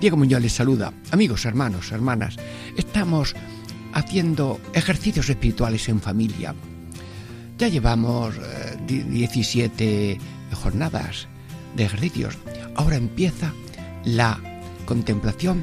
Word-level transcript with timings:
Diego 0.00 0.18
Muñoz 0.18 0.42
les 0.42 0.52
saluda. 0.52 0.92
Amigos, 1.10 1.46
hermanos, 1.46 1.90
hermanas, 1.90 2.36
estamos 2.76 3.34
haciendo 3.94 4.60
ejercicios 4.74 5.30
espirituales 5.30 5.88
en 5.88 6.00
familia. 6.00 6.54
Ya 7.58 7.68
llevamos 7.68 8.34
17 8.86 10.12
eh, 10.12 10.18
jornadas 10.52 11.28
de 11.76 11.84
ejercicios. 11.84 12.36
Ahora 12.74 12.96
empieza 12.96 13.54
la 14.04 14.38
contemplación 14.84 15.62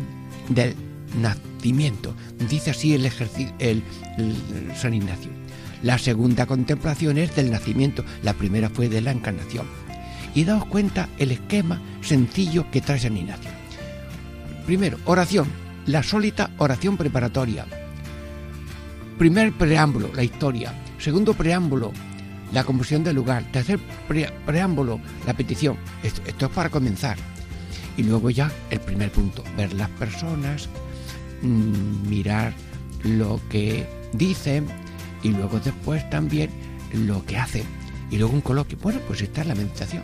del 0.50 0.76
nacimiento. 1.22 2.16
Dice 2.50 2.72
así 2.72 2.96
el, 2.96 3.06
el, 3.60 3.84
San 4.76 4.96
Ignacio. 4.96 5.32
La 5.84 6.00
segunda 6.00 6.48
contemplación 6.48 7.20
es 7.20 7.36
del 7.36 7.52
nacimiento. 7.52 8.04
La 8.24 8.34
primera 8.34 8.70
fue 8.70 8.90
de 8.90 9.02
la 9.02 9.12
encarnación. 9.12 9.68
Y 10.34 10.46
daos 10.46 10.66
cuenta 10.66 11.08
el 11.20 11.30
esquema 11.30 11.80
sencillo 12.02 12.72
que 12.72 12.82
trae 12.82 12.98
San 12.98 13.16
Ignacio. 13.16 13.63
Primero, 14.66 14.98
oración, 15.06 15.48
la 15.86 16.04
sólita 16.04 16.52
oración 16.58 16.96
preparatoria. 16.96 17.66
Primer 19.18 19.52
preámbulo, 19.54 20.10
la 20.14 20.24
historia. 20.24 20.74
Segundo 20.98 21.34
preámbulo, 21.34 21.92
la 22.54 22.64
composición 22.64 23.04
del 23.04 23.18
lugar. 23.18 23.44
Tercer 23.52 23.80
preámbulo, 24.46 25.02
la 25.28 25.34
petición. 25.34 25.78
Esto, 26.02 26.46
es 26.46 26.52
para 26.52 26.70
comenzar. 26.70 27.18
Y 27.98 28.04
luego 28.04 28.30
ya 28.30 28.52
el 28.70 28.80
primer 28.80 29.12
punto, 29.12 29.44
ver 29.58 29.74
las 29.74 29.90
personas, 29.90 30.70
mmm, 31.42 32.08
mirar 32.10 32.54
lo 33.04 33.42
que 33.50 33.86
dicen 34.14 34.66
y 35.24 35.30
luego 35.30 35.60
después 35.60 36.10
también 36.10 36.50
lo 36.94 37.26
que 37.26 37.38
hacen. 37.38 37.64
Y 38.10 38.18
luego 38.18 38.34
un 38.34 38.42
coloquio. 38.42 38.78
Bueno, 38.82 39.00
pues 39.08 39.22
esta 39.22 39.42
es 39.42 39.48
la 39.48 39.56
meditación. 39.56 40.04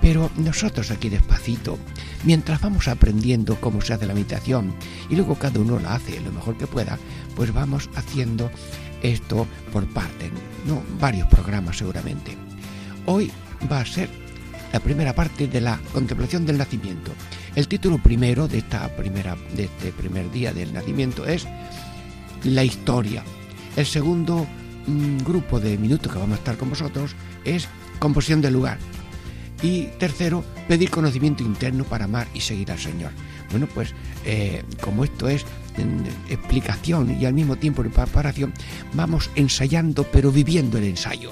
Pero 0.00 0.30
nosotros 0.36 0.90
aquí 0.90 1.08
despacito, 1.08 1.78
mientras 2.24 2.60
vamos 2.60 2.88
aprendiendo 2.88 3.60
cómo 3.60 3.80
se 3.82 3.92
hace 3.92 4.06
la 4.06 4.14
meditación 4.14 4.74
y 5.08 5.16
luego 5.16 5.34
cada 5.34 5.60
uno 5.60 5.78
la 5.78 5.94
hace 5.94 6.20
lo 6.20 6.32
mejor 6.32 6.56
que 6.56 6.66
pueda, 6.66 6.98
pues 7.36 7.52
vamos 7.52 7.90
haciendo 7.94 8.50
esto 9.02 9.46
por 9.72 9.86
parte, 9.88 10.30
no 10.66 10.82
varios 10.98 11.28
programas 11.28 11.76
seguramente. 11.76 12.36
Hoy 13.06 13.30
va 13.70 13.80
a 13.80 13.86
ser 13.86 14.08
la 14.72 14.80
primera 14.80 15.14
parte 15.14 15.48
de 15.48 15.60
la 15.60 15.78
contemplación 15.92 16.46
del 16.46 16.58
nacimiento. 16.58 17.12
El 17.54 17.68
título 17.68 17.98
primero 17.98 18.46
de 18.46 18.58
esta 18.58 18.88
primera 18.96 19.36
de 19.54 19.64
este 19.64 19.92
primer 19.92 20.30
día 20.30 20.52
del 20.52 20.72
nacimiento 20.72 21.26
es 21.26 21.46
la 22.44 22.64
historia. 22.64 23.22
El 23.76 23.86
segundo 23.86 24.46
mm, 24.86 25.18
grupo 25.18 25.60
de 25.60 25.76
minutos 25.76 26.12
que 26.12 26.18
vamos 26.18 26.36
a 26.36 26.38
estar 26.38 26.56
con 26.56 26.70
vosotros 26.70 27.14
es 27.44 27.68
composición 27.98 28.40
del 28.40 28.54
lugar. 28.54 28.78
Y 29.62 29.84
tercero, 29.98 30.44
pedir 30.68 30.90
conocimiento 30.90 31.42
interno 31.42 31.84
para 31.84 32.06
amar 32.06 32.26
y 32.32 32.40
seguir 32.40 32.70
al 32.72 32.78
Señor. 32.78 33.10
Bueno, 33.50 33.66
pues 33.66 33.94
eh, 34.24 34.62
como 34.80 35.04
esto 35.04 35.28
es 35.28 35.44
explicación 36.28 37.16
y 37.20 37.26
al 37.26 37.34
mismo 37.34 37.56
tiempo 37.56 37.82
preparación, 37.82 38.52
vamos 38.94 39.30
ensayando 39.34 40.04
pero 40.04 40.30
viviendo 40.32 40.78
el 40.78 40.84
ensayo. 40.84 41.30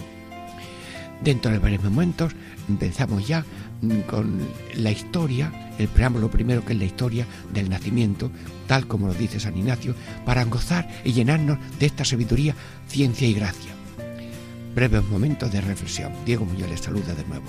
Dentro 1.23 1.51
de 1.51 1.59
varios 1.59 1.83
momentos 1.83 2.33
empezamos 2.69 3.27
ya 3.27 3.45
mm, 3.81 4.01
con 4.03 4.41
la 4.75 4.91
historia, 4.91 5.73
el 5.79 5.89
preámbulo 5.89 6.31
primero 6.31 6.65
que 6.65 6.75
es 6.75 6.79
la 6.79 6.85
historia 6.85 7.27
del 7.53 7.69
nacimiento, 7.69 8.31
tal 8.67 8.87
como 8.87 9.09
lo 9.09 9.15
dice 9.15 9.41
San 9.41 9.57
Ignacio, 9.57 9.95
para 10.25 10.45
gozar 10.45 10.89
y 11.05 11.13
llenarnos 11.13 11.59
de 11.79 11.87
esta 11.87 12.05
sabiduría, 12.05 12.55
ciencia 12.89 13.27
y 13.27 13.35
gracia 13.35 13.78
breves 14.79 15.05
momentos 15.09 15.51
de 15.51 15.61
reflexión. 15.61 16.13
Diego 16.25 16.45
Muñoz 16.45 16.71
les 16.71 16.81
saluda 16.81 17.13
de 17.13 17.25
nuevo. 17.25 17.43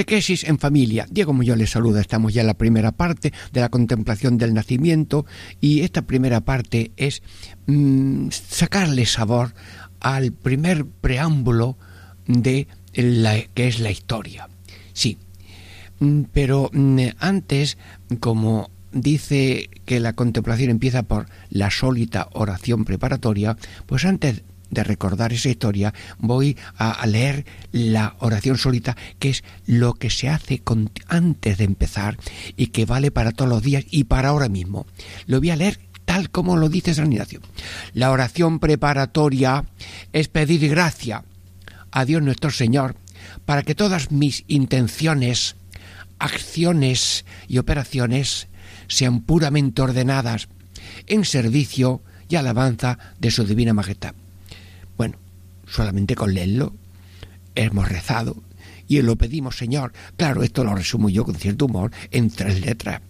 Catequesis 0.00 0.44
en 0.44 0.58
familia. 0.58 1.06
Diego 1.10 1.34
Muñoz 1.34 1.58
les 1.58 1.68
saluda. 1.68 2.00
Estamos 2.00 2.32
ya 2.32 2.40
en 2.40 2.46
la 2.46 2.54
primera 2.54 2.90
parte 2.90 3.34
de 3.52 3.60
la 3.60 3.68
contemplación 3.68 4.38
del 4.38 4.54
nacimiento 4.54 5.26
y 5.60 5.82
esta 5.82 6.00
primera 6.06 6.40
parte 6.40 6.92
es 6.96 7.22
mm, 7.66 8.28
sacarle 8.30 9.04
sabor 9.04 9.52
al 10.00 10.32
primer 10.32 10.86
preámbulo 10.86 11.76
de 12.26 12.66
la 12.94 13.42
que 13.52 13.68
es 13.68 13.78
la 13.80 13.90
historia. 13.90 14.48
Sí, 14.94 15.18
mm, 15.98 16.22
pero 16.32 16.70
mm, 16.72 17.00
antes, 17.18 17.76
como 18.20 18.70
dice 18.92 19.68
que 19.84 20.00
la 20.00 20.14
contemplación 20.14 20.70
empieza 20.70 21.02
por 21.02 21.26
la 21.50 21.70
sólita 21.70 22.30
oración 22.32 22.86
preparatoria, 22.86 23.58
pues 23.84 24.06
antes 24.06 24.44
de 24.70 24.84
recordar 24.84 25.32
esa 25.32 25.48
historia, 25.48 25.92
voy 26.18 26.56
a, 26.76 27.04
leer 27.06 27.44
la 27.72 28.16
oración 28.20 28.56
solita, 28.56 28.96
que 29.18 29.30
es 29.30 29.44
lo 29.66 29.94
que 29.94 30.10
se 30.10 30.28
hace 30.28 30.62
antes 31.08 31.58
de 31.58 31.64
empezar 31.64 32.16
y 32.56 32.68
que 32.68 32.86
vale 32.86 33.10
para 33.10 33.32
todos 33.32 33.50
los 33.50 33.62
días 33.62 33.84
y 33.90 34.04
para 34.04 34.30
ahora 34.30 34.48
mismo. 34.48 34.86
Lo 35.26 35.38
voy 35.40 35.50
a 35.50 35.56
leer 35.56 35.80
tal 36.04 36.30
como 36.30 36.56
lo 36.56 36.68
dice 36.68 36.94
San 36.94 37.12
Ignacio. 37.12 37.40
La 37.92 38.10
oración 38.10 38.58
preparatoria 38.58 39.64
es 40.12 40.28
pedir 40.28 40.68
gracia 40.68 41.24
a 41.90 42.04
Dios 42.04 42.22
nuestro 42.22 42.50
Señor 42.50 42.96
para 43.44 43.62
que 43.62 43.74
todas 43.74 44.10
mis 44.10 44.44
intenciones, 44.48 45.56
acciones 46.18 47.24
y 47.48 47.58
operaciones 47.58 48.48
sean 48.88 49.20
puramente 49.20 49.82
ordenadas 49.82 50.48
en 51.06 51.24
servicio 51.24 52.02
y 52.28 52.36
alabanza 52.36 52.98
de 53.18 53.30
su 53.30 53.44
divina 53.44 53.74
majestad 53.74 54.14
solamente 55.70 56.14
con 56.14 56.34
leerlo 56.34 56.74
hemos 57.54 57.88
rezado 57.88 58.42
y 58.86 59.00
lo 59.02 59.16
pedimos, 59.16 59.56
Señor. 59.56 59.92
Claro, 60.16 60.42
esto 60.42 60.64
lo 60.64 60.74
resumo 60.74 61.08
yo 61.08 61.24
con 61.24 61.36
cierto 61.36 61.66
humor 61.66 61.92
en 62.10 62.30
tres 62.30 62.60
letras. 62.60 63.00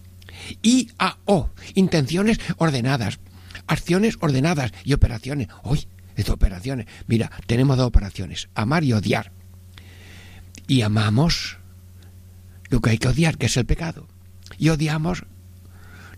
I 0.61 0.89
A 0.99 1.17
O, 1.25 1.49
intenciones 1.75 2.39
ordenadas, 2.57 3.19
acciones 3.67 4.17
ordenadas 4.21 4.71
y 4.83 4.93
operaciones. 4.93 5.47
Hoy, 5.63 5.87
estas 6.15 6.35
operaciones. 6.35 6.87
Mira, 7.07 7.31
tenemos 7.47 7.77
dos 7.77 7.87
operaciones, 7.87 8.49
amar 8.53 8.83
y 8.83 8.93
odiar. 8.93 9.31
Y 10.67 10.81
amamos 10.81 11.57
lo 12.69 12.79
que 12.79 12.91
hay 12.91 12.97
que 12.97 13.07
odiar, 13.07 13.37
que 13.37 13.47
es 13.47 13.57
el 13.57 13.65
pecado. 13.65 14.07
Y 14.57 14.69
odiamos 14.69 15.25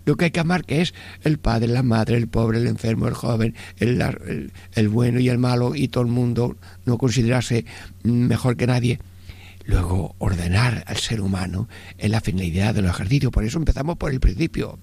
lo 0.05 0.15
que 0.15 0.25
hay 0.25 0.31
que 0.31 0.39
amar 0.39 0.65
que 0.65 0.81
es 0.81 0.93
el 1.23 1.37
padre, 1.39 1.67
la 1.67 1.83
madre, 1.83 2.17
el 2.17 2.27
pobre, 2.27 2.59
el 2.59 2.67
enfermo, 2.67 3.07
el 3.07 3.13
joven, 3.13 3.55
el, 3.77 4.51
el 4.73 4.89
bueno 4.89 5.19
y 5.19 5.29
el 5.29 5.37
malo 5.37 5.75
y 5.75 5.87
todo 5.87 6.03
el 6.03 6.09
mundo 6.09 6.57
no 6.85 6.97
considerarse 6.97 7.65
mejor 8.03 8.57
que 8.57 8.67
nadie 8.67 8.99
luego 9.65 10.15
ordenar 10.19 10.83
al 10.87 10.97
ser 10.97 11.21
humano 11.21 11.67
en 11.97 12.11
la 12.11 12.21
finalidad 12.21 12.73
de 12.73 12.81
los 12.81 12.91
ejercicios. 12.91 13.31
Por 13.31 13.43
eso 13.43 13.57
empezamos 13.57 13.97
por 13.97 14.11
el 14.11 14.19
principio. 14.19 14.79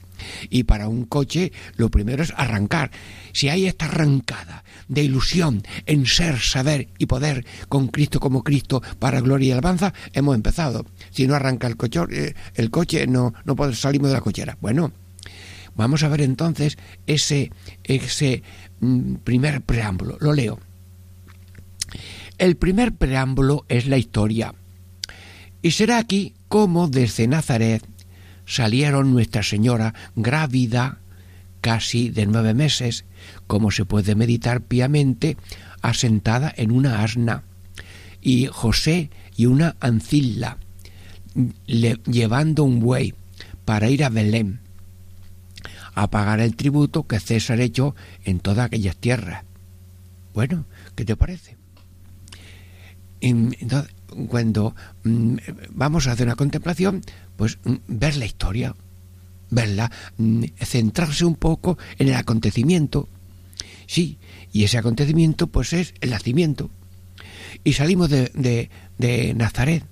Y 0.49 0.64
para 0.64 0.88
un 0.88 1.05
coche 1.05 1.52
lo 1.76 1.90
primero 1.90 2.22
es 2.22 2.32
arrancar. 2.37 2.90
Si 3.32 3.49
hay 3.49 3.67
esta 3.67 3.87
arrancada 3.87 4.64
de 4.88 5.02
ilusión 5.02 5.62
en 5.87 6.06
ser, 6.06 6.38
saber 6.38 6.88
y 6.99 7.06
poder 7.06 7.44
con 7.69 7.88
Cristo 7.88 8.20
como 8.20 8.43
Cristo 8.43 8.82
para 8.99 9.20
gloria 9.20 9.49
y 9.49 9.52
alabanza, 9.52 9.93
hemos 10.12 10.34
empezado. 10.34 10.87
Si 11.11 11.26
no 11.26 11.34
arranca 11.34 11.67
el 11.67 11.76
coche, 11.76 12.00
eh, 12.11 12.34
el 12.55 12.70
coche 12.70 13.06
no, 13.06 13.34
no 13.44 13.72
salimos 13.72 14.08
de 14.08 14.14
la 14.14 14.20
cochera. 14.20 14.56
Bueno, 14.61 14.93
vamos 15.75 16.02
a 16.02 16.08
ver 16.08 16.22
entonces 16.22 16.78
ese, 17.06 17.50
ese 17.84 18.43
mm, 18.81 19.14
primer 19.17 19.62
preámbulo. 19.62 20.17
Lo 20.20 20.32
leo. 20.32 20.58
El 22.38 22.56
primer 22.56 22.94
preámbulo 22.94 23.64
es 23.69 23.87
la 23.87 23.99
historia 23.99 24.55
y 25.62 25.72
será 25.72 25.99
aquí 25.99 26.34
como 26.49 26.88
desde 26.88 27.28
Nazaret 27.28 27.84
salieron 28.46 29.12
Nuestra 29.12 29.43
Señora 29.43 29.94
grávida 30.17 30.99
casi 31.61 32.08
de 32.08 32.26
nueve 32.26 32.55
meses, 32.55 33.05
como 33.46 33.70
se 33.70 33.84
puede 33.84 34.14
meditar 34.14 34.62
piamente, 34.62 35.37
asentada 35.82 36.52
en 36.56 36.72
una 36.72 37.02
asna, 37.02 37.44
y 38.22 38.46
José 38.46 39.11
y 39.37 39.46
una 39.46 39.76
ancilla, 39.81 40.56
llevando 41.67 42.64
un 42.64 42.81
buey 42.81 43.14
para 43.64 43.90
ir 43.90 44.05
a 44.05 44.08
Belén, 44.08 44.61
a 45.94 46.10
pagar 46.10 46.40
el 46.40 46.56
tributo 46.56 47.06
que 47.06 47.20
César 47.20 47.60
echó 47.60 47.94
en 48.25 48.40
todas 48.40 48.66
aquellas 48.66 48.96
tierras. 48.96 49.44
Bueno, 50.34 50.66
¿qué 50.94 51.04
te 51.04 51.16
parece? 51.16 51.56
Entonces, 53.20 53.94
cuando 54.28 54.75
mm, 55.04 55.37
vamos 55.70 56.06
a 56.06 56.12
hacer 56.12 56.26
una 56.26 56.37
contemplación, 56.37 57.02
pues 57.37 57.58
mm, 57.64 57.75
ver 57.88 58.16
la 58.16 58.26
historia, 58.26 58.75
verla, 59.50 59.90
mm, 60.16 60.44
centrarse 60.60 61.25
un 61.25 61.34
poco 61.34 61.78
en 61.98 62.08
el 62.08 62.14
acontecimiento. 62.14 63.08
Sí, 63.86 64.19
y 64.52 64.64
ese 64.64 64.78
acontecimiento 64.78 65.48
pues 65.48 65.72
es 65.72 65.94
el 66.00 66.10
nacimiento. 66.10 66.70
Y 67.64 67.75
salimos 67.75 68.08
de, 68.08 68.70
de, 68.98 69.34
Nazaret. 69.34 69.84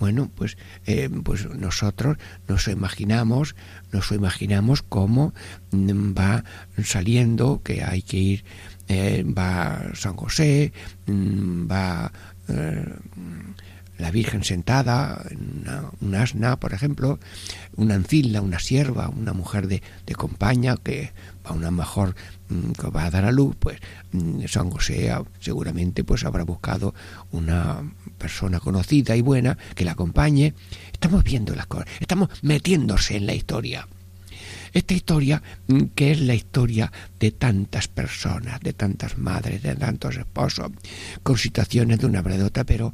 Bueno, 0.00 0.30
pues, 0.34 0.56
eh, 0.86 1.10
pues 1.22 1.46
nosotros 1.50 2.16
nos 2.48 2.66
imaginamos, 2.68 3.54
nos 3.92 4.10
imaginamos 4.12 4.80
cómo 4.82 5.34
va 5.72 6.42
saliendo, 6.82 7.60
que 7.62 7.84
hay 7.84 8.00
que 8.00 8.16
ir, 8.16 8.44
eh, 8.88 9.22
va 9.24 9.94
San 9.94 10.16
José, 10.16 10.72
va 11.06 12.10
eh, 12.48 12.94
la 13.98 14.10
Virgen 14.10 14.42
sentada, 14.42 15.22
una, 15.66 15.89
un 16.00 16.14
asna, 16.14 16.58
por 16.58 16.72
ejemplo, 16.72 17.18
una 17.76 17.94
ancilla, 17.94 18.40
una 18.40 18.58
sierva, 18.58 19.08
una 19.08 19.32
mujer 19.32 19.68
de, 19.68 19.82
de 20.06 20.14
compañía 20.14 20.76
que 20.82 21.12
va 21.44 21.50
a 21.50 21.54
una 21.54 21.70
mejor 21.70 22.14
mm, 22.48 22.72
que 22.72 22.88
va 22.88 23.04
a 23.04 23.10
dar 23.10 23.24
a 23.24 23.32
luz, 23.32 23.56
pues 23.58 23.78
mm, 24.12 24.44
San 24.46 24.70
José 24.70 25.14
seguramente 25.40 26.04
pues 26.04 26.24
habrá 26.24 26.44
buscado 26.44 26.94
una 27.32 27.82
persona 28.18 28.60
conocida 28.60 29.16
y 29.16 29.22
buena 29.22 29.56
que 29.74 29.84
la 29.84 29.92
acompañe. 29.92 30.54
Estamos 30.92 31.24
viendo 31.24 31.54
las 31.54 31.66
cosas, 31.66 31.86
estamos 32.00 32.30
metiéndose 32.42 33.16
en 33.16 33.26
la 33.26 33.34
historia. 33.34 33.86
Esta 34.72 34.94
historia, 34.94 35.42
mm, 35.66 35.82
que 35.94 36.12
es 36.12 36.20
la 36.20 36.34
historia 36.34 36.92
de 37.18 37.32
tantas 37.32 37.88
personas, 37.88 38.60
de 38.60 38.72
tantas 38.72 39.18
madres, 39.18 39.62
de 39.62 39.74
tantos 39.74 40.16
esposos, 40.16 40.70
con 41.22 41.36
situaciones 41.36 41.98
de 41.98 42.06
una 42.06 42.22
bredota, 42.22 42.64
pero 42.64 42.92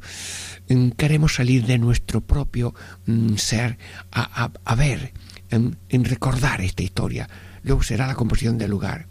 mm, 0.69 0.89
queremos 0.91 1.35
salir 1.35 1.65
de 1.65 1.77
nuestro 1.77 2.21
propio 2.21 2.73
mm, 3.05 3.35
ser 3.35 3.77
a, 4.11 4.75
ver, 4.75 5.13
en, 5.49 5.77
recordar 6.05 6.61
esta 6.61 6.83
historia. 6.83 7.29
Luego 7.63 7.83
será 7.83 8.07
la 8.07 8.15
composición 8.15 8.57
del 8.57 8.71
lugar. 8.71 9.07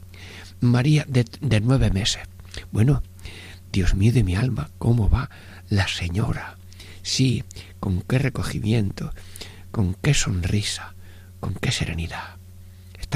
María 0.61 1.05
de, 1.09 1.25
de 1.41 1.61
nueve 1.61 1.91
meses. 1.91 2.23
Bueno, 2.73 3.03
Dios 3.71 3.95
mío 3.95 4.13
de 4.13 4.25
mi 4.25 4.35
alma, 4.35 4.71
¿cómo 4.79 5.09
va 5.09 5.31
la 5.69 5.87
señora? 5.87 6.57
Sí, 7.03 7.45
con 7.79 8.03
qué 8.03 8.19
recogimiento, 8.19 9.13
con 9.71 9.95
qué 9.95 10.15
sonrisa, 10.15 10.95
con 11.39 11.55
qué 11.55 11.71
serenidad. 11.71 12.37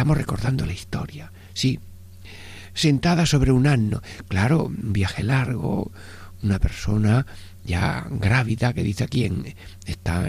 Estamos 0.00 0.17
recordando 0.17 0.64
la 0.64 0.73
historia, 0.73 1.31
sí. 1.52 1.79
Sentada 2.73 3.26
sobre 3.26 3.52
un 3.52 3.67
asno, 3.67 4.00
claro, 4.29 4.64
un 4.64 4.94
viaje 4.94 5.23
largo, 5.23 5.93
una 6.43 6.58
persona 6.58 7.26
ya 7.67 8.06
grávida 8.11 8.73
que 8.73 8.82
dice 8.82 9.05
aquí 9.05 9.31
está 9.85 10.26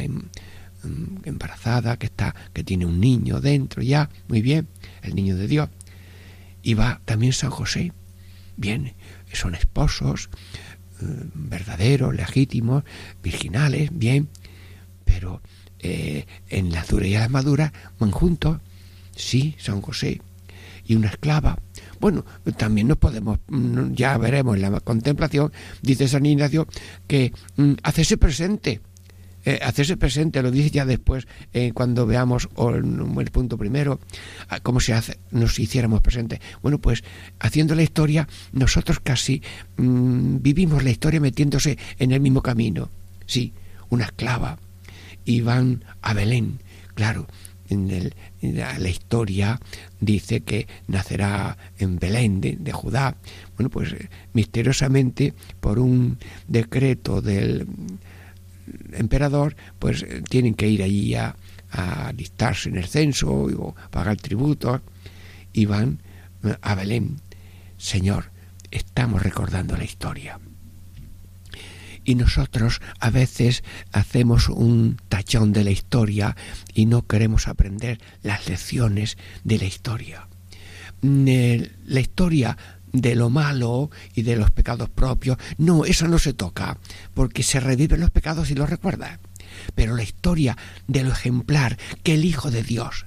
embarazada, 1.23 1.95
que 1.95 2.07
está 2.07 2.35
que 2.51 2.65
tiene 2.65 2.85
un 2.85 3.00
niño 3.00 3.39
dentro 3.39 3.81
ya, 3.81 4.09
muy 4.27 4.41
bien, 4.41 4.68
el 5.03 5.15
niño 5.15 5.38
de 5.38 5.47
Dios. 5.47 5.69
Y 6.62 6.73
va 6.73 7.00
también 7.06 7.31
San 7.31 7.51
José. 7.51 7.94
Bien, 8.57 8.94
son 9.31 9.56
esposos 9.56 10.29
eh, 11.01 11.06
verdaderos, 11.33 12.13
legítimos, 12.13 12.83
virginales, 13.23 13.89
bien, 13.94 14.27
pero 15.06 15.41
eh, 15.79 16.25
en 16.50 16.73
la 16.73 16.83
dura 16.83 17.07
y 17.07 17.13
la 17.13 17.29
madura 17.29 17.71
van 18.00 18.12
juntos 18.12 18.59
Sí, 19.21 19.56
San 19.59 19.81
José. 19.81 20.19
Y 20.85 20.95
una 20.95 21.09
esclava. 21.09 21.57
Bueno, 22.00 22.25
también 22.57 22.88
nos 22.88 22.97
podemos, 22.97 23.39
mm, 23.47 23.94
ya 23.94 24.18
veremos 24.18 24.56
en 24.56 24.63
la 24.63 24.79
contemplación, 24.79 25.53
dice 25.83 26.07
San 26.07 26.25
Ignacio, 26.25 26.68
que 27.07 27.31
mm, 27.56 27.73
hacerse 27.83 28.18
presente. 28.18 28.81
Eh, 29.45 29.59
hacerse 29.63 29.97
presente, 29.97 30.41
lo 30.44 30.51
dice 30.51 30.69
ya 30.69 30.85
después, 30.85 31.27
eh, 31.53 31.71
cuando 31.73 32.06
veamos 32.06 32.47
el, 32.57 33.31
punto 33.31 33.57
primero, 33.57 34.00
cómo 34.61 34.80
se 34.80 34.94
hace, 34.94 35.18
nos 35.31 35.57
hiciéramos 35.57 36.01
presentes. 36.01 36.40
Bueno, 36.61 36.80
pues 36.80 37.04
haciendo 37.40 37.73
la 37.73 37.81
historia, 37.81 38.28
nosotros 38.51 38.99
casi 39.01 39.42
mm, 39.78 40.37
vivimos 40.42 40.83
la 40.83 40.92
historia 40.92 41.19
metiéndose 41.19 41.78
en 41.97 42.11
el 42.11 42.21
mismo 42.21 42.42
camino. 42.42 42.90
Sí, 43.25 43.54
una 43.90 44.06
esclava. 44.06 44.57
Y 45.25 45.42
van 45.42 45.85
a 46.01 46.13
Belén, 46.13 46.59
claro, 46.95 47.28
en, 47.71 48.11
la, 48.42 48.90
historia 48.90 49.59
dice 49.99 50.42
que 50.42 50.68
nacerá 50.87 51.57
en 51.80 51.97
Belén 51.97 52.42
de, 52.42 52.71
Judá. 52.71 53.16
Bueno, 53.56 53.69
pues 53.69 53.94
eh, 53.94 54.09
misteriosamente 54.33 55.33
por 55.59 55.80
un 55.80 56.18
decreto 56.47 57.21
del 57.21 57.68
emperador, 58.94 59.56
pues 59.80 60.04
eh, 60.04 60.21
tienen 60.28 60.54
que 60.54 60.68
ir 60.68 60.83
allí 60.83 61.16
a, 61.16 61.35
a 61.71 62.13
en 62.66 62.78
el 62.78 62.85
censo 62.85 63.31
o 63.31 63.75
pagar 63.90 64.18
tributos 64.18 64.81
y 65.54 65.66
van 65.66 66.01
eh, 66.44 66.56
a 66.61 66.75
Belén. 66.75 67.18
Señor, 67.78 68.31
estamos 68.69 69.23
recordando 69.23 69.75
la 69.78 69.83
historia 69.83 70.40
y 72.03 72.15
nosotros 72.15 72.81
a 72.99 73.09
veces 73.09 73.63
hacemos 73.91 74.49
un 74.49 74.97
tachón 75.09 75.53
de 75.53 75.63
la 75.63 75.71
historia 75.71 76.35
y 76.73 76.85
no 76.85 77.05
queremos 77.05 77.47
aprender 77.47 77.99
las 78.23 78.47
lecciones 78.47 79.17
de 79.43 79.57
la 79.57 79.65
historia. 79.65 80.27
Mm, 81.01 81.27
la 81.85 81.99
historia 81.99 82.57
de 82.91 83.15
lo 83.15 83.29
malo 83.29 83.89
y 84.13 84.23
de 84.23 84.35
los 84.35 84.51
pecados 84.51 84.89
propios, 84.89 85.37
no, 85.57 85.85
eso 85.85 86.07
no 86.07 86.19
se 86.19 86.33
toca, 86.33 86.77
porque 87.13 87.43
se 87.43 87.59
reviven 87.59 88.01
los 88.01 88.11
pecados 88.11 88.51
y 88.51 88.55
los 88.55 88.69
recuerda. 88.69 89.19
Pero 89.75 89.95
la 89.95 90.03
historia 90.03 90.57
de 90.87 91.03
lo 91.03 91.11
ejemplar 91.11 91.77
que 92.03 92.13
el 92.15 92.25
Hijo 92.25 92.51
de 92.51 92.63
Dios 92.63 93.05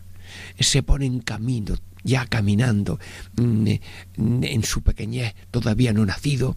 se 0.59 0.83
pone 0.83 1.07
en 1.07 1.21
camino, 1.21 1.77
ya 2.03 2.27
caminando 2.27 2.99
mm, 3.37 3.69
en 4.17 4.63
su 4.63 4.83
pequeñez 4.83 5.35
todavía 5.51 5.93
no 5.93 6.05
nacido, 6.05 6.57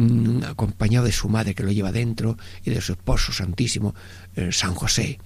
Mm, 0.00 0.44
acompañado 0.44 1.04
de 1.04 1.12
su 1.12 1.28
madre 1.28 1.54
que 1.54 1.62
lo 1.62 1.72
lleva 1.72 1.92
dentro 1.92 2.38
y 2.64 2.70
de 2.70 2.80
su 2.80 2.92
esposo 2.92 3.34
santísimo, 3.34 3.94
eh, 4.34 4.48
San 4.50 4.74
José. 4.74 5.18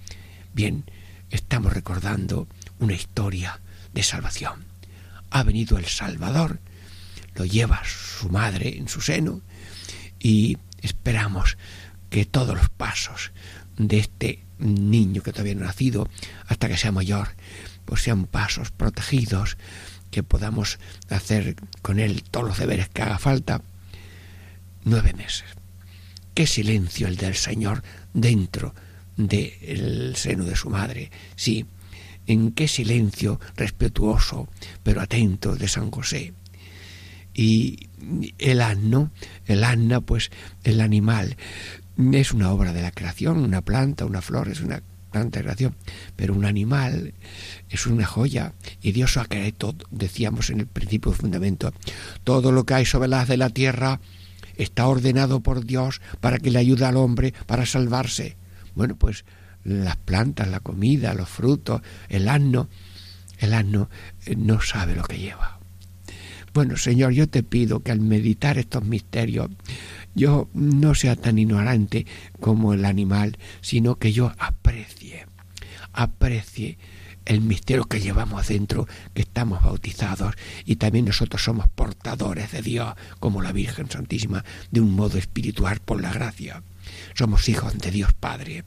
Bien, 0.53 0.83
estamos 1.29 1.71
recordando 1.71 2.49
una 2.79 2.91
historia 2.91 3.61
de 3.93 4.03
salvación. 4.03 4.65
Ha 5.29 5.43
venido 5.43 5.77
el 5.77 5.85
Salvador, 5.85 6.59
lo 7.35 7.45
lleva 7.45 7.83
su 7.85 8.27
madre 8.27 8.77
en 8.77 8.89
su 8.89 8.99
seno 8.99 9.39
y 10.19 10.57
esperamos 10.81 11.57
que 12.09 12.25
todos 12.25 12.57
los 12.57 12.67
pasos 12.67 13.31
de 13.77 13.99
este 13.99 14.43
niño 14.59 15.23
que 15.23 15.31
todavía 15.31 15.55
no 15.55 15.63
ha 15.63 15.67
nacido 15.67 16.09
hasta 16.47 16.67
que 16.67 16.75
sea 16.75 16.91
mayor, 16.91 17.29
pues 17.85 18.01
sean 18.01 18.25
pasos 18.25 18.71
protegidos, 18.71 19.55
que 20.11 20.21
podamos 20.21 20.79
hacer 21.09 21.55
con 21.81 21.97
él 21.97 22.23
todos 22.23 22.45
los 22.45 22.57
deberes 22.57 22.89
que 22.89 23.03
haga 23.03 23.17
falta 23.17 23.61
nueve 24.85 25.13
meses. 25.13 25.43
Qué 26.33 26.47
silencio 26.47 27.07
el 27.07 27.17
del 27.17 27.35
Señor 27.35 27.83
dentro 28.13 28.73
del 29.17 30.15
seno 30.15 30.45
de 30.45 30.55
su 30.55 30.69
madre. 30.69 31.11
Sí, 31.35 31.65
en 32.27 32.51
qué 32.51 32.67
silencio 32.67 33.39
respetuoso, 33.55 34.47
pero 34.83 35.01
atento 35.01 35.55
de 35.55 35.67
San 35.67 35.91
José. 35.91 36.33
Y 37.33 37.89
el 38.37 38.61
asno, 38.61 39.11
el 39.45 39.63
asna, 39.63 40.01
pues 40.01 40.31
el 40.63 40.79
animal, 40.79 41.35
es 42.13 42.31
una 42.31 42.51
obra 42.51 42.73
de 42.73 42.81
la 42.81 42.91
creación, 42.91 43.37
una 43.37 43.61
planta, 43.61 44.05
una 44.05 44.21
flor, 44.21 44.49
es 44.49 44.61
una 44.61 44.81
planta 45.11 45.39
de 45.39 45.43
creación, 45.43 45.75
pero 46.15 46.33
un 46.33 46.45
animal 46.45 47.13
es 47.69 47.87
una 47.87 48.05
joya 48.05 48.53
y 48.81 48.91
Dios 48.91 49.15
ha 49.15 49.25
creado 49.25 49.73
decíamos 49.89 50.49
en 50.49 50.61
el 50.61 50.67
principio 50.67 51.11
de 51.11 51.17
fundamento, 51.17 51.73
todo 52.25 52.51
lo 52.51 52.65
que 52.65 52.73
hay 52.73 52.85
sobre 52.85 53.07
la 53.07 53.25
de 53.25 53.37
la 53.37 53.49
tierra 53.49 54.01
está 54.57 54.87
ordenado 54.87 55.41
por 55.41 55.65
Dios 55.65 56.01
para 56.19 56.39
que 56.39 56.51
le 56.51 56.59
ayude 56.59 56.85
al 56.85 56.97
hombre 56.97 57.33
para 57.45 57.65
salvarse. 57.65 58.37
Bueno, 58.75 58.95
pues 58.95 59.25
las 59.63 59.97
plantas, 59.97 60.47
la 60.47 60.59
comida, 60.59 61.13
los 61.13 61.29
frutos, 61.29 61.81
el 62.09 62.27
asno, 62.29 62.69
el 63.39 63.53
asno 63.53 63.89
eh, 64.25 64.35
no 64.35 64.61
sabe 64.61 64.95
lo 64.95 65.03
que 65.03 65.17
lleva. 65.17 65.59
Bueno, 66.53 66.77
Señor, 66.77 67.11
yo 67.11 67.27
te 67.27 67.43
pido 67.43 67.81
que 67.81 67.91
al 67.91 67.99
meditar 67.99 68.57
estos 68.57 68.85
misterios 68.85 69.49
yo 70.13 70.49
no 70.53 70.95
sea 70.95 71.17
tan 71.17 71.37
ignorante 71.37 72.05
como 72.39 72.73
el 72.73 72.85
animal, 72.85 73.37
sino 73.59 73.95
que 73.97 74.13
yo 74.13 74.31
aprecie, 74.37 75.25
aprecie 75.91 76.77
el 77.25 77.41
misterio 77.41 77.85
que 77.85 77.99
llevamos 77.99 78.47
dentro, 78.47 78.87
que 79.13 79.23
estamos 79.23 79.63
bautizados 79.63 80.35
y 80.65 80.75
también 80.75 81.05
nosotros 81.05 81.43
somos 81.43 81.67
portadores 81.67 82.51
de 82.51 82.61
Dios, 82.61 82.93
como 83.19 83.41
la 83.41 83.51
Virgen 83.51 83.89
Santísima, 83.89 84.43
de 84.71 84.81
un 84.81 84.95
modo 84.95 85.17
espiritual 85.17 85.79
por 85.83 86.01
la 86.01 86.13
gracia. 86.13 86.63
Somos 87.15 87.49
hijos 87.49 87.77
de 87.77 87.91
Dios 87.91 88.13
Padre, 88.13 88.63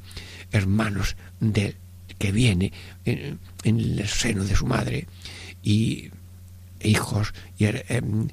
hermanos 0.50 1.16
de 1.40 1.76
que 2.18 2.32
viene 2.32 2.72
en, 3.04 3.38
el 3.64 4.08
seno 4.08 4.44
de 4.44 4.56
su 4.56 4.66
madre 4.66 5.06
y 5.62 6.10
hijos 6.80 7.32
y 7.58 7.66
em, 7.66 8.28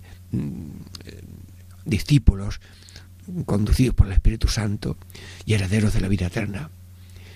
discípulos 1.86 2.60
conducidos 3.46 3.96
por 3.96 4.08
el 4.08 4.13
Espíritu 4.13 4.48
Santo 4.48 4.98
y 5.46 5.53
herederos 5.53 5.94
de 5.94 6.01
la 6.01 6.08
vida 6.08 6.27
eterna. 6.27 6.70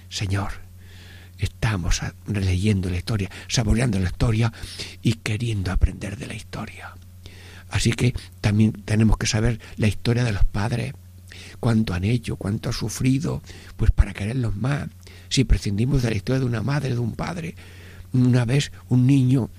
Señor, 0.10 0.69
estamos 1.40 2.02
releyendo 2.28 2.90
la 2.90 2.98
historia, 2.98 3.30
saboreando 3.48 4.00
la 4.00 4.08
historia 4.08 4.54
y 5.02 5.14
queriendo 5.14 5.72
aprender 5.72 6.18
de 6.18 6.28
la 6.28 6.36
historia. 6.36 6.94
Así 7.70 7.92
que 7.92 8.14
también 8.42 8.74
tenemos 8.86 9.18
que 9.18 9.28
saber 9.28 9.60
la 9.78 9.88
historia 9.88 10.24
de 10.24 10.32
los 10.32 10.46
padres, 10.46 10.94
cuánto 11.60 11.94
han 11.94 12.04
hecho, 12.04 12.36
cuánto 12.36 12.70
han 12.70 12.74
sufrido, 12.74 13.42
pues 13.78 13.92
para 13.92 14.14
quererlos 14.14 14.56
más. 14.56 14.90
Si 15.30 15.44
prescindimos 15.44 16.02
de 16.02 16.10
la 16.10 16.18
historia 16.18 16.40
de 16.40 16.46
una 16.46 16.64
madre, 16.64 16.90
de 16.90 17.00
un 17.00 17.14
padre, 17.14 17.56
una 18.12 18.46
vez 18.46 18.72
un 18.90 19.06
niño 19.06 19.50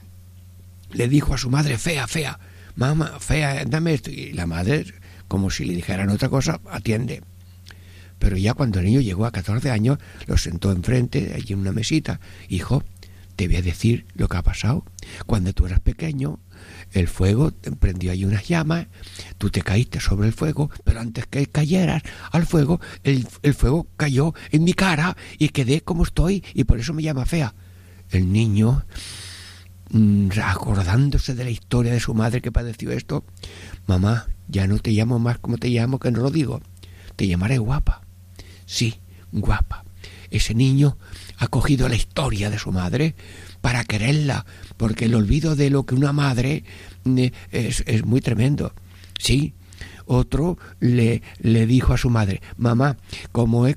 le 0.91 1.09
dijo 1.09 1.35
a 1.35 1.39
su 1.39 1.51
madre, 1.51 1.79
fea, 1.79 2.07
fea, 2.07 2.39
mamá, 2.75 3.19
fea, 3.21 3.65
dame 3.65 3.95
esto. 3.95 4.11
Y 4.11 4.33
la 4.33 4.47
madre, 4.47 4.87
como 5.29 5.51
si 5.51 5.65
le 5.65 5.75
dijeran 5.75 6.09
otra 6.11 6.29
cosa, 6.29 6.61
atiende. 6.69 7.23
Pero 8.21 8.37
ya 8.37 8.55
cuando 8.55 8.79
el 8.79 8.85
niño 8.85 9.01
llegó 9.01 9.27
a 9.27 9.33
14 9.33 9.71
años, 9.71 9.99
lo 10.27 10.37
sentó 10.37 10.71
enfrente, 10.71 11.33
allí 11.35 11.55
en 11.55 11.61
una 11.61 11.73
mesita. 11.73 12.21
Hijo, 12.49 12.85
te 13.35 13.49
voy 13.49 13.57
a 13.57 13.63
decir 13.63 14.05
lo 14.15 14.29
que 14.29 14.37
ha 14.37 14.43
pasado. 14.43 14.85
Cuando 15.25 15.55
tú 15.55 15.65
eras 15.65 15.81
pequeño, 15.81 16.39
el 16.93 17.09
fuego 17.09 17.53
prendió 17.79 18.13
ahí 18.13 18.27
unas 18.27 18.47
llamas, 18.47 18.89
tú 19.39 19.49
te 19.49 19.63
caíste 19.63 19.99
sobre 19.99 20.27
el 20.27 20.35
fuego, 20.35 20.71
pero 20.85 21.01
antes 21.01 21.27
que 21.27 21.47
cayeras 21.47 22.03
al 22.31 22.45
fuego, 22.45 22.83
el, 23.03 23.27
el 23.43 23.55
fuego 23.55 23.87
cayó 23.97 24.35
en 24.51 24.65
mi 24.65 24.75
cara 24.75 25.17
y 25.39 25.49
quedé 25.49 25.81
como 25.81 26.03
estoy 26.03 26.45
y 26.53 26.65
por 26.65 26.79
eso 26.79 26.93
me 26.93 27.03
llama 27.03 27.25
fea. 27.25 27.55
El 28.11 28.31
niño, 28.31 28.85
mm, 29.93 30.29
acordándose 30.45 31.35
de 31.35 31.45
la 31.45 31.51
historia 31.51 31.95
de 31.95 32.01
su 32.01 32.13
madre 32.13 32.43
que 32.43 32.53
padeció 32.53 32.91
esto, 32.91 33.25
mamá, 33.87 34.29
ya 34.49 34.67
no 34.67 34.79
te 34.79 34.91
llamo 34.91 35.19
más 35.19 35.39
como 35.39 35.57
te 35.57 35.69
llamo, 35.69 35.99
que 35.99 36.11
no 36.11 36.21
lo 36.21 36.31
digo, 36.31 36.61
te 37.17 37.27
llamaré 37.27 37.57
guapa. 37.57 38.03
Sí, 38.71 39.01
guapa. 39.33 39.83
Ese 40.31 40.55
niño 40.55 40.97
ha 41.39 41.49
cogido 41.49 41.89
la 41.89 41.97
historia 41.97 42.51
de 42.51 42.59
su 42.61 42.71
madre 42.71 43.17
para 43.61 43.83
quererla, 43.83 44.47
porque 44.77 45.07
el 45.07 45.17
olvido 45.17 45.57
de 45.57 45.71
lo 45.71 45.87
que 45.87 45.97
una 45.97 46.13
madre 46.13 46.63
eh, 47.05 47.33
es, 47.51 47.83
es 47.89 48.05
muy 48.05 48.21
tremendo. 48.21 48.73
Sí, 49.19 49.55
otro 50.07 50.57
le, 50.79 51.21
le, 51.41 51.67
dijo 51.67 51.95
a 51.95 51.99
su 51.99 52.11
madre, 52.11 52.43
mamá, 52.59 52.97
como 53.33 53.67
he, 53.67 53.77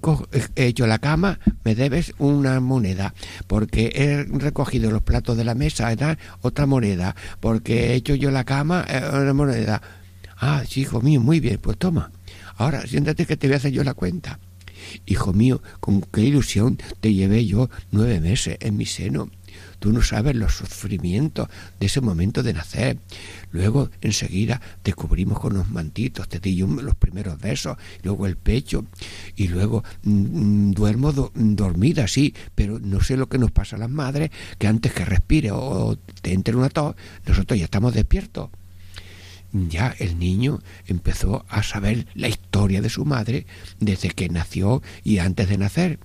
hecho 0.56 0.86
la 0.86 1.00
cama, 1.00 1.40
me 1.64 1.74
debes 1.74 2.14
una 2.20 2.60
moneda, 2.60 3.16
porque 3.48 3.94
he 3.96 4.24
recogido 4.26 4.92
los 4.92 5.02
platos 5.02 5.36
de 5.36 5.44
la 5.44 5.56
mesa, 5.56 5.92
otra 6.42 6.68
moneda, 6.68 7.16
porque 7.40 7.88
he 7.88 7.94
hecho 7.96 8.14
yo 8.14 8.30
la 8.30 8.44
cama, 8.44 8.86
eh, 8.88 9.10
una 9.12 9.34
moneda. 9.34 9.82
Ah, 10.38 10.62
sí, 10.70 10.82
hijo 10.82 11.02
mío, 11.02 11.20
muy 11.20 11.40
bien, 11.40 11.58
pues 11.60 11.80
toma. 11.80 12.12
Ahora, 12.58 12.86
siéntate 12.86 13.26
que 13.26 13.38
te 13.38 13.48
voy 13.48 13.56
a 13.56 13.58
hacer 13.58 13.72
yo 13.72 13.84
la 13.84 13.96
cuenta. 13.96 14.38
Hijo 15.06 15.34
mío, 15.34 15.62
con 15.80 16.02
qué 16.02 16.22
ilusión 16.22 16.78
te 17.00 17.14
llevé 17.14 17.46
yo 17.46 17.70
nueve 17.92 18.20
meses 18.20 18.58
en 18.60 18.78
mi 18.78 18.86
seno. 18.86 19.30
Tú 19.80 19.92
no 19.92 20.02
sabes 20.02 20.36
los 20.36 20.56
sufrimientos 20.56 21.50
de 21.80 21.86
ese 21.88 22.02
momento 22.02 22.42
de 22.42 22.54
nacer. 22.54 22.98
Luego, 23.52 23.90
enseguida, 24.02 24.62
te 24.82 24.94
cubrimos 24.94 25.40
con 25.40 25.54
los 25.54 25.70
mantitos, 25.70 26.30
te 26.30 26.40
di 26.40 26.56
los 26.56 26.96
primeros 26.96 27.40
besos, 27.40 27.78
luego 28.02 28.26
el 28.26 28.38
pecho, 28.38 28.86
y 29.36 29.50
luego 29.50 29.84
mm, 30.04 30.70
mm, 30.70 30.72
duermo 30.72 31.12
dormida, 31.12 32.08
sí, 32.08 32.34
pero 32.56 32.80
no 32.80 33.02
sé 33.02 33.18
lo 33.18 33.28
que 33.28 33.38
nos 33.38 33.52
pasa 33.52 33.76
a 33.76 33.80
las 33.80 33.90
madres, 33.90 34.32
que 34.58 34.68
antes 34.68 34.94
que 34.94 35.06
respire 35.06 35.52
o 35.52 35.98
te 36.22 36.34
entre 36.34 36.56
una 36.56 36.70
tos, 36.70 36.96
nosotros 37.26 37.60
ya 37.60 37.66
estamos 37.66 37.94
despiertos 37.94 38.50
ya 39.54 39.96
el 40.00 40.18
niño 40.18 40.60
empezó 40.88 41.46
a 41.48 41.64
saber 41.64 42.08
la 42.16 42.28
historia 42.28 42.82
de 42.82 42.90
su 42.90 43.06
madre 43.06 43.46
desde 43.80 44.10
que 44.10 44.30
nació 44.30 44.82
y 45.04 45.20
antes 45.20 45.48
de 45.48 45.58
nacer. 45.58 46.00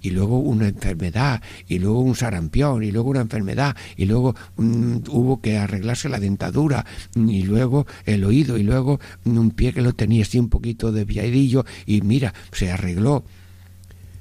Y 0.00 0.10
luego 0.10 0.38
una 0.38 0.66
enfermedad, 0.66 1.42
y 1.68 1.78
luego 1.78 2.00
un 2.00 2.16
sarampión, 2.16 2.82
y 2.82 2.90
luego 2.90 3.10
una 3.10 3.20
enfermedad, 3.20 3.76
y 3.98 4.06
luego 4.06 4.34
mm, 4.56 4.96
hubo 5.10 5.42
que 5.42 5.58
arreglarse 5.58 6.08
la 6.08 6.18
dentadura, 6.18 6.86
y 7.14 7.42
luego 7.42 7.86
el 8.06 8.24
oído, 8.24 8.56
y 8.56 8.62
luego 8.62 8.98
un 9.26 9.50
pie 9.50 9.74
que 9.74 9.82
lo 9.82 9.92
tenía 9.92 10.22
así 10.22 10.38
un 10.38 10.48
poquito 10.48 10.90
desviadillo, 10.90 11.66
y 11.84 12.00
mira, 12.00 12.32
se 12.52 12.72
arregló. 12.72 13.24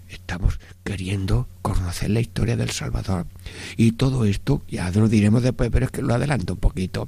Estamos 0.09 0.59
queriendo 0.83 1.47
conocer 1.61 2.09
la 2.09 2.19
historia 2.19 2.57
del 2.57 2.69
Salvador. 2.71 3.25
Y 3.77 3.93
todo 3.93 4.25
esto, 4.25 4.63
ya 4.67 4.91
lo 4.91 5.07
diremos 5.07 5.43
después, 5.43 5.69
pero 5.71 5.85
es 5.85 5.91
que 5.91 6.01
lo 6.01 6.13
adelanto 6.13 6.53
un 6.53 6.59
poquito 6.59 7.07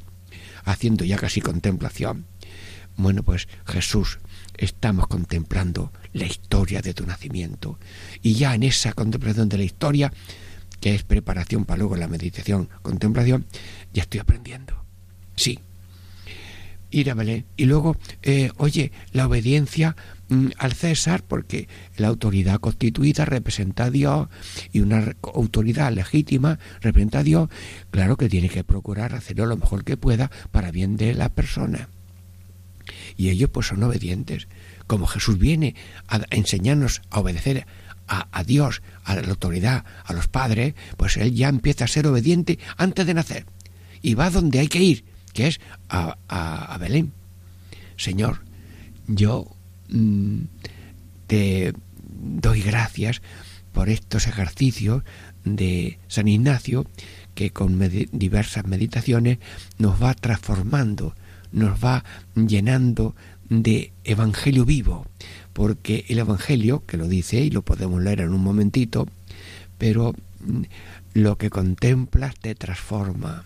haciendo 0.66 1.06
ya 1.06 1.18
casi 1.18 1.42
contemplación. 1.42 2.26
Bueno, 2.98 3.24
pues 3.24 3.48
Jesús, 3.66 4.20
estamos 4.58 5.08
contemplando 5.08 5.92
la 6.14 6.26
historia 6.26 6.82
de 6.82 6.94
tu 6.94 7.06
nacimiento. 7.06 7.80
Y 8.22 8.34
ya 8.34 8.56
en 8.56 8.64
esa 8.64 8.94
contemplación 8.94 9.50
de 9.50 9.58
la 9.58 9.64
historia, 9.64 10.12
que 10.80 10.96
es 10.96 11.04
preparación 11.04 11.66
para 11.66 11.80
luego 11.80 11.96
la 11.96 12.08
meditación, 12.08 12.70
contemplación, 12.82 13.46
ya 13.94 14.04
estoy 14.04 14.20
aprendiendo. 14.20 14.86
Sí. 15.36 15.60
Y 17.58 17.66
luego, 17.66 17.98
eh, 18.22 18.52
oye, 18.58 18.92
la 19.12 19.28
obediencia 19.28 19.96
Mm, 20.28 20.48
al 20.58 20.74
César 20.74 21.24
porque 21.24 21.68
la 21.98 22.08
autoridad 22.08 22.60
constituida 22.60 23.26
representa 23.26 23.86
a 23.86 23.92
Dios 23.92 24.28
y 24.72 24.80
una 24.80 25.16
autoridad 25.22 25.92
legítima 25.92 26.58
representa 26.82 27.20
a 27.20 27.24
Dios, 27.24 27.50
claro 27.92 28.18
que 28.18 28.28
tiene 28.28 28.50
que 28.50 28.64
procurar 28.64 29.14
hacerlo 29.14 29.46
lo 29.46 29.58
mejor 29.58 29.84
que 29.84 29.98
pueda 29.98 30.32
para 30.52 30.72
bien 30.72 30.98
de 30.98 31.14
la 31.14 31.30
persona. 31.30 31.90
Y 33.16 33.30
ellos 33.30 33.52
pues 33.52 33.68
son 33.68 33.84
obedientes. 33.84 34.48
Como 34.88 35.06
Jesús 35.06 35.38
viene 35.38 35.76
a 36.08 36.22
enseñarnos 36.32 37.04
a 37.12 37.20
obedecer 37.20 37.68
a, 38.08 38.44
Dios, 38.44 38.82
a 39.04 39.16
la 39.16 39.30
autoridad, 39.30 39.84
a 40.04 40.14
los 40.14 40.28
padres, 40.28 40.76
pues 40.98 41.18
él 41.18 41.34
ya 41.34 41.50
empieza 41.50 41.86
a 41.86 41.88
ser 41.88 42.06
obediente 42.08 42.60
antes 42.78 43.06
de 43.06 43.14
nacer. 43.14 43.46
Y 44.02 44.14
va 44.14 44.30
donde 44.30 44.60
hay 44.60 44.68
que 44.68 44.82
ir, 44.82 45.06
que 45.36 45.46
es 45.48 45.60
a, 45.90 46.18
a, 46.28 46.78
Belén. 46.80 47.12
Señor, 47.96 48.42
yo 49.08 49.56
Mm, 49.90 50.46
te 51.28 51.74
doy 52.08 52.62
gracias 52.62 53.22
por 53.72 53.90
estos 53.90 54.28
ejercicios 54.28 55.04
de 55.44 56.00
San 56.08 56.28
Ignacio 56.28 56.86
que 57.36 57.52
con 57.52 57.80
diversas 58.12 58.66
meditaciones 58.66 59.40
nos 59.78 60.02
va 60.02 60.14
transformando, 60.14 61.14
nos 61.52 61.84
va 61.84 62.04
llenando 62.36 63.16
de 63.50 63.92
evangelio 64.04 64.66
vivo, 64.66 65.06
porque 65.54 66.06
el 66.08 66.20
evangelio, 66.20 66.84
que 66.86 66.98
lo 66.98 67.08
dice 67.08 67.42
y 67.42 67.50
lo 67.50 67.62
podemos 67.62 68.02
leer 68.02 68.22
en 68.22 68.34
un 68.34 68.42
momentito, 68.42 69.08
pero 69.78 70.14
mm, 70.40 70.62
lo 71.14 71.38
que 71.38 71.50
contemplas 71.50 72.36
te 72.40 72.56
transforma. 72.56 73.44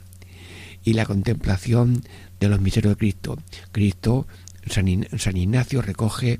Y 0.83 0.93
la 0.93 1.05
contemplación 1.05 2.01
de 2.39 2.49
los 2.49 2.61
misterios 2.61 2.93
de 2.93 2.97
Cristo. 2.97 3.37
Cristo 3.71 4.27
San, 4.67 5.37
Ignacio 5.37 5.81
recoge 5.81 6.39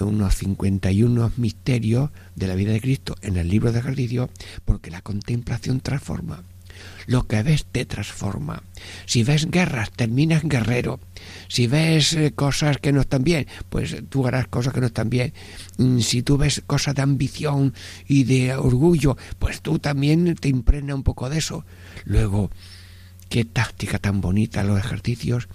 unos 0.00 0.34
51 0.36 1.32
misterios 1.36 2.10
de 2.34 2.46
la 2.46 2.54
vida 2.54 2.72
de 2.72 2.80
Cristo 2.80 3.16
en 3.22 3.36
el 3.36 3.48
libro 3.48 3.72
de 3.72 3.78
ejercicio, 3.78 4.30
porque 4.64 4.90
la 4.90 5.00
contemplación 5.00 5.80
transforma. 5.80 6.42
Lo 7.06 7.26
que 7.26 7.42
ves 7.42 7.66
te 7.70 7.84
transforma. 7.84 8.62
Si 9.06 9.22
ves 9.22 9.50
guerras, 9.50 9.90
terminas 9.90 10.42
guerrero. 10.42 10.98
Si 11.48 11.66
ves 11.66 12.14
eh, 12.14 12.32
cosas 12.32 12.78
que 12.78 12.92
no 12.92 13.02
están 13.02 13.22
bien, 13.22 13.46
pues 13.68 13.96
tú 14.08 14.26
harás 14.26 14.48
cosas 14.48 14.72
que 14.72 14.80
no 14.80 14.86
están 14.86 15.10
bien. 15.10 15.32
Mm, 15.78 16.00
si 16.00 16.22
tú 16.22 16.38
ves 16.38 16.62
cosas 16.66 16.94
de 16.94 17.02
ambición 17.02 17.74
y 18.08 18.24
de 18.24 18.54
orgullo, 18.54 19.16
pues 19.38 19.60
tú 19.60 19.78
también 19.78 20.34
te 20.34 20.48
impregna 20.48 20.94
un 20.94 21.02
poco 21.02 21.28
de 21.28 21.38
eso. 21.38 21.64
Luego, 22.04 22.50
qué 23.32 23.46
táctica 23.46 23.98
tan 23.98 24.20
bonita 24.20 24.62
los 24.62 24.78
ejercicios 24.78 25.48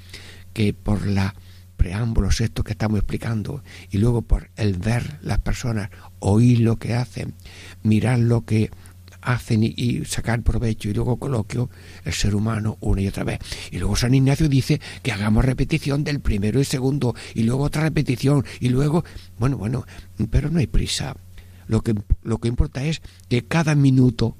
que 0.52 0.74
por 0.74 1.06
la 1.06 1.36
preámbulos 1.76 2.42
estos 2.42 2.66
que 2.66 2.72
estamos 2.72 2.98
explicando 2.98 3.64
y 3.92 4.00
luego 4.00 4.24
por 4.24 4.50
el 4.56 4.74
ver 4.74 5.20
las 5.22 5.38
personas, 5.42 5.92
oír 6.18 6.62
lo 6.62 6.78
que 6.78 6.96
hacen, 6.96 7.36
mirar 7.84 8.18
lo 8.18 8.46
que 8.46 8.72
hacen 9.22 9.62
y, 9.62 10.04
sacar 10.06 10.42
provecho 10.42 10.90
y 10.90 10.96
luego 10.96 11.18
coloquio 11.18 11.70
el 12.04 12.14
ser 12.14 12.34
humano 12.34 12.78
una 12.80 13.02
y 13.02 13.10
otra 13.10 13.24
vez. 13.24 13.38
Y 13.70 13.78
luego 13.78 13.96
San 13.96 14.16
Ignacio 14.16 14.50
dice 14.50 14.82
que 15.04 15.12
hagamos 15.12 15.46
repetición 15.46 16.04
del 16.04 16.20
primero 16.20 16.60
y 16.60 16.66
segundo 16.66 17.14
y 17.36 17.44
luego 17.44 17.66
otra 17.66 17.84
repetición 17.84 18.44
y 18.60 18.70
luego, 18.70 19.06
bueno, 19.38 19.56
bueno, 19.56 19.86
pero 20.32 20.50
no 20.50 20.58
hay 20.58 20.66
prisa. 20.66 21.16
Lo 21.68 21.82
que, 21.82 21.94
lo 22.24 22.40
que 22.40 22.48
importa 22.48 22.84
es 22.86 23.04
que 23.30 23.46
cada 23.46 23.76
minuto 23.76 24.36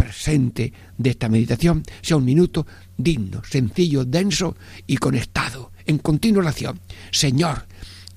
presente 0.00 0.72
de 0.96 1.10
esta 1.10 1.28
meditación 1.28 1.82
sea 2.00 2.16
un 2.16 2.24
minuto 2.24 2.66
digno, 2.96 3.42
sencillo, 3.44 4.06
denso 4.06 4.56
y 4.86 4.96
conectado, 4.96 5.72
en 5.84 5.98
continua 5.98 6.40
oración. 6.40 6.80
Señor, 7.10 7.66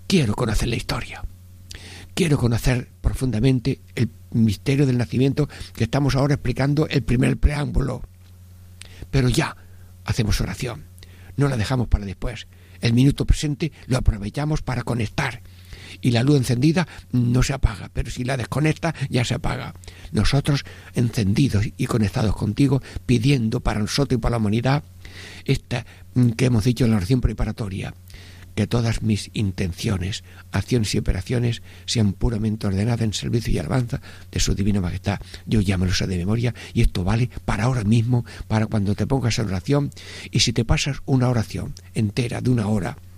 quiero 0.07 0.33
conocer 0.33 0.69
la 0.69 0.77
historia. 0.77 1.21
Quiero 2.13 2.37
conocer 2.37 2.89
profundamente 3.01 3.81
el 3.95 4.09
misterio 4.31 4.85
del 4.85 4.97
nacimiento 4.97 5.49
que 5.75 5.83
estamos 5.83 6.15
ahora 6.15 6.35
explicando 6.35 6.87
el 6.87 7.03
primer 7.03 7.35
preámbulo. 7.35 8.01
Pero 9.11 9.27
ya 9.27 9.57
hacemos 10.05 10.39
oración, 10.39 10.85
no 11.35 11.49
la 11.49 11.57
dejamos 11.57 11.89
para 11.89 12.05
después. 12.05 12.47
El 12.79 12.93
minuto 12.93 13.25
presente 13.25 13.73
lo 13.87 13.97
aprovechamos 13.97 14.61
para 14.61 14.83
conectar. 14.83 15.41
Y 16.03 16.11
la 16.11 16.21
luz 16.21 16.37
encendida 16.37 16.87
no 17.11 17.41
se 17.41 17.53
apaga, 17.53 17.89
pero 17.91 18.11
si 18.11 18.23
la 18.23 18.37
desconecta 18.37 18.93
ya 19.09 19.25
se 19.25 19.33
apaga. 19.33 19.73
Nosotros 20.11 20.65
encendidos 20.93 21.65
y 21.75 21.85
conectados 21.87 22.35
contigo, 22.35 22.81
pidiendo 23.05 23.61
para 23.61 23.79
nosotros 23.79 24.17
y 24.17 24.21
para 24.21 24.33
la 24.33 24.37
humanidad 24.37 24.83
esta 25.45 25.85
que 26.37 26.45
hemos 26.45 26.65
dicho 26.65 26.85
en 26.85 26.91
la 26.91 26.97
oración 26.97 27.21
preparatoria, 27.21 27.93
que 28.55 28.67
todas 28.67 29.01
mis 29.01 29.31
intenciones, 29.33 30.23
acciones 30.51 30.93
y 30.93 30.99
operaciones 30.99 31.61
sean 31.85 32.13
puramente 32.13 32.67
ordenadas 32.67 33.01
en 33.01 33.13
servicio 33.13 33.53
y 33.53 33.57
alabanza 33.57 34.01
de 34.31 34.39
su 34.39 34.53
divina 34.53 34.81
majestad. 34.81 35.19
Yo 35.45 35.61
ya 35.61 35.77
me 35.77 35.87
de 35.87 36.17
memoria 36.17 36.53
y 36.73 36.81
esto 36.81 37.03
vale 37.03 37.29
para 37.45 37.63
ahora 37.65 37.83
mismo, 37.83 38.25
para 38.47 38.67
cuando 38.67 38.95
te 38.95 39.07
pongas 39.07 39.39
en 39.39 39.47
oración 39.47 39.91
y 40.31 40.39
si 40.39 40.53
te 40.53 40.65
pasas 40.65 40.97
una 41.05 41.29
oración 41.29 41.73
entera 41.93 42.41
de 42.41 42.49
una 42.49 42.67
hora 42.67 42.97
mm, 42.97 43.12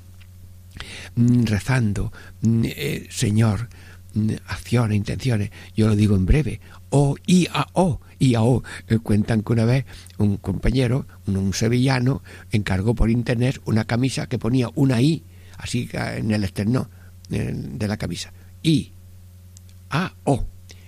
rezando, 1.16 2.12
mm, 2.42 2.64
eh, 2.66 3.08
Señor, 3.10 3.70
mm, 4.14 4.32
acciones, 4.48 4.98
intenciones, 4.98 5.52
yo 5.76 5.88
lo 5.88 5.96
digo 5.96 6.16
en 6.16 6.26
breve, 6.26 6.60
o 6.90 7.16
I 7.26 7.48
a 7.52 7.68
O, 7.74 8.00
I 8.20 8.36
a 8.36 8.44
O. 8.44 8.64
Eh, 8.88 9.00
cuentan 9.00 9.42
que 9.42 9.54
una 9.54 9.66
vez 9.66 9.86
un 10.18 10.38
compañero, 10.38 11.08
un, 11.28 11.54
sevillano, 11.54 12.22
encargó 12.52 12.96
por 12.96 13.10
internet 13.10 13.62
una 13.66 13.86
camisa 13.86 14.28
que 14.28 14.40
ponía 14.40 14.70
una 14.76 15.02
I, 15.02 15.24
así 15.58 15.90
en 15.94 16.32
el 16.32 16.44
externo 16.44 16.90
de 17.30 17.88
la 17.88 17.98
camisa. 17.98 18.32
I 18.62 18.92
A 19.90 20.14
O. 20.24 20.46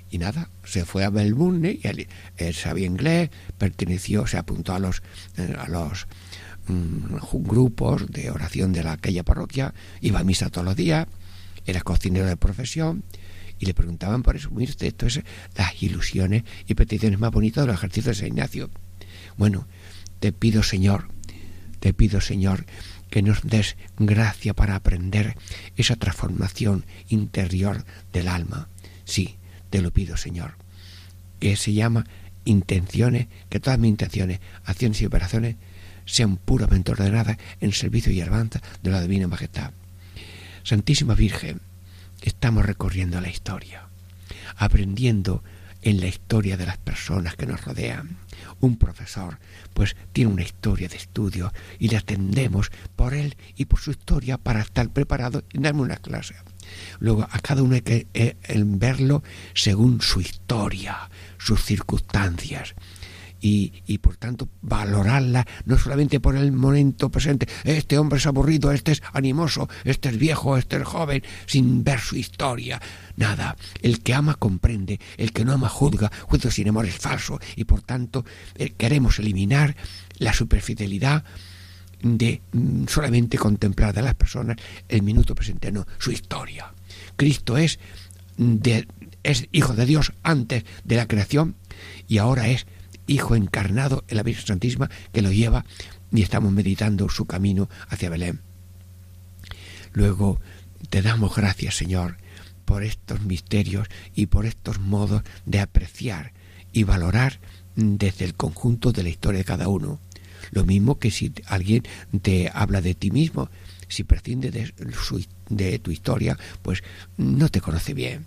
Y 0.09 0.17
nada, 0.19 0.49
se 0.63 0.85
fue 0.85 1.03
a 1.03 1.11
Melbourne 1.11 1.79
y 1.83 1.87
él, 1.87 2.07
sabía 2.53 2.85
inglés, 2.85 3.29
perteneció, 3.57 4.25
se 4.25 4.37
apuntó 4.37 4.73
a 4.73 4.79
los, 4.79 5.01
eh, 5.37 5.53
a 5.57 5.67
los 5.67 6.07
mm, 6.67 7.43
grupos 7.43 8.07
de 8.07 8.31
oración 8.31 8.73
de 8.73 8.83
la, 8.83 8.93
aquella 8.93 9.23
parroquia, 9.23 9.73
iba 10.01 10.19
a 10.19 10.23
misa 10.23 10.49
todos 10.49 10.65
los 10.65 10.75
días, 10.75 11.07
era 11.65 11.81
cocinero 11.81 12.25
de 12.25 12.37
profesión 12.37 13.03
y 13.59 13.65
le 13.65 13.73
preguntaban 13.73 14.23
por 14.23 14.35
es 14.35 14.47
las 15.55 15.83
ilusiones 15.83 16.43
y 16.67 16.75
peticiones 16.75 17.19
más 17.19 17.31
bonitas 17.31 17.63
de 17.63 17.67
los 17.67 17.75
ejercicios 17.75 18.15
de 18.15 18.21
San 18.21 18.27
Ignacio. 18.27 18.69
Bueno, 19.35 19.67
te 20.19 20.31
pido, 20.31 20.63
Señor, 20.63 21.09
te 21.79 21.93
pido, 21.93 22.21
Señor, 22.21 22.65
que 23.09 23.21
nos 23.21 23.41
des 23.41 23.77
gracia 23.97 24.53
para 24.53 24.75
aprender 24.75 25.37
esa 25.75 25.95
transformación 25.95 26.85
interior 27.09 27.85
del 28.13 28.27
alma. 28.27 28.69
Sí, 29.05 29.37
te 29.69 29.81
lo 29.81 29.91
pido, 29.91 30.17
Señor. 30.17 30.55
Que 31.39 31.55
se 31.55 31.73
llama 31.73 32.05
intenciones, 32.45 33.27
que 33.49 33.59
todas 33.59 33.79
mis 33.79 33.89
intenciones, 33.89 34.39
acciones 34.65 35.01
y 35.01 35.05
operaciones 35.05 35.55
sean 36.07 36.37
puramente 36.37 36.91
ordenadas 36.91 37.37
en 37.61 37.71
servicio 37.73 38.11
y 38.11 38.21
alabanza 38.21 38.61
de 38.81 38.89
la 38.89 39.01
Divina 39.01 39.27
Majestad. 39.27 39.71
Santísima 40.63 41.13
Virgen, 41.13 41.61
estamos 42.23 42.65
recorriendo 42.65 43.21
la 43.21 43.29
historia, 43.29 43.87
aprendiendo 44.55 45.43
en 45.83 45.99
la 45.99 46.07
historia 46.07 46.57
de 46.57 46.65
las 46.65 46.77
personas 46.77 47.35
que 47.35 47.45
nos 47.45 47.63
rodean. 47.63 48.17
Un 48.59 48.77
profesor, 48.77 49.37
pues, 49.73 49.95
tiene 50.13 50.31
una 50.31 50.43
historia 50.43 50.87
de 50.87 50.97
estudio 50.97 51.53
y 51.77 51.89
le 51.89 51.97
atendemos 51.97 52.71
por 52.95 53.13
él 53.13 53.35
y 53.55 53.65
por 53.65 53.79
su 53.79 53.91
historia 53.91 54.37
para 54.37 54.61
estar 54.61 54.89
preparado 54.89 55.43
y 55.53 55.59
darme 55.59 55.81
una 55.81 55.97
clase. 55.97 56.35
Luego, 56.99 57.27
a 57.29 57.39
cada 57.39 57.63
uno 57.63 57.75
hay 57.75 57.81
que 57.81 58.07
eh, 58.13 58.35
verlo 58.65 59.23
según 59.53 60.01
su 60.01 60.19
historia, 60.19 61.09
sus 61.37 61.63
circunstancias 61.63 62.75
y, 63.85 63.97
por 63.99 64.17
tanto 64.17 64.49
valorarla 64.61 65.45
no 65.65 65.77
solamente 65.77 66.19
por 66.19 66.35
el 66.35 66.51
momento 66.51 67.09
presente, 67.09 67.47
este 67.63 67.97
hombre 67.97 68.19
es 68.19 68.25
aburrido, 68.25 68.71
este 68.71 68.91
es 68.91 69.03
animoso, 69.13 69.69
este 69.83 70.09
es 70.09 70.17
viejo, 70.17 70.57
este 70.57 70.77
es 70.77 70.83
joven, 70.83 71.23
sin 71.45 71.83
ver 71.83 71.99
su 71.99 72.15
historia. 72.15 72.81
Nada, 73.15 73.55
el 73.81 74.01
que 74.01 74.13
ama 74.13 74.35
comprende, 74.35 74.99
el 75.17 75.31
que 75.31 75.45
no 75.45 75.53
ama 75.53 75.69
juzga, 75.69 76.11
juicio 76.27 76.51
sin 76.51 76.69
amor 76.69 76.85
es 76.85 76.95
falso 76.95 77.39
y 77.55 77.63
por 77.63 77.81
tanto 77.81 78.25
eh, 78.55 78.73
queremos 78.77 79.19
eliminar 79.19 79.75
la 80.17 80.33
superficialidad 80.33 81.23
de 82.01 82.41
mm, 82.51 82.85
solamente 82.87 83.37
contemplar 83.37 83.93
de 83.93 84.01
las 84.01 84.15
personas 84.15 84.57
el 84.87 85.01
minuto 85.01 85.33
presente, 85.35 85.71
no, 85.71 85.87
su 85.97 86.11
historia. 86.11 86.73
Cristo 87.15 87.57
es, 87.57 87.79
de, 88.37 88.87
es 89.23 89.47
hijo 89.51 89.73
de 89.73 89.85
Dios 89.85 90.13
antes 90.23 90.63
de 90.83 90.95
la 90.95 91.07
creación 91.07 91.55
y 92.07 92.19
ahora 92.19 92.47
es 92.49 92.67
Hijo 93.07 93.35
encarnado 93.35 94.03
en 94.07 94.17
la 94.17 94.23
Virgen 94.23 94.45
Santísima 94.45 94.89
que 95.11 95.21
lo 95.21 95.31
lleva 95.31 95.65
y 96.11 96.21
estamos 96.21 96.51
meditando 96.51 97.09
su 97.09 97.25
camino 97.25 97.69
hacia 97.89 98.09
Belén. 98.09 98.41
Luego, 99.93 100.39
te 100.89 101.01
damos 101.01 101.35
gracias, 101.35 101.75
Señor, 101.75 102.17
por 102.65 102.83
estos 102.83 103.21
misterios 103.21 103.87
y 104.13 104.27
por 104.27 104.45
estos 104.45 104.79
modos 104.79 105.23
de 105.45 105.59
apreciar 105.59 106.33
y 106.71 106.83
valorar 106.83 107.39
desde 107.75 108.25
el 108.25 108.35
conjunto 108.35 108.91
de 108.91 109.03
la 109.03 109.09
historia 109.09 109.39
de 109.39 109.45
cada 109.45 109.67
uno. 109.67 109.99
Lo 110.51 110.65
mismo 110.65 110.99
que 110.99 111.11
si 111.11 111.33
alguien 111.47 111.83
te 112.21 112.51
habla 112.53 112.81
de 112.81 112.93
ti 112.93 113.11
mismo, 113.11 113.49
si 113.87 114.03
prescinde 114.03 114.51
de, 114.51 114.73
de 115.49 115.79
tu 115.79 115.91
historia, 115.91 116.37
pues 116.61 116.83
no 117.17 117.49
te 117.49 117.61
conoce 117.61 117.93
bien. 117.93 118.25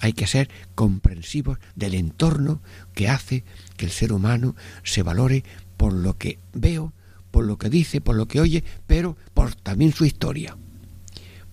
Hay 0.00 0.12
que 0.12 0.26
ser 0.26 0.48
comprensivos 0.74 1.58
del 1.74 1.94
entorno 1.94 2.60
que 2.94 3.08
hace 3.08 3.44
que 3.76 3.86
el 3.86 3.90
ser 3.92 4.12
humano 4.12 4.54
se 4.84 5.02
valore 5.02 5.44
por 5.76 5.92
lo 5.92 6.16
que 6.16 6.38
veo, 6.52 6.92
por 7.30 7.44
lo 7.44 7.58
que 7.58 7.68
dice, 7.68 8.00
por 8.00 8.16
lo 8.16 8.26
que 8.26 8.40
oye, 8.40 8.64
pero 8.86 9.16
por 9.34 9.54
también 9.54 9.92
su 9.92 10.04
historia. 10.04 10.56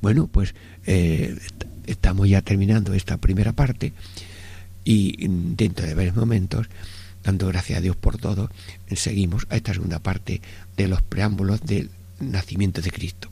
Bueno, 0.01 0.27
pues 0.27 0.53
eh, 0.85 1.37
estamos 1.85 2.29
ya 2.29 2.41
terminando 2.41 2.93
esta 2.93 3.17
primera 3.17 3.53
parte 3.53 3.93
y 4.83 5.27
dentro 5.27 5.85
de 5.85 5.95
varios 5.95 6.15
momentos, 6.15 6.67
dando 7.23 7.47
gracias 7.47 7.79
a 7.79 7.81
Dios 7.81 7.95
por 7.95 8.17
todo, 8.17 8.51
seguimos 8.95 9.47
a 9.49 9.55
esta 9.55 9.73
segunda 9.73 9.99
parte 9.99 10.41
de 10.77 10.87
los 10.87 11.01
preámbulos 11.01 11.61
del 11.61 11.89
nacimiento 12.19 12.81
de 12.81 12.91
Cristo. 12.91 13.31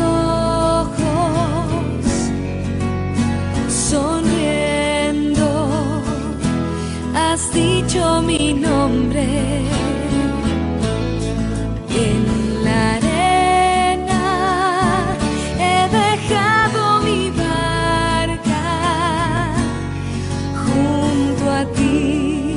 dicho 7.91 8.21
mi 8.21 8.53
nombre. 8.53 9.25
En 11.89 12.63
la 12.63 12.95
arena 12.95 14.23
he 15.59 15.89
dejado 15.99 17.01
mi 17.01 17.29
barca 17.31 18.63
junto 20.63 21.51
a 21.51 21.65
ti. 21.73 22.55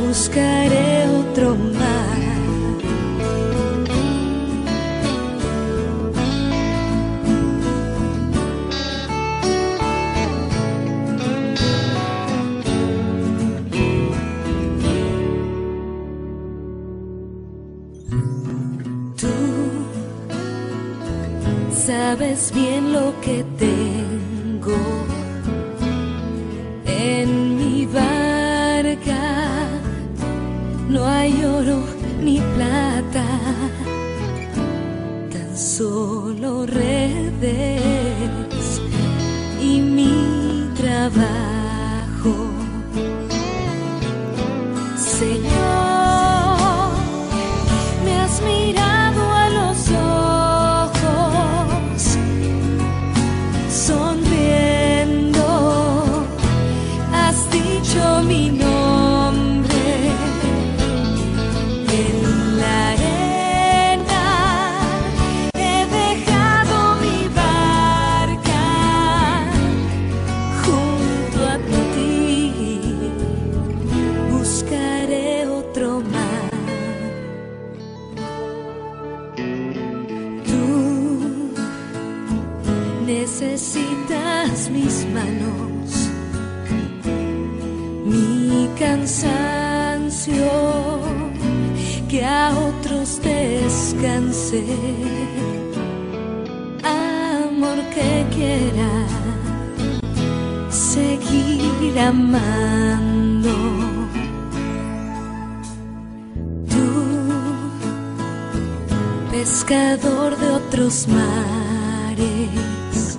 Buscaré 0.00 1.08
otro 1.20 1.54
amando. 102.04 103.50
Tú, 106.68 106.92
pescador 109.30 110.36
de 110.36 110.50
otros 110.50 111.06
mares, 111.08 113.18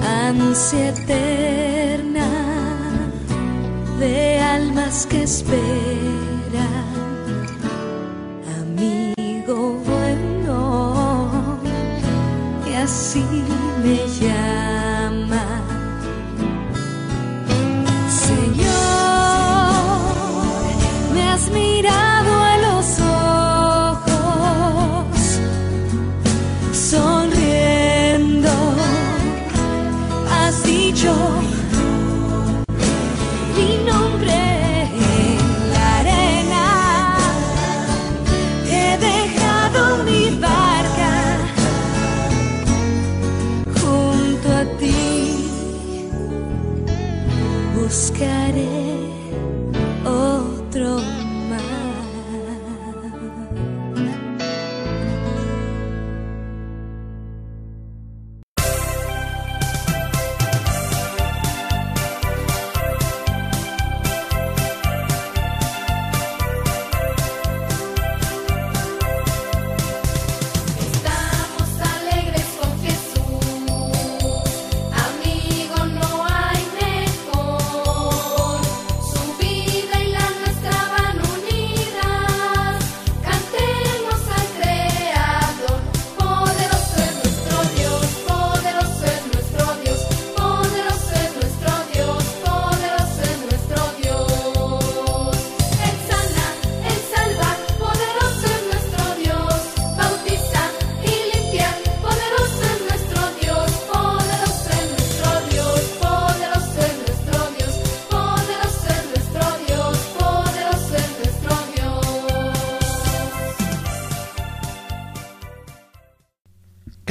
ansia 0.00 0.90
eterna 0.90 2.28
de 3.98 4.40
almas 4.40 5.06
que 5.06 5.22
esperan. 5.22 6.27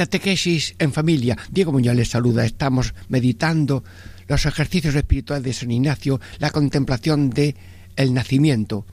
Catequesis 0.08 0.74
en 0.78 0.90
familia. 0.90 1.36
Diego 1.50 1.70
Muñoz 1.70 1.94
les 1.94 2.08
saluda. 2.08 2.46
Estamos 2.46 2.94
meditando 3.10 3.84
los 4.26 4.46
ejercicios 4.46 4.94
espirituales 4.94 5.44
de 5.44 5.52
San 5.52 5.70
Ignacio, 5.70 6.18
la 6.38 6.48
contemplación 6.48 7.28
de 7.28 7.54
el 7.94 8.14
nacimiento. 8.14 8.86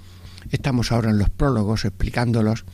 Estamos 0.51 0.91
ahora 0.91 1.11
en 1.11 1.17
los 1.17 1.29
prólogos 1.29 1.85
explicándolos 1.85 2.65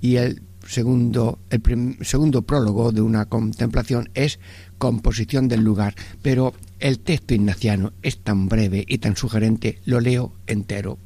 y 0.00 0.16
el 0.16 0.40
segundo, 0.66 1.40
el 1.50 1.98
segundo 2.00 2.40
prólogo 2.40 2.90
de 2.90 3.02
una 3.02 3.26
contemplación 3.26 4.08
es 4.14 4.40
composición 4.78 5.46
del 5.48 5.60
lugar. 5.60 5.94
Pero 6.22 6.54
el 6.78 7.00
texto 7.00 7.34
ignaciano 7.34 7.92
es 8.00 8.20
tan 8.20 8.48
breve 8.48 8.82
y 8.88 8.96
tan 8.96 9.14
sugerente, 9.14 9.78
lo 9.84 10.00
leo 10.00 10.32
entero. 10.46 10.96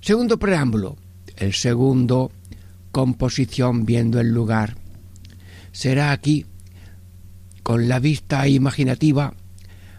Segundo 0.00 0.38
preámbulo. 0.38 0.96
El 1.36 1.52
segundo, 1.52 2.32
composición 2.90 3.84
viendo 3.84 4.18
el 4.18 4.32
lugar. 4.32 4.79
Será 5.72 6.12
aquí, 6.12 6.46
con 7.62 7.88
la 7.88 7.98
vista 7.98 8.48
imaginativa, 8.48 9.34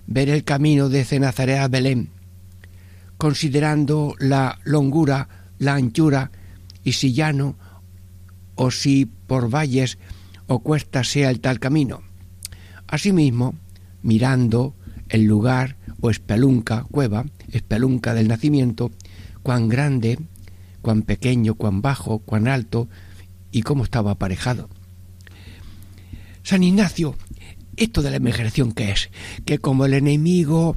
ver 0.07 0.29
el 0.29 0.43
camino 0.43 0.89
desde 0.89 1.19
Nazaret 1.19 1.59
a 1.59 1.67
Belén, 1.67 2.09
considerando 3.17 4.15
la 4.19 4.59
longura, 4.63 5.29
la 5.57 5.75
anchura 5.75 6.31
y 6.83 6.93
si 6.93 7.13
llano 7.13 7.55
o 8.55 8.71
si 8.71 9.05
por 9.05 9.49
valles 9.49 9.97
o 10.47 10.59
cuestas 10.59 11.07
sea 11.07 11.29
el 11.29 11.39
tal 11.39 11.59
camino. 11.59 12.01
Asimismo, 12.87 13.55
mirando 14.01 14.75
el 15.07 15.23
lugar 15.23 15.77
o 16.01 16.09
espelunca, 16.09 16.85
cueva, 16.91 17.25
espelunca 17.51 18.13
del 18.13 18.27
nacimiento, 18.27 18.91
cuán 19.43 19.69
grande, 19.69 20.19
cuán 20.81 21.03
pequeño, 21.03 21.55
cuán 21.55 21.81
bajo, 21.81 22.19
cuán 22.19 22.47
alto 22.47 22.89
y 23.51 23.61
cómo 23.61 23.83
estaba 23.83 24.11
aparejado. 24.11 24.69
San 26.43 26.63
Ignacio, 26.63 27.15
esto 27.77 28.01
de 28.01 28.11
la 28.11 28.17
imaginación 28.17 28.73
que 28.73 28.91
es, 28.91 29.09
que 29.45 29.59
como 29.59 29.85
el 29.85 29.93
enemigo 29.93 30.75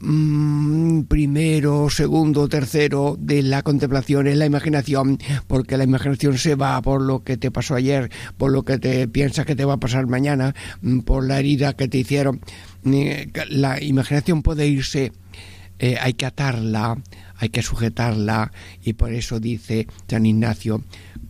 mmm, 0.00 1.02
primero, 1.02 1.88
segundo, 1.90 2.48
tercero 2.48 3.16
de 3.18 3.42
la 3.42 3.62
contemplación 3.62 4.26
es 4.26 4.36
la 4.36 4.46
imaginación, 4.46 5.18
porque 5.46 5.76
la 5.76 5.84
imaginación 5.84 6.38
se 6.38 6.54
va 6.54 6.80
por 6.82 7.02
lo 7.02 7.22
que 7.22 7.36
te 7.36 7.50
pasó 7.50 7.74
ayer, 7.74 8.10
por 8.36 8.52
lo 8.52 8.64
que 8.64 8.78
te 8.78 9.08
piensas 9.08 9.46
que 9.46 9.56
te 9.56 9.64
va 9.64 9.74
a 9.74 9.80
pasar 9.80 10.06
mañana, 10.06 10.54
mm, 10.82 11.00
por 11.00 11.26
la 11.26 11.38
herida 11.38 11.74
que 11.74 11.88
te 11.88 11.98
hicieron. 11.98 12.40
La 13.48 13.82
imaginación 13.82 14.42
puede 14.42 14.66
irse, 14.66 15.12
eh, 15.78 15.96
hay 16.00 16.14
que 16.14 16.26
atarla, 16.26 16.98
hay 17.36 17.48
que 17.48 17.62
sujetarla 17.62 18.52
y 18.82 18.92
por 18.92 19.12
eso 19.12 19.40
dice 19.40 19.86
San 20.08 20.26
Ignacio 20.26 20.84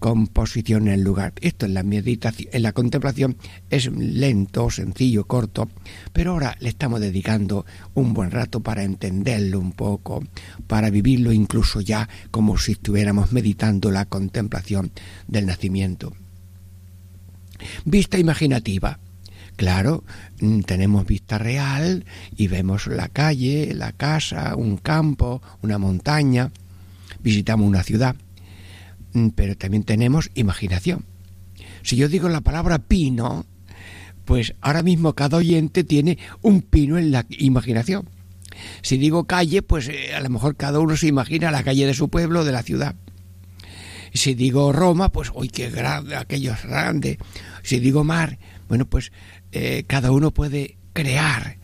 composición 0.05 0.88
en 0.88 0.93
el 0.93 1.01
lugar. 1.01 1.33
Esto 1.40 1.64
en 1.64 1.73
la 1.73 1.83
meditación, 1.83 2.51
en 2.53 2.62
la 2.62 2.73
contemplación 2.73 3.38
es 3.71 3.90
lento, 3.90 4.69
sencillo, 4.69 5.25
corto, 5.25 5.71
pero 6.12 6.33
ahora 6.33 6.59
le 6.61 6.69
estamos 6.69 7.01
dedicando 7.01 7.64
un 7.95 8.12
buen 8.12 8.31
rato 8.31 8.61
para 8.61 8.83
entenderlo 8.83 9.59
un 9.59 9.73
poco, 9.73 10.23
para 10.67 10.90
vivirlo 10.90 11.33
incluso 11.33 11.81
ya 11.81 12.07
como 12.31 12.59
si 12.59 12.73
estuviéramos 12.73 13.33
meditando 13.33 13.90
la 13.90 14.05
contemplación 14.05 14.93
del 15.27 15.47
nacimiento. 15.47 16.12
Vista 17.87 18.19
imaginativa. 18.19 18.99
Claro, 19.57 20.05
mm, 20.38 20.61
tenemos 20.64 21.07
vista 21.07 21.38
real 21.38 22.05
y 22.37 22.49
vemos 22.49 22.88
la 22.88 23.09
calle, 23.09 23.73
la 23.73 23.93
casa, 23.93 24.55
un 24.55 24.77
campo, 24.77 25.40
una 25.62 25.79
montaña, 25.79 26.51
visitamos 27.23 27.67
una 27.67 27.83
ciudad, 27.83 28.17
pero 29.35 29.57
también 29.57 29.85
tenemos 29.85 30.31
imaginación. 30.35 31.05
Si 31.83 31.96
yo 31.96 32.09
digo 32.09 32.29
la 32.29 32.40
palabra 32.40 32.79
pino, 32.79 33.46
pues 34.24 34.55
ahora 34.61 34.83
mismo 34.83 35.14
cada 35.14 35.37
oyente 35.37 35.85
tiene 35.85 36.18
un 36.42 36.62
pino 36.62 36.98
en 36.98 37.11
la 37.11 37.27
imaginación. 37.29 38.09
Si 38.83 38.98
digo 38.98 39.24
calle, 39.24 39.62
pues 39.62 39.88
eh, 39.88 40.14
a 40.14 40.20
lo 40.20 40.31
mejor 40.31 40.57
cada 40.57 40.81
uno 40.81 40.96
se 40.96 41.09
imagina 41.09 41.50
la 41.50 41.62
calle 41.62 41.87
de 41.87 41.94
su 41.94 42.09
pueblo, 42.09 42.44
de 42.44 42.53
la 42.53 42.62
ciudad. 42.62 42.94
Si 44.12 44.35
digo 44.35 44.72
Roma, 44.72 45.11
pues 45.11 45.31
hoy 45.35 45.48
qué 45.48 45.70
grande, 45.70 46.16
aquello 46.16 46.53
es 46.53 46.64
grande. 46.64 47.18
Si 47.62 47.81
digo 47.81 48.05
mar, 48.05 48.38
bueno, 48.68 48.87
pues 48.87 49.12
eh, 49.53 49.85
cada 49.87 50.12
uno 50.12 50.31
puede 50.31 50.77
crear, 50.92 51.59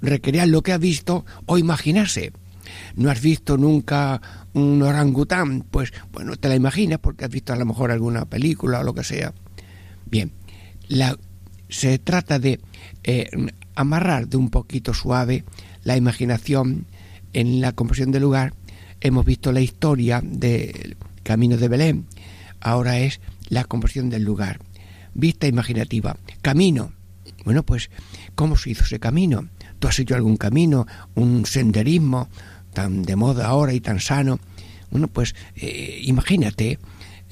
recrear 0.00 0.48
lo 0.48 0.62
que 0.62 0.72
ha 0.72 0.78
visto 0.78 1.26
o 1.46 1.58
imaginarse. 1.58 2.32
No 2.94 3.10
has 3.10 3.20
visto 3.20 3.56
nunca 3.56 4.45
un 4.56 4.82
orangután, 4.82 5.62
pues 5.70 5.92
bueno, 6.12 6.36
te 6.36 6.48
la 6.48 6.56
imaginas 6.56 6.98
porque 6.98 7.24
has 7.24 7.30
visto 7.30 7.52
a 7.52 7.56
lo 7.56 7.66
mejor 7.66 7.90
alguna 7.90 8.24
película 8.24 8.80
o 8.80 8.82
lo 8.82 8.94
que 8.94 9.04
sea. 9.04 9.32
Bien, 10.06 10.32
se 11.68 11.98
trata 11.98 12.38
de 12.38 12.60
eh, 13.04 13.30
amarrar 13.74 14.28
de 14.28 14.36
un 14.36 14.50
poquito 14.50 14.94
suave 14.94 15.44
la 15.84 15.96
imaginación 15.96 16.86
en 17.32 17.60
la 17.60 17.72
composición 17.72 18.12
del 18.12 18.22
lugar. 18.22 18.54
Hemos 19.00 19.26
visto 19.26 19.52
la 19.52 19.60
historia 19.60 20.22
del 20.24 20.96
Camino 21.22 21.56
de 21.56 21.68
Belén, 21.68 22.06
ahora 22.60 22.98
es 22.98 23.20
la 23.48 23.64
composición 23.64 24.10
del 24.10 24.24
lugar 24.24 24.58
vista 25.16 25.46
imaginativa. 25.46 26.16
Camino. 26.42 26.92
Bueno, 27.44 27.62
pues, 27.64 27.90
¿cómo 28.34 28.56
se 28.56 28.70
hizo 28.70 28.84
ese 28.84 29.00
camino? 29.00 29.48
¿Tú 29.78 29.88
has 29.88 29.98
hecho 29.98 30.14
algún 30.14 30.36
camino, 30.36 30.86
un 31.14 31.46
senderismo 31.46 32.28
tan 32.76 33.04
de 33.04 33.16
moda 33.16 33.46
ahora 33.46 33.72
y 33.72 33.80
tan 33.80 34.00
sano? 34.00 34.38
Bueno, 34.90 35.08
pues 35.08 35.34
eh, 35.56 35.98
imagínate 36.02 36.78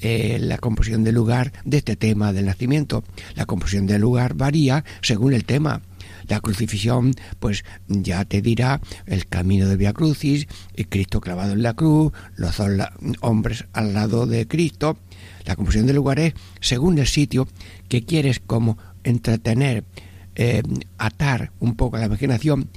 eh, 0.01 0.39
la 0.41 0.57
composición 0.57 1.03
del 1.03 1.13
lugar 1.13 1.53
de 1.63 1.77
este 1.77 1.95
tema 1.95 2.33
del 2.33 2.47
nacimiento. 2.47 3.03
La 3.35 3.45
composición 3.45 3.85
del 3.85 4.01
lugar 4.01 4.33
varía 4.33 4.83
según 5.03 5.33
el 5.33 5.45
tema. 5.45 5.83
La 6.27 6.39
crucifixión, 6.39 7.13
pues 7.39 7.63
ya 7.87 8.25
te 8.25 8.41
dirá 8.41 8.81
el 9.05 9.27
camino 9.27 9.67
de 9.67 9.77
Via 9.77 9.93
Crucis, 9.93 10.47
el 10.73 10.87
Cristo 10.89 11.21
clavado 11.21 11.53
en 11.53 11.61
la 11.61 11.75
cruz, 11.75 12.11
los 12.35 12.57
dos 12.57 12.71
hombres 13.21 13.65
al 13.73 13.93
lado 13.93 14.25
de 14.25 14.47
Cristo, 14.47 14.97
la 15.45 15.55
composición 15.55 15.85
de 15.85 15.93
lugares 15.93 16.33
según 16.59 16.97
el 16.97 17.05
sitio 17.05 17.47
que 17.87 18.03
quieres 18.03 18.39
como 18.39 18.79
entretener, 19.03 19.83
eh, 20.33 20.63
atar 20.97 21.51
un 21.59 21.75
poco 21.75 21.97
la 21.99 22.07
imaginación 22.07 22.69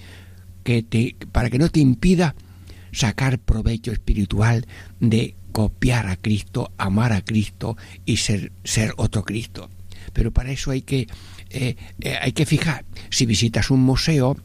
que 0.64 0.83
te, 0.83 1.16
para 1.33 1.48
que 1.48 1.59
no 1.59 1.70
te 1.70 1.81
impida 1.81 2.35
sacar 2.92 3.38
provecho 3.38 3.92
espiritual 3.92 4.66
de 5.01 5.35
copiar 5.53 6.07
a 6.07 6.16
Cristo, 6.16 6.72
amar 6.79 7.12
a 7.12 7.22
Cristo 7.22 7.77
y 8.05 8.18
ser, 8.18 8.53
ser 8.64 8.92
otro 8.96 9.24
Cristo. 9.24 9.70
Pero 10.12 10.33
para 10.33 10.51
eso 10.51 10.70
hay 10.70 10.83
que, 10.83 11.07
eh, 11.51 11.77
eh, 12.01 12.18
hay 12.20 12.33
que 12.33 12.46
fijar. 12.46 12.85
Si 13.11 13.27
visitas 13.27 13.70
un 13.70 13.81
museo, 13.81 14.37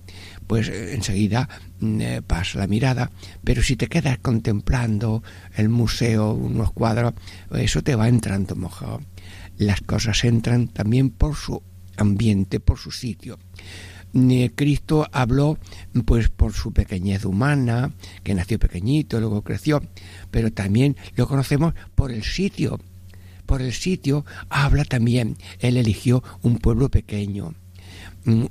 pues 0.47 0.69
enseguida 0.69 1.49
mm, 1.79 2.01
eh, 2.01 2.21
pasa 2.21 2.60
la 2.60 2.67
mirada, 2.67 3.12
pero 3.43 3.63
si 3.63 3.75
te 3.75 3.88
quedas 3.88 4.17
contemplando 4.19 5.23
el 5.56 5.69
museo, 5.69 6.34
unos 6.34 6.71
cuadros, 6.71 7.13
eso 7.53 7.82
te 7.82 7.95
va 7.95 8.08
entrando 8.08 8.56
mojado. 8.56 9.01
Las 9.58 9.82
cosas 9.82 10.23
entran 10.23 10.67
también 10.67 11.10
por 11.10 11.36
su 11.36 11.62
ambiente, 11.97 12.60
por 12.60 12.79
su 12.79 12.91
sitio. 12.91 13.38
Cristo 14.56 15.08
habló 15.12 15.58
pues 16.06 16.30
por 16.30 16.54
su 16.54 16.71
pequeñez 16.71 17.26
humana, 17.26 17.91
que 18.23 18.36
nació 18.36 18.60
pequeñito, 18.60 19.19
luego 19.19 19.41
creció, 19.41 19.82
pero 20.30 20.52
también 20.52 20.95
lo 21.15 21.28
conocemos 21.28 21.73
por 21.95 22.12
el 22.12 22.23
sitio. 22.23 22.80
Por 23.45 23.62
el 23.62 23.73
sitio 23.73 24.26
habla 24.49 24.86
también, 24.86 25.38
él 25.60 25.78
eligió 25.78 26.23
un 26.41 26.58
pueblo 26.58 26.89
pequeño 26.89 27.54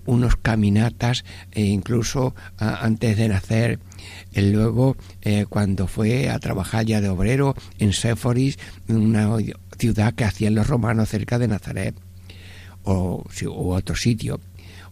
unos 0.05 0.37
caminatas 0.37 1.25
e 1.51 1.63
incluso 1.65 2.35
antes 2.59 3.17
de 3.17 3.29
nacer. 3.29 3.79
Luego 4.35 4.97
eh, 5.23 5.47
cuando 5.49 5.87
fue 5.87 6.29
a 6.29 6.39
trabajar 6.39 6.85
ya 6.85 7.01
de 7.01 7.09
obrero 7.09 7.55
en 7.79 7.93
Séforis 7.93 8.59
una 8.89 9.29
ciudad 9.79 10.15
que 10.15 10.25
hacían 10.25 10.55
los 10.55 10.67
romanos 10.67 11.09
cerca 11.09 11.39
de 11.39 11.49
Nazaret 11.49 11.95
o, 12.85 13.25
otro 13.47 13.97
sitio 13.97 14.41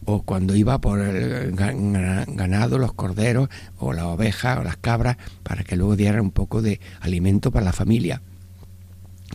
o 0.04 0.22
cuando 0.22 0.56
iba 0.56 0.80
por 0.80 1.00
el 1.00 1.52
ganado, 1.52 2.78
los 2.78 2.92
corderos 2.92 3.48
o 3.78 3.92
la 3.92 4.06
oveja 4.08 4.58
o 4.58 4.64
las 4.64 4.76
cabras 4.76 5.16
para 5.42 5.64
que 5.64 5.76
luego 5.76 5.96
diera 5.96 6.22
un 6.22 6.30
poco 6.30 6.62
de 6.62 6.80
alimento 7.00 7.50
para 7.50 7.66
la 7.66 7.72
familia. 7.72 8.22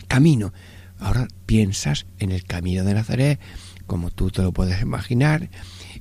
Camino. 0.08 0.52
Ahora 0.98 1.28
piensas 1.44 2.06
en 2.18 2.32
el 2.32 2.44
camino 2.44 2.82
de 2.82 2.94
Nazaret, 2.94 3.40
como 3.86 4.10
tú 4.10 4.30
te 4.30 4.42
lo 4.42 4.52
puedes 4.52 4.80
imaginar, 4.80 5.50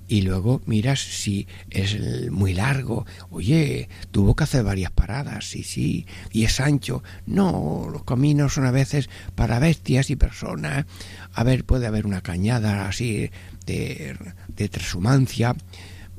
y 0.08 0.22
luego 0.22 0.62
miras 0.66 1.00
si 1.00 1.48
es 1.70 1.98
muy 2.32 2.54
largo. 2.54 3.06
Oye, 3.30 3.90
tuvo 4.12 4.36
que 4.36 4.44
hacer 4.44 4.64
varias 4.64 4.92
paradas, 4.92 5.50
sí, 5.50 5.64
sí, 5.64 6.06
y 6.32 6.46
es 6.46 6.60
ancho. 6.60 7.04
No, 7.26 7.88
los 7.92 8.04
caminos 8.04 8.54
son 8.54 8.66
a 8.66 8.72
veces 8.72 9.10
para 9.36 9.60
bestias 9.60 10.10
y 10.10 10.16
personas. 10.16 10.86
A 11.34 11.44
ver, 11.44 11.66
puede 11.66 11.88
haber 11.88 12.06
una 12.06 12.22
cañada 12.22 12.88
así 12.88 13.32
de, 13.66 14.16
de. 14.48 14.70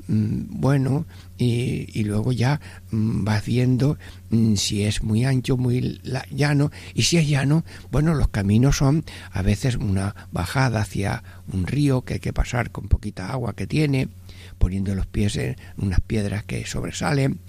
Mm, 0.07 0.61
bueno, 0.61 1.05
y, 1.37 2.03
luego 2.03 2.31
ya 2.31 2.61
mm, 2.91 3.25
vas 3.25 3.45
viendo 3.45 3.97
mm, 4.29 4.55
si 4.55 4.83
es 4.83 5.03
muy 5.03 5.25
ancho, 5.25 5.57
muy 5.57 5.99
llano, 6.31 6.71
y 6.93 7.03
si 7.03 7.17
es 7.17 7.27
llano, 7.27 7.65
bueno, 7.91 8.13
los 8.13 8.29
caminos 8.29 8.77
son 8.77 9.03
a 9.31 9.41
veces 9.41 9.75
una 9.75 10.15
bajada 10.31 10.81
hacia 10.81 11.23
un 11.51 11.67
río 11.67 12.03
que 12.03 12.15
hay 12.15 12.19
que 12.21 12.33
pasar 12.33 12.71
con 12.71 12.87
poquita 12.87 13.31
agua 13.31 13.53
que 13.53 13.67
tiene, 13.67 14.07
poniendo 14.57 14.95
los 14.95 15.07
pies 15.07 15.35
en 15.35 15.57
unas 15.77 15.99
piedras 15.99 16.43
que 16.45 16.65
sobresalen, 16.65 17.39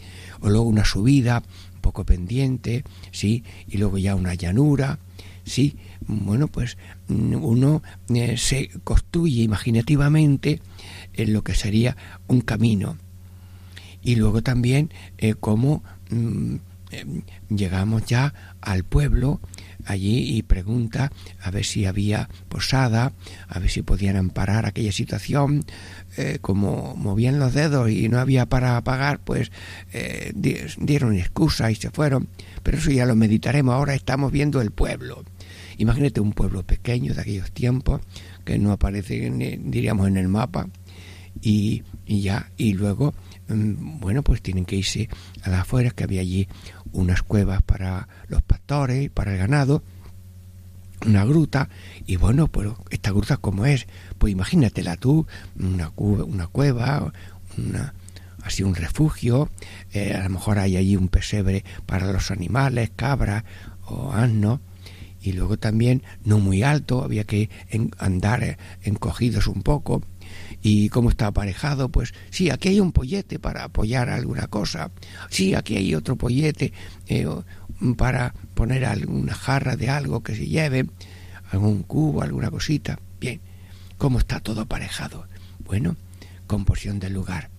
o 0.40 0.50
luego 0.50 0.66
una 0.66 0.84
subida 0.84 1.44
un 1.74 1.80
poco 1.80 2.04
pendiente, 2.04 2.82
sí, 3.12 3.44
y 3.68 3.78
luego 3.78 3.98
ya 3.98 4.16
una 4.16 4.34
llanura, 4.34 4.98
sí, 5.44 5.76
bueno, 6.08 6.48
pues 6.48 6.78
uno 7.08 7.82
eh, 8.14 8.36
se 8.38 8.70
construye 8.82 9.42
imaginativamente 9.42 10.60
en 11.12 11.32
lo 11.32 11.44
que 11.44 11.54
sería 11.54 11.96
un 12.26 12.40
camino. 12.40 12.96
Y 14.02 14.16
luego 14.16 14.42
también 14.42 14.90
eh, 15.18 15.34
cómo 15.38 15.82
mm, 16.10 16.56
eh, 16.90 17.04
llegamos 17.50 18.06
ya 18.06 18.32
al 18.62 18.84
pueblo 18.84 19.40
allí 19.84 20.36
y 20.36 20.42
pregunta 20.42 21.12
a 21.42 21.50
ver 21.50 21.64
si 21.64 21.84
había 21.84 22.28
posada, 22.48 23.12
a 23.46 23.58
ver 23.58 23.70
si 23.70 23.82
podían 23.82 24.16
amparar 24.16 24.66
aquella 24.66 24.92
situación. 24.92 25.64
Eh, 26.16 26.38
como 26.40 26.96
movían 26.96 27.38
los 27.38 27.54
dedos 27.54 27.90
y 27.90 28.08
no 28.08 28.18
había 28.18 28.46
para 28.46 28.82
pagar, 28.82 29.20
pues 29.20 29.52
eh, 29.92 30.32
dieron 30.34 31.14
excusa 31.14 31.70
y 31.70 31.74
se 31.74 31.90
fueron. 31.90 32.28
Pero 32.62 32.78
eso 32.78 32.90
ya 32.90 33.06
lo 33.06 33.16
meditaremos. 33.16 33.74
Ahora 33.74 33.94
estamos 33.94 34.32
viendo 34.32 34.60
el 34.60 34.70
pueblo. 34.70 35.24
Imagínate 35.78 36.20
un 36.20 36.32
pueblo 36.32 36.62
pequeño 36.64 37.14
de 37.14 37.20
aquellos 37.20 37.50
tiempos 37.52 38.00
que 38.44 38.58
no 38.58 38.72
aparece, 38.72 39.30
diríamos, 39.60 40.08
en 40.08 40.16
el 40.16 40.28
mapa. 40.28 40.68
Y, 41.40 41.84
y 42.04 42.20
ya, 42.20 42.50
y 42.56 42.72
luego, 42.74 43.14
mm, 43.48 44.00
bueno, 44.00 44.22
pues 44.22 44.42
tienen 44.42 44.64
que 44.64 44.76
irse 44.76 45.08
a 45.42 45.50
las 45.50 45.60
afueras, 45.60 45.94
que 45.94 46.04
había 46.04 46.20
allí 46.20 46.48
unas 46.92 47.22
cuevas 47.22 47.62
para 47.62 48.08
los 48.28 48.42
pastores 48.42 49.10
para 49.10 49.32
el 49.32 49.38
ganado, 49.38 49.82
una 51.06 51.24
gruta, 51.24 51.68
y 52.06 52.16
bueno, 52.16 52.48
pues 52.48 52.70
esta 52.90 53.10
gruta 53.10 53.36
como 53.36 53.66
es, 53.66 53.86
pues 54.18 54.32
imagínatela 54.32 54.96
tú, 54.96 55.26
una, 55.58 55.90
cueva, 55.90 57.12
una, 57.56 57.94
así 58.42 58.62
un 58.62 58.74
refugio, 58.74 59.48
eh, 59.92 60.14
a 60.14 60.24
lo 60.24 60.30
mejor 60.30 60.58
hay 60.58 60.76
allí 60.76 60.96
un 60.96 61.08
pesebre 61.08 61.64
para 61.86 62.12
los 62.12 62.30
animales, 62.30 62.90
cabras 62.96 63.44
o 63.86 64.12
asnos, 64.12 64.60
y 65.28 65.32
luego 65.32 65.58
también 65.58 66.02
no 66.24 66.38
muy 66.38 66.62
alto, 66.62 67.04
había 67.04 67.24
que 67.24 67.50
andar 67.98 68.58
encogidos 68.82 69.46
un 69.46 69.62
poco, 69.62 70.02
y 70.62 70.88
cómo 70.88 71.10
está 71.10 71.26
aparejado, 71.26 71.90
pues 71.90 72.14
sí, 72.30 72.50
aquí 72.50 72.68
hay 72.68 72.80
un 72.80 72.92
pollete 72.92 73.38
para 73.38 73.64
apoyar 73.64 74.08
alguna 74.08 74.46
cosa, 74.46 74.90
sí, 75.28 75.54
aquí 75.54 75.76
hay 75.76 75.94
otro 75.94 76.16
pollete 76.16 76.72
eh, 77.06 77.26
para 77.96 78.34
poner 78.54 78.86
alguna 78.86 79.34
jarra 79.34 79.76
de 79.76 79.90
algo 79.90 80.22
que 80.22 80.34
se 80.34 80.46
lleve, 80.46 80.86
algún 81.50 81.82
cubo, 81.82 82.22
alguna 82.22 82.50
cosita. 82.50 82.98
Bien, 83.20 83.40
¿cómo 83.98 84.18
está 84.18 84.40
todo 84.40 84.62
aparejado? 84.62 85.26
Bueno, 85.60 85.96
composición 86.46 86.98
del 86.98 87.12
lugar. 87.12 87.50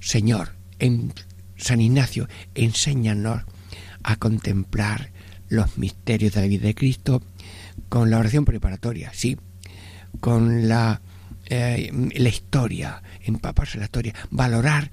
Señor, 0.00 0.54
en 0.80 1.12
San 1.56 1.80
Ignacio, 1.80 2.28
enséñanos 2.54 3.42
a 4.02 4.16
contemplar 4.16 5.13
los 5.48 5.78
misterios 5.78 6.32
de 6.32 6.40
la 6.40 6.46
vida 6.46 6.66
de 6.66 6.74
Cristo 6.74 7.22
con 7.88 8.10
la 8.10 8.18
oración 8.18 8.44
preparatoria, 8.44 9.10
sí, 9.12 9.36
con 10.20 10.68
la 10.68 11.00
eh, 11.46 11.90
la 12.14 12.28
historia, 12.30 13.02
empaparse 13.22 13.78
la 13.78 13.84
historia, 13.84 14.14
valorar 14.30 14.90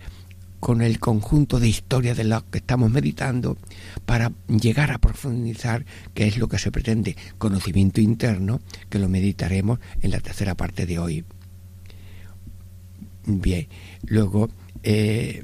con 0.60 0.82
el 0.82 1.00
conjunto 1.00 1.60
de 1.60 1.70
historia 1.70 2.14
de 2.14 2.26
lo 2.26 2.48
que 2.50 2.60
estamos 2.60 2.92
meditando 2.92 3.58
para 4.06 4.32
llegar 4.48 4.92
a 4.92 5.00
profundizar 5.00 5.86
qué 6.14 6.28
es 6.28 6.38
lo 6.38 6.48
que 6.50 6.60
se 6.60 6.72
pretende, 6.72 7.16
conocimiento 7.38 8.02
interno, 8.02 8.60
que 8.90 9.00
lo 9.00 9.08
meditaremos 9.08 9.80
en 10.02 10.12
la 10.12 10.20
tercera 10.20 10.56
parte 10.56 10.86
de 10.86 11.00
hoy. 11.00 11.26
Bien, 13.26 13.68
luego 14.06 14.50
eh, 14.84 15.44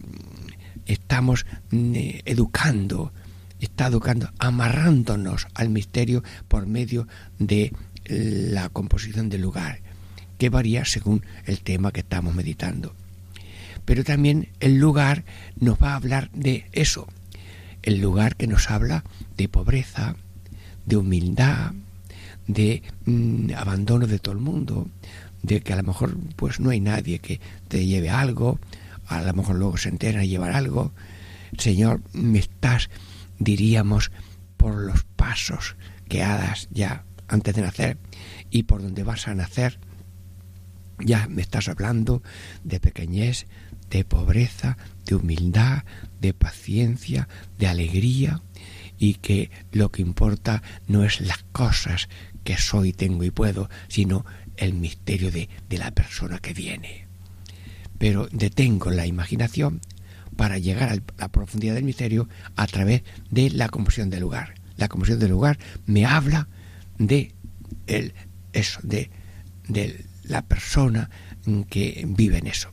estamos 0.86 1.46
mm, 1.72 1.94
educando, 2.26 3.14
está 3.60 3.88
educando, 3.88 4.30
amarrándonos 4.40 5.48
al 5.54 5.70
misterio 5.70 6.24
por 6.48 6.68
medio 6.68 7.08
de 7.40 7.74
la 8.06 8.70
composición 8.70 9.30
del 9.30 9.42
lugar 9.42 9.82
que 10.38 10.50
varía 10.50 10.86
según 10.86 11.24
el 11.46 11.62
tema 11.62 11.92
que 11.92 12.02
estamos 12.02 12.34
meditando. 12.36 12.94
Pero 13.86 14.04
también 14.04 14.50
el 14.60 14.78
lugar 14.78 15.24
nos 15.60 15.82
va 15.82 15.94
a 15.94 15.96
hablar 15.96 16.30
de 16.34 16.66
eso, 16.72 17.08
el 17.84 18.00
lugar 18.02 18.36
que 18.36 18.48
nos 18.48 18.70
habla 18.70 19.04
de 19.36 19.48
pobreza, 19.48 20.16
de 20.86 20.98
humildad, 20.98 21.72
de 22.48 22.84
mm, 23.06 23.52
abandono 23.56 24.08
de 24.08 24.20
todo 24.20 24.34
el 24.34 24.42
mundo, 24.42 24.88
de 25.42 25.62
que 25.62 25.74
a 25.74 25.78
lo 25.78 25.84
mejor 25.84 26.18
pues 26.36 26.60
no 26.60 26.70
hay 26.70 26.80
nadie 26.80 27.20
que 27.20 27.40
te 27.68 27.86
lleve 27.86 28.10
algo, 28.10 28.60
a 29.08 29.22
lo 29.22 29.34
mejor 29.34 29.56
luego 29.56 29.78
se 29.78 29.90
entera 29.90 30.22
a 30.22 30.26
llevar 30.26 30.52
algo. 30.52 30.92
Señor, 31.58 32.02
me 32.14 32.40
estás, 32.40 32.90
diríamos, 33.40 34.12
por 34.58 34.76
los 34.76 35.04
pasos 35.04 35.76
que 36.10 36.24
hagas 36.24 36.68
ya 36.72 37.06
antes 37.28 37.56
de 37.56 37.62
nacer 37.62 37.98
y 38.50 38.64
por 38.64 38.82
donde 38.82 39.04
vas 39.04 39.28
a 39.28 39.36
nacer, 39.36 39.80
ya 41.00 41.28
me 41.28 41.42
estás 41.42 41.70
hablando 41.70 42.24
de 42.64 42.80
pequeñez, 42.80 43.46
de 43.90 44.04
pobreza, 44.04 44.78
de 45.06 45.16
humildad, 45.16 45.84
de 46.20 46.34
paciencia, 46.34 47.28
de 47.58 47.68
alegría 47.68 48.42
y 48.98 49.16
que 49.16 49.52
lo 49.72 49.92
que 49.92 50.02
importa 50.02 50.64
no 50.88 51.04
es 51.04 51.22
las 51.22 51.44
cosas 51.52 52.10
que 52.44 52.58
soy, 52.58 52.94
tengo 52.94 53.24
y 53.24 53.32
puedo, 53.32 53.70
sino 53.88 54.26
el 54.56 54.74
misterio 54.74 55.32
de, 55.32 55.50
de 55.70 55.78
la 55.78 55.92
persona 55.92 56.40
que 56.40 56.54
viene. 56.54 57.08
Pero 58.00 58.28
detengo 58.32 58.90
la 58.90 59.06
imaginación 59.06 59.82
para 60.38 60.58
llegar 60.58 60.90
a 60.90 60.98
la 61.18 61.28
profundidad 61.28 61.76
del 61.76 61.84
misterio 61.84 62.30
a 62.56 62.68
través 62.68 63.04
de 63.30 63.50
la 63.50 63.68
composición 63.68 64.10
del 64.10 64.22
lugar. 64.22 64.56
La 64.78 64.88
composición 64.88 65.20
del 65.20 65.32
lugar 65.32 65.60
me 65.86 66.06
habla 66.06 66.48
de 66.98 67.34
el, 67.88 68.14
eso, 68.54 68.80
de, 68.84 69.10
del 69.68 70.06
la 70.24 70.42
persona 70.44 71.10
que 71.70 72.06
vive 72.08 72.38
en 72.38 72.48
eso. 72.48 72.70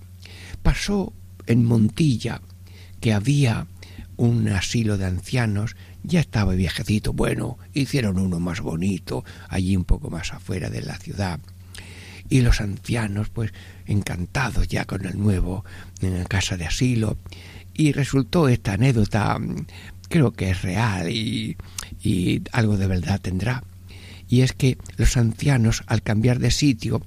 Pasó 0.62 1.12
en 1.46 1.64
Montilla 1.64 2.40
que 3.00 3.12
había 3.12 3.66
un 4.16 4.48
asilo 4.48 4.96
de 4.96 5.06
ancianos, 5.06 5.76
ya 6.02 6.20
estaba 6.20 6.54
viejecito, 6.54 7.12
bueno, 7.12 7.58
hicieron 7.72 8.18
uno 8.18 8.40
más 8.40 8.60
bonito, 8.60 9.24
allí 9.48 9.76
un 9.76 9.84
poco 9.84 10.10
más 10.10 10.32
afuera 10.32 10.70
de 10.70 10.82
la 10.82 10.96
ciudad. 10.96 11.40
Y 12.28 12.40
los 12.40 12.60
ancianos, 12.60 13.28
pues, 13.30 13.52
encantados 13.86 14.68
ya 14.68 14.84
con 14.84 15.04
el 15.04 15.18
nuevo 15.18 15.64
en 16.00 16.18
la 16.18 16.24
casa 16.24 16.56
de 16.56 16.66
asilo. 16.66 17.18
Y 17.74 17.92
resultó 17.92 18.48
esta 18.48 18.74
anécdota, 18.74 19.38
creo 20.08 20.32
que 20.32 20.50
es 20.50 20.62
real 20.62 21.10
y, 21.10 21.56
y 22.02 22.42
algo 22.52 22.76
de 22.76 22.86
verdad 22.86 23.20
tendrá. 23.20 23.64
Y 24.28 24.40
es 24.40 24.52
que 24.52 24.78
los 24.96 25.16
ancianos, 25.16 25.82
al 25.86 26.02
cambiar 26.02 26.38
de 26.38 26.50
sitio, 26.50 27.02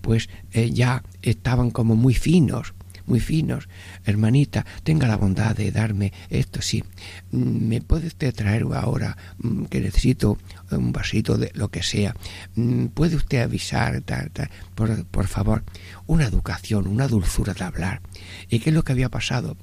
pues 0.00 0.28
eh, 0.52 0.70
ya 0.70 1.02
estaban 1.22 1.70
como 1.70 1.96
muy 1.96 2.14
finos, 2.14 2.74
muy 3.10 3.20
finos. 3.20 3.68
Hermanita, 4.04 4.64
tenga 4.84 5.08
la 5.08 5.16
bondad 5.16 5.56
de 5.56 5.72
darme 5.72 6.12
esto, 6.30 6.62
sí. 6.62 6.84
¿Me 7.32 7.80
puede 7.80 8.06
usted 8.06 8.32
traer 8.32 8.64
ahora 8.72 9.16
mm, 9.38 9.64
que 9.64 9.80
necesito 9.80 10.38
un 10.70 10.92
vasito 10.92 11.36
de 11.36 11.50
lo 11.54 11.70
que 11.70 11.82
sea? 11.82 12.14
Mm, 12.54 12.86
¿Puede 12.86 13.16
usted 13.16 13.42
avisar, 13.42 14.02
Por, 14.74 15.04
por 15.06 15.26
favor? 15.26 15.64
Una 16.06 16.24
educación, 16.24 16.86
una 16.86 17.08
dulzura 17.08 17.52
de 17.52 17.64
hablar. 17.64 18.00
¿Y 18.48 18.60
qué 18.60 18.70
es 18.70 18.74
lo 18.74 18.84
que 18.84 18.92
había 18.92 19.10
pasado? 19.10 19.56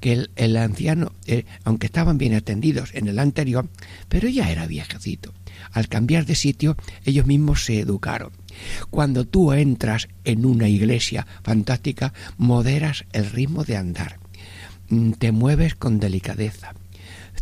que 0.00 0.28
el, 0.34 0.56
anciano, 0.56 1.12
eh, 1.26 1.44
aunque 1.64 1.86
estaban 1.86 2.18
bien 2.18 2.34
atendidos 2.34 2.94
en 2.94 3.06
el 3.08 3.18
anterior, 3.18 3.68
pero 4.08 4.28
ya 4.28 4.50
era 4.50 4.66
viejecito. 4.66 5.34
Al 5.72 5.88
cambiar 5.88 6.24
de 6.24 6.34
sitio, 6.34 6.76
ellos 7.04 7.26
mismos 7.26 7.64
se 7.64 7.80
educaron. 7.80 8.32
Cuando 8.90 9.26
tú 9.26 9.52
entras 9.52 10.08
en 10.24 10.44
una 10.44 10.68
iglesia 10.68 11.26
fantástica, 11.42 12.12
moderas 12.36 13.04
el 13.12 13.30
ritmo 13.30 13.64
de 13.64 13.76
andar, 13.76 14.18
mm, 14.88 15.12
te 15.12 15.32
mueves 15.32 15.74
con 15.74 16.00
delicadeza, 16.00 16.74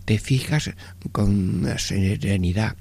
te 0.05 0.19
fijas 0.19 0.71
con 1.13 1.69
serenidad, 1.79 2.77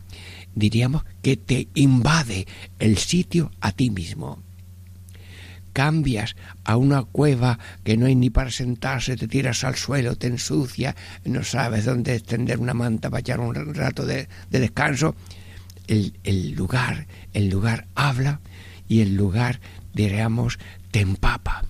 diríamos 0.56 1.04
que 1.22 1.38
te 1.38 1.68
invade 1.76 2.47
el 2.80 2.97
sitio 2.97 3.51
a 3.60 3.72
ti 3.72 3.89
mismo. 3.89 4.41
Cambias 5.74 6.36
a 6.64 6.76
una 6.76 7.04
cueva 7.04 7.60
que 7.84 7.97
no 7.97 8.08
hay 8.08 8.16
ni 8.16 8.32
para 8.32 8.49
sentarse, 8.49 9.16
te 9.16 9.28
tiras 9.28 9.64
al 9.64 9.76
suelo, 9.76 10.16
te 10.16 10.26
ensucia, 10.26 10.95
no 11.24 11.43
sabes 11.43 11.86
dónde 11.86 12.16
extender 12.16 12.60
una 12.60 12.74
manta 12.74 13.12
para 13.12 13.20
echar 13.20 13.39
un 13.39 13.76
rato 13.76 14.04
de, 14.04 14.28
de 14.49 14.60
descanso 14.60 15.16
el, 15.88 16.52
lugar, 16.56 17.08
el 17.34 17.50
lugar 17.50 17.88
habla 17.96 18.42
y 18.88 19.02
el 19.02 19.16
lugar, 19.16 19.60
diríamos, 19.94 20.60
te 20.92 21.02
empapa, 21.02 21.64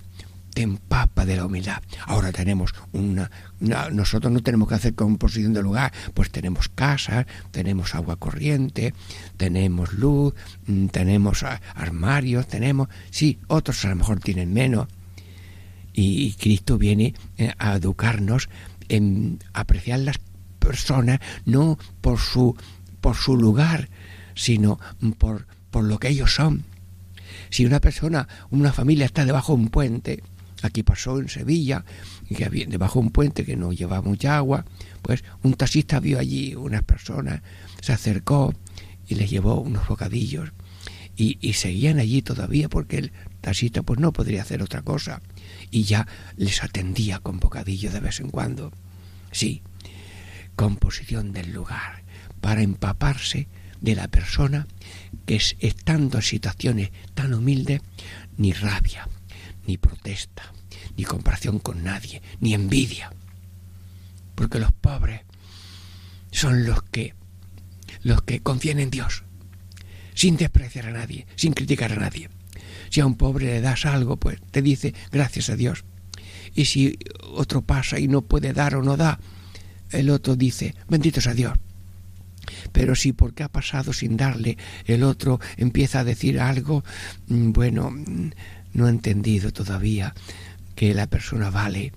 te 0.53 0.63
empapa 0.63 1.25
de 1.25 1.35
la 1.35 1.45
humildad. 1.45 1.81
Ahora 2.05 2.31
tenemos 2.31 2.73
una, 2.91 3.29
nosotros 3.59 4.31
no 4.31 4.41
tenemos 4.41 4.67
que 4.67 4.75
hacer 4.75 4.95
composición 4.95 5.53
de 5.53 5.61
lugar, 5.61 5.93
pues 6.13 6.31
tenemos 6.31 6.69
casas, 6.69 7.25
tenemos 7.51 7.95
agua 7.95 8.17
corriente, 8.17 8.93
tenemos 9.37 9.93
luz, 9.93 10.33
mm, 10.65 10.87
tenemos 10.87 11.43
armarios, 11.75 12.47
tenemos, 12.47 12.89
sí, 13.11 13.39
otros 13.47 13.83
a 13.85 13.89
lo 13.89 13.97
mejor 13.97 14.19
tienen 14.19 14.53
menos. 14.53 14.87
Y, 15.93 16.33
Cristo 16.33 16.77
viene 16.77 17.15
eh, 17.37 17.53
a 17.57 17.75
educarnos 17.75 18.49
en 18.87 19.39
apreciar 19.53 19.99
las 20.01 20.19
personas 20.59 21.19
no 21.45 21.79
por 22.01 22.19
su 22.19 22.55
por 23.07 23.15
su 23.15 23.37
lugar, 23.37 23.87
sino 24.35 24.81
por, 25.17 25.47
por 25.71 25.85
lo 25.85 25.97
que 25.97 26.09
ellos 26.09 26.35
son. 26.35 26.65
Si 27.49 27.65
una 27.65 27.79
persona, 27.79 28.27
una 28.49 28.73
familia 28.73 29.05
está 29.05 29.23
debajo 29.23 29.55
de 29.55 29.61
un 29.61 29.69
puente, 29.69 30.23
Aquí 30.61 30.83
pasó 30.83 31.17
en 31.19 31.29
Sevilla, 31.29 31.85
que 32.27 32.43
había, 32.43 32.65
debajo 32.65 32.99
de 32.99 33.05
un 33.05 33.11
puente 33.13 33.45
que 33.45 33.55
no 33.55 33.71
llevaba 33.71 34.01
mucha 34.01 34.35
agua, 34.35 34.65
pues 35.03 35.23
un 35.41 35.53
taxista 35.53 36.01
vio 36.01 36.19
allí 36.19 36.53
unas 36.55 36.83
personas, 36.83 37.43
se 37.79 37.93
acercó 37.93 38.53
y 39.07 39.15
les 39.15 39.29
llevó 39.29 39.61
unos 39.61 39.87
bocadillos. 39.87 40.51
Y, 41.15 41.37
y 41.39 41.53
seguían 41.53 41.99
allí 41.99 42.21
todavía 42.21 42.67
porque 42.67 42.97
el 42.97 43.11
taxista 43.39 43.83
pues 43.83 44.01
no 44.01 44.11
podría 44.11 44.41
hacer 44.41 44.61
otra 44.61 44.81
cosa. 44.81 45.21
Y 45.71 45.83
ya 45.83 46.07
les 46.35 46.61
atendía 46.61 47.19
con 47.19 47.39
bocadillo 47.39 47.89
de 47.89 48.01
vez 48.01 48.19
en 48.19 48.31
cuando. 48.31 48.73
Sí, 49.31 49.61
composición 50.57 51.31
del 51.31 51.53
lugar, 51.53 52.03
para 52.47 52.61
empaparse 52.61 53.49
de 53.81 53.93
la 53.93 54.07
persona 54.07 54.67
que 55.25 55.35
es, 55.35 55.57
estando 55.59 56.19
en 56.19 56.23
situaciones 56.23 56.91
tan 57.13 57.33
humildes, 57.33 57.81
ni 58.37 58.53
rabia, 58.53 59.09
ni 59.65 59.77
protesta, 59.77 60.53
ni 60.95 61.03
comparación 61.03 61.59
con 61.59 61.83
nadie, 61.83 62.21
ni 62.39 62.53
envidia. 62.53 63.11
Porque 64.33 64.59
los 64.59 64.71
pobres 64.71 65.23
son 66.31 66.65
los 66.65 66.83
que 66.83 67.15
los 68.03 68.21
que 68.21 68.39
confían 68.39 68.79
en 68.79 68.91
Dios, 68.91 69.25
sin 70.13 70.37
despreciar 70.37 70.85
a 70.85 70.91
nadie, 70.91 71.27
sin 71.35 71.51
criticar 71.51 71.91
a 71.91 71.97
nadie. 71.97 72.29
Si 72.89 73.01
a 73.01 73.05
un 73.05 73.15
pobre 73.15 73.47
le 73.47 73.59
das 73.59 73.85
algo, 73.85 74.15
pues 74.15 74.39
te 74.51 74.61
dice 74.61 74.93
gracias 75.11 75.49
a 75.49 75.57
Dios. 75.57 75.83
Y 76.55 76.63
si 76.63 76.97
otro 77.23 77.61
pasa 77.61 77.99
y 77.99 78.07
no 78.07 78.21
puede 78.21 78.53
dar 78.53 78.75
o 78.75 78.83
no 78.83 78.95
da, 78.95 79.19
el 79.89 80.09
otro 80.09 80.37
dice 80.37 80.75
bendito 80.87 81.19
sea 81.19 81.33
Dios. 81.33 81.57
Pero 82.71 82.95
si 82.95 83.13
porque 83.13 83.43
ha 83.43 83.49
pasado 83.49 83.93
sin 83.93 84.17
darle, 84.17 84.57
el 84.85 85.03
otro 85.03 85.39
empieza 85.57 85.99
a 85.99 86.03
decir 86.03 86.39
algo, 86.39 86.83
mm, 87.27 87.51
bueno, 87.51 87.91
mm, 87.91 88.31
no 88.73 88.85
ha 88.85 88.89
entendido 88.89 89.51
todavía 89.51 90.13
que 90.75 90.93
la 90.93 91.07
persona 91.07 91.49
vale 91.49 91.91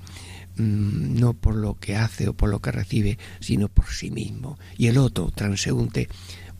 mm, 0.56 1.18
no 1.20 1.34
por 1.34 1.54
lo 1.54 1.74
que 1.74 1.96
hace 1.96 2.28
o 2.28 2.34
por 2.34 2.48
lo 2.48 2.60
que 2.60 2.72
recibe, 2.72 3.18
sino 3.40 3.68
por 3.68 3.86
sí 3.86 4.10
mismo. 4.10 4.58
Y 4.76 4.88
el 4.88 4.98
otro, 4.98 5.30
transeúnte, 5.30 6.08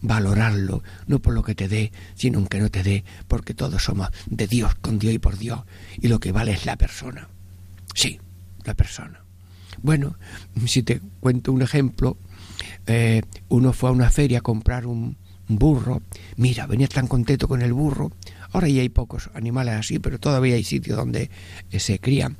valorarlo, 0.03 0.83
no 1.07 1.21
por 1.21 1.35
lo 1.35 1.43
que 1.43 1.55
te 1.55 1.69
dé, 1.69 1.93
sino 2.15 2.39
aunque 2.39 2.61
no 2.61 2.71
te 2.71 2.83
dé, 2.83 3.05
porque 3.29 3.55
todos 3.55 3.83
somos 3.83 4.09
de 4.27 4.47
Dios, 4.47 4.75
con 4.77 4.99
Dios 4.99 5.15
y 5.15 5.19
por 5.19 5.39
Dios, 5.39 5.61
y 6.01 6.09
lo 6.09 6.21
que 6.21 6.33
vale 6.33 6.53
es 6.53 6.67
la 6.67 6.77
persona. 6.77 7.29
Sí, 7.95 8.21
la 8.65 8.75
persona. 8.75 9.23
Bueno, 9.83 10.17
si 10.67 10.83
te 10.83 11.01
cuento 11.21 11.53
un 11.53 11.63
ejemplo, 11.63 12.17
eh, 12.87 13.23
uno 13.49 13.73
fue 13.73 13.91
a 13.91 13.93
una 13.93 14.11
feria 14.11 14.39
a 14.39 14.43
comprar 14.43 14.87
un, 14.87 15.17
burro, 15.49 16.03
mira, 16.37 16.67
venía 16.67 16.87
tan 16.87 17.09
contento 17.09 17.49
con 17.49 17.61
el 17.61 17.73
burro, 17.73 18.13
ahora 18.53 18.69
ya 18.69 18.83
hay 18.83 18.89
pocos 18.89 19.31
animales 19.35 19.75
así, 19.75 19.99
pero 19.99 20.21
todavía 20.21 20.55
hay 20.55 20.63
sitios 20.63 20.97
donde 20.97 21.29
eh, 21.71 21.81
se 21.81 21.99
crían. 21.99 22.37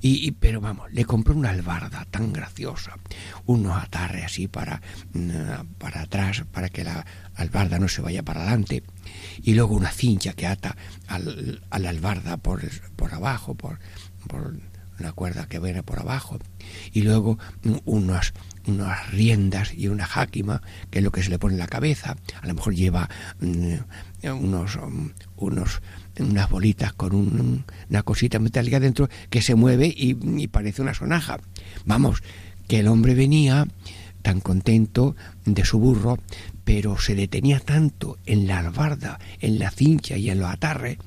Y, 0.00 0.32
pero 0.32 0.60
vamos, 0.60 0.92
le 0.92 1.04
compró 1.04 1.34
una 1.34 1.50
albarda 1.50 2.06
tan 2.10 2.32
graciosa, 2.32 2.96
unos 3.46 3.82
atarres 3.82 4.26
así 4.26 4.46
para, 4.46 4.80
mm, 5.12 5.76
para 5.78 6.02
atrás, 6.02 6.44
para 6.52 6.68
que 6.68 6.84
la 6.84 7.04
albarda 7.34 7.78
no 7.78 7.88
se 7.88 8.02
vaya 8.02 8.22
para 8.22 8.42
adelante, 8.42 8.82
y 9.42 9.54
luego 9.54 9.74
una 9.74 9.90
cincha 9.90 10.34
que 10.34 10.46
ata 10.46 10.76
al, 11.06 11.62
a 11.70 11.78
la 11.78 11.90
albarda 11.90 12.36
por, 12.36 12.62
por 12.96 13.12
abajo, 13.12 13.54
por 13.54 13.78
una 14.98 15.12
cuerda 15.12 15.46
que 15.46 15.58
viene 15.58 15.82
por 15.82 15.98
abajo, 15.98 16.38
y 16.92 17.02
luego 17.02 17.38
mm, 17.62 17.76
unas, 17.84 18.32
unas 18.66 19.10
riendas 19.10 19.72
y 19.74 19.88
una 19.88 20.06
jáquima, 20.06 20.62
que 20.90 20.98
es 20.98 21.04
lo 21.04 21.12
que 21.12 21.22
se 21.22 21.30
le 21.30 21.38
pone 21.38 21.54
en 21.54 21.60
la 21.60 21.66
cabeza, 21.66 22.16
a 22.40 22.46
lo 22.46 22.54
mejor 22.54 22.74
lleva 22.74 23.08
mm, 23.40 23.74
unos, 24.30 24.76
um, 24.76 25.10
unos 25.36 25.80
unas 26.18 26.50
bolitas 26.50 26.92
con 26.92 27.14
un, 27.14 27.64
una 27.88 28.02
cosita 28.02 28.40
metálica 28.40 28.80
dentro 28.80 29.08
que 29.30 29.40
se 29.40 29.54
mueve 29.54 29.86
y, 29.86 30.16
y, 30.40 30.48
parece 30.48 30.82
una 30.82 30.92
sonaja. 30.92 31.38
Vamos, 31.84 32.24
que 32.66 32.80
el 32.80 32.88
hombre 32.88 33.14
venía 33.14 33.68
tan 34.22 34.40
contento 34.40 35.16
de 35.44 35.64
su 35.64 35.78
burro, 35.78 36.18
pero 36.64 36.98
se 36.98 37.14
detenía 37.14 37.60
tanto 37.60 38.18
en 38.26 38.46
la 38.46 38.58
albarda, 38.58 39.18
en 39.40 39.58
la 39.58 39.70
cincha 39.70 40.16
y 40.16 40.30
en 40.30 40.40
los 40.40 40.50
atarres, 40.50 40.98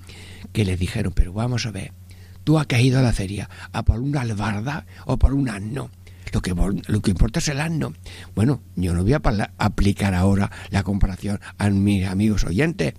que 0.53 0.65
le 0.65 0.77
dijeron, 0.77 1.13
pero 1.13 1.33
vamos 1.33 1.65
a 1.65 1.71
ver, 1.71 1.93
tú 2.43 2.59
has 2.59 2.67
caído 2.67 2.99
a 2.99 3.03
la 3.03 3.13
feria, 3.13 3.49
¿a 3.71 3.83
por 3.83 3.99
una 3.99 4.21
albarda 4.21 4.85
o 5.05 5.17
por 5.17 5.33
un 5.33 5.49
asno? 5.49 5.89
Lo 6.33 6.41
que, 6.41 6.53
lo 6.53 7.01
que 7.01 7.11
importa 7.11 7.39
es 7.39 7.47
el 7.49 7.59
asno. 7.59 7.93
Bueno, 8.35 8.61
yo 8.75 8.93
no 8.93 9.03
voy 9.03 9.13
a 9.13 9.21
aplicar 9.57 10.13
ahora 10.13 10.49
la 10.69 10.83
comparación 10.83 11.39
a 11.57 11.69
mis 11.69 12.07
amigos 12.07 12.45
oyentes 12.45 12.93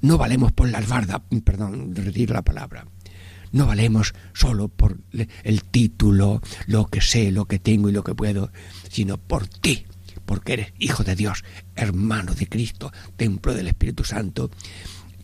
no 0.00 0.18
valemos 0.18 0.52
por 0.52 0.68
la 0.68 0.78
albarda, 0.78 1.22
perdón, 1.44 1.94
retiro 1.94 2.34
la 2.34 2.42
palabra. 2.42 2.86
No 3.52 3.66
valemos 3.66 4.14
solo 4.34 4.68
por 4.68 4.98
el 5.44 5.64
título, 5.64 6.42
lo 6.66 6.86
que 6.86 7.00
sé, 7.00 7.30
lo 7.30 7.46
que 7.46 7.58
tengo 7.58 7.88
y 7.88 7.92
lo 7.92 8.04
que 8.04 8.14
puedo, 8.14 8.50
sino 8.90 9.18
por 9.18 9.46
ti, 9.46 9.86
porque 10.24 10.54
eres 10.54 10.72
hijo 10.78 11.04
de 11.04 11.16
Dios, 11.16 11.44
hermano 11.74 12.34
de 12.34 12.48
Cristo, 12.48 12.92
templo 13.16 13.54
del 13.54 13.68
Espíritu 13.68 14.04
Santo, 14.04 14.50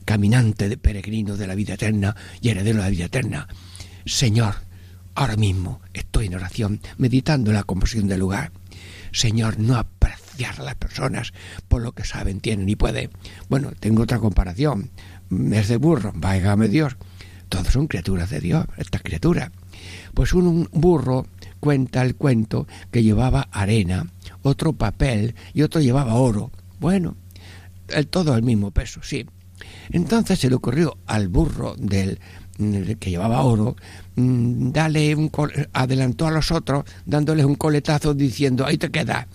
caminante 0.04 0.68
de 0.68 0.76
peregrino 0.76 1.36
de 1.36 1.46
la 1.46 1.54
vida 1.54 1.74
eterna 1.74 2.16
y 2.40 2.50
heredero 2.50 2.78
de 2.78 2.84
la 2.84 2.90
vida 2.90 3.04
eterna. 3.06 3.48
Señor, 4.04 4.54
ahora 5.14 5.36
mismo 5.36 5.80
estoy 5.92 6.26
en 6.26 6.34
oración, 6.34 6.80
meditando 6.96 7.50
en 7.50 7.56
la 7.56 7.64
composición 7.64 8.08
del 8.08 8.20
lugar. 8.20 8.52
Señor, 9.12 9.58
no 9.58 9.76
apreciar 9.76 10.60
a 10.60 10.64
las 10.64 10.74
personas 10.74 11.32
por 11.68 11.82
lo 11.82 11.92
que 11.92 12.04
saben, 12.04 12.40
tienen 12.40 12.68
y 12.68 12.76
pueden. 12.76 13.10
Bueno, 13.48 13.72
tengo 13.78 14.02
otra 14.02 14.18
comparación. 14.18 14.90
Es 15.52 15.68
de 15.68 15.76
burro, 15.76 16.12
váigame 16.14 16.68
Dios. 16.68 16.96
Todos 17.48 17.68
son 17.68 17.86
criaturas 17.86 18.30
de 18.30 18.40
Dios, 18.40 18.64
estas 18.78 19.02
criaturas. 19.02 19.50
Pues 20.14 20.32
un 20.32 20.68
burro 20.72 21.26
cuenta 21.60 22.02
el 22.02 22.16
cuento 22.16 22.66
que 22.90 23.02
llevaba 23.02 23.48
arena, 23.52 24.06
otro 24.42 24.72
papel 24.72 25.34
y 25.52 25.62
otro 25.62 25.80
llevaba 25.80 26.14
oro. 26.14 26.50
Bueno, 26.80 27.16
el 27.88 28.08
todo 28.08 28.34
el 28.34 28.42
mismo 28.42 28.70
peso, 28.70 29.00
sí. 29.02 29.26
Entonces 29.90 30.38
se 30.38 30.48
le 30.48 30.56
ocurrió 30.56 30.96
al 31.06 31.28
burro 31.28 31.74
del 31.76 32.18
que 32.98 33.10
llevaba 33.10 33.42
oro, 33.42 33.76
dale 34.14 35.14
un 35.16 35.30
adelantó 35.72 36.26
a 36.26 36.30
los 36.30 36.52
otros 36.52 36.84
dándoles 37.06 37.46
un 37.46 37.54
coletazo 37.54 38.14
diciendo 38.14 38.66
ahí 38.66 38.76
te 38.76 38.90
quedas 38.90 39.26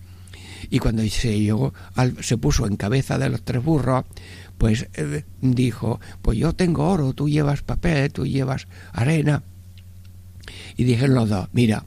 y 0.69 0.79
cuando 0.79 1.03
se 1.07 1.39
llegó 1.39 1.73
se 2.21 2.37
puso 2.37 2.67
en 2.67 2.75
cabeza 2.75 3.17
de 3.17 3.29
los 3.29 3.43
tres 3.43 3.63
burros 3.63 4.05
pues 4.57 4.87
eh, 4.93 5.23
dijo 5.41 5.99
pues 6.21 6.37
yo 6.37 6.53
tengo 6.53 6.87
oro 6.87 7.13
tú 7.13 7.29
llevas 7.29 7.61
papel 7.61 8.11
tú 8.11 8.25
llevas 8.25 8.67
arena 8.93 9.43
y 10.75 10.83
dijeron 10.83 11.15
los 11.15 11.29
dos 11.29 11.49
mira 11.53 11.85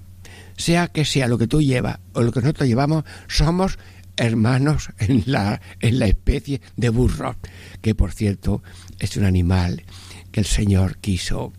sea 0.57 0.89
que 0.89 1.05
sea 1.05 1.29
lo 1.29 1.39
que 1.39 1.47
tú 1.47 1.63
llevas 1.63 1.99
o 2.13 2.23
lo 2.23 2.33
que 2.33 2.41
nosotros 2.41 2.69
llevamos 2.69 3.05
somos 3.29 3.79
hermanos 4.21 4.91
en 4.99 5.25
la 5.27 5.61
en 5.81 5.99
la 5.99 6.07
especie 6.07 6.61
de 6.77 6.91
burro 6.91 7.37
que 7.81 7.95
por 7.95 8.13
cierto 8.13 8.63
es 8.99 9.17
un 9.17 9.25
animal 9.25 9.83
que 10.31 10.41
el 10.41 10.47
Señor 10.47 10.99
quiso 10.99 11.53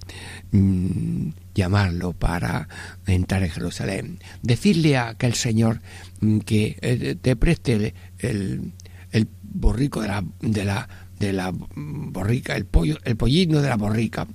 mmm, 0.52 1.30
llamarlo 1.54 2.14
para 2.14 2.68
entrar 3.06 3.44
en 3.44 3.50
Jerusalén. 3.50 4.20
Decirle 4.42 4.98
a 4.98 5.10
aquel 5.10 5.34
Señor 5.34 5.82
mmm, 6.22 6.40
que 6.40 6.78
eh, 6.82 7.16
te 7.22 7.36
preste 7.36 7.74
el, 7.74 7.94
el, 8.20 8.72
el, 9.12 9.28
borrico 9.42 10.02
de 10.02 10.08
la, 10.08 10.24
de 10.40 10.64
la, 10.64 10.88
de 11.20 11.34
la 11.34 11.54
borrica, 11.76 12.56
el 12.56 12.66
pollo, 12.66 12.98
el 13.04 13.18
pollino 13.18 13.62
de 13.62 13.68
la 13.68 13.76
borrica, 13.76 14.28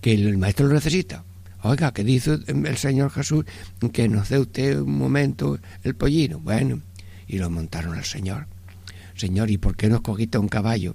que 0.00 0.14
el 0.14 0.38
maestro 0.38 0.66
lo 0.66 0.74
necesita. 0.74 1.24
Oiga, 1.62 1.92
que 1.92 2.04
dice 2.04 2.38
el 2.46 2.76
Señor 2.76 3.10
Jesús 3.10 3.44
que 3.92 4.08
nos 4.08 4.28
dé 4.28 4.38
usted 4.38 4.78
un 4.78 4.96
momento 4.96 5.58
el 5.82 5.96
pollino. 5.96 6.38
Bueno, 6.38 6.80
y 7.28 7.38
lo 7.38 7.50
montaron 7.50 7.96
al 7.96 8.04
Señor. 8.04 8.46
Señor, 9.14 9.50
¿y 9.50 9.58
por 9.58 9.76
qué 9.76 9.88
nos 9.88 10.00
cogiste 10.00 10.38
un 10.38 10.48
caballo? 10.48 10.94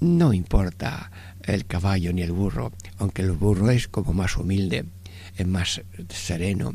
No 0.00 0.32
importa 0.32 1.10
el 1.42 1.66
caballo 1.66 2.12
ni 2.12 2.22
el 2.22 2.32
burro, 2.32 2.72
aunque 2.96 3.22
el 3.22 3.32
burro 3.32 3.70
es 3.70 3.86
como 3.86 4.12
más 4.12 4.36
humilde, 4.36 4.86
es 5.36 5.46
más 5.46 5.82
sereno, 6.08 6.74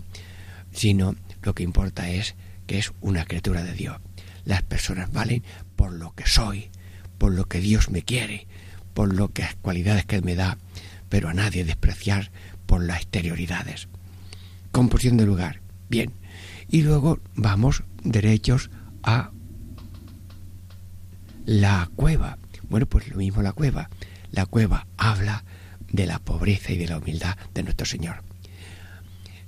sino 0.72 1.16
lo 1.42 1.56
que 1.56 1.64
importa 1.64 2.10
es 2.10 2.36
que 2.68 2.78
es 2.78 2.92
una 3.02 3.26
criatura 3.26 3.64
de 3.64 3.74
Dios. 3.74 3.98
Las 4.44 4.62
personas 4.62 5.12
valen 5.12 5.44
por 5.76 5.92
lo 5.94 6.14
que 6.14 6.28
soy, 6.28 6.70
por 7.18 7.34
lo 7.34 7.46
que 7.46 7.60
Dios 7.60 7.90
me 7.90 8.04
quiere, 8.04 8.48
por 8.94 9.14
lo 9.14 9.30
que 9.30 9.42
las 9.42 9.56
cualidades 9.56 10.06
que 10.06 10.18
Él 10.18 10.24
me 10.24 10.36
da, 10.36 10.58
pero 11.10 11.30
a 11.30 11.34
nadie 11.34 11.66
despreciar 11.66 12.32
por 12.66 12.84
las 12.84 12.98
exterioridades. 12.98 13.88
Composición 14.72 15.18
de 15.18 15.26
lugar. 15.26 15.62
Bien. 15.90 16.12
Y 16.70 16.82
luego 16.82 17.20
vamos 17.36 17.84
derechos 18.06 18.70
a 19.04 19.32
la 21.46 21.90
cueva. 21.96 22.38
Bueno, 22.70 22.86
pues 22.86 23.10
lo 23.10 23.18
mismo 23.18 23.42
la 23.42 23.54
cueva. 23.54 23.90
La 24.32 24.46
cueva 24.46 24.88
habla 24.98 25.44
de 25.92 26.06
la 26.06 26.20
pobreza 26.20 26.72
y 26.72 26.78
de 26.78 26.88
la 26.88 26.98
humildad 26.98 27.38
de 27.54 27.64
nuestro 27.64 27.86
Señor. 27.86 28.24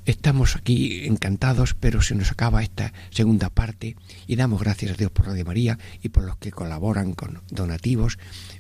Estamos 0.06 0.56
aquí 0.56 1.06
encantados, 1.06 1.74
pero 1.74 2.02
se 2.02 2.16
nos 2.16 2.32
acaba 2.32 2.64
esta 2.64 2.94
segunda 3.10 3.50
parte 3.50 3.98
y 4.26 4.38
damos 4.38 4.62
gracias 4.62 4.92
a 4.92 4.96
Dios 4.96 5.12
por 5.12 5.28
Radio 5.28 5.44
María 5.44 5.78
y 6.02 6.10
por 6.10 6.24
los 6.24 6.38
que 6.38 6.52
colaboran 6.52 7.14
con 7.14 7.42
donativos, 7.50 8.18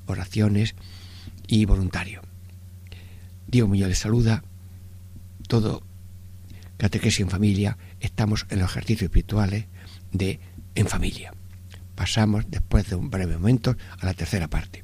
oraciones 0.07 0.75
y 1.47 1.63
voluntarios. 1.63 2.25
Diego 3.47 3.69
Muñoz 3.69 3.87
les 3.87 3.99
saluda 3.99 4.43
todo 5.47 5.83
catequesis 6.75 7.21
en 7.21 7.29
familia, 7.29 7.77
estamos 8.01 8.45
en 8.49 8.59
los 8.59 8.71
ejercicios 8.71 9.03
espirituales 9.03 9.67
de 10.11 10.39
en 10.75 10.87
familia. 10.87 11.33
Pasamos 11.95 12.45
después 12.47 12.87
de 12.89 12.95
un 12.95 13.09
breve 13.09 13.37
momento 13.37 13.75
a 13.99 14.05
la 14.05 14.13
tercera 14.13 14.47
parte. 14.47 14.83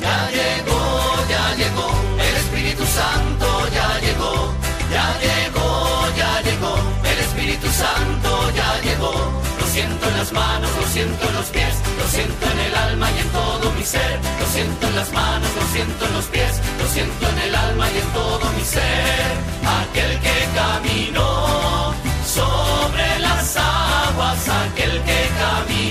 Ya 0.00 0.30
llegó, 0.30 0.82
ya 1.30 1.54
llegó, 1.56 1.88
el 2.20 2.36
Espíritu 2.36 2.84
Santo 2.84 3.46
ya 3.72 4.00
llegó, 4.00 4.54
ya 4.92 5.18
llegó, 5.18 6.16
ya 6.16 6.42
llegó, 6.42 6.74
el 7.10 7.18
Espíritu 7.18 7.66
Santo 7.68 8.52
ya 8.54 8.80
llegó. 8.82 9.12
Lo 9.58 9.66
siento 9.66 10.08
en 10.08 10.16
las 10.18 10.32
manos, 10.32 10.70
lo 10.78 10.86
siento 10.88 11.28
en 11.28 11.34
los 11.34 11.46
pies, 11.46 11.74
lo 11.98 12.06
siento 12.08 12.50
en 12.52 12.58
el 12.58 12.74
alma 12.74 13.10
y 13.10 13.18
en 13.18 13.28
todo 13.30 13.72
mi 13.72 13.82
ser. 13.84 14.20
Lo 14.40 14.46
siento 14.46 14.86
en 14.88 14.96
las 14.96 15.12
manos, 15.12 15.48
lo 15.56 15.66
siento 15.72 16.06
en 16.06 16.12
los 16.12 16.24
pies, 16.26 16.60
lo 16.78 16.86
siento 16.88 17.28
en 17.30 17.38
el 17.48 17.54
alma 17.54 17.90
y 17.90 17.98
en 17.98 18.08
todo 18.12 18.35
mi 18.56 18.64
ser. 18.64 19.32
Aquel 19.80 20.12
que 20.20 20.36
caminó 20.54 21.94
sobre 22.24 23.18
las 23.20 23.56
aguas, 23.56 24.48
aquel 24.48 25.02
que 25.02 25.20
caminó 25.42 25.85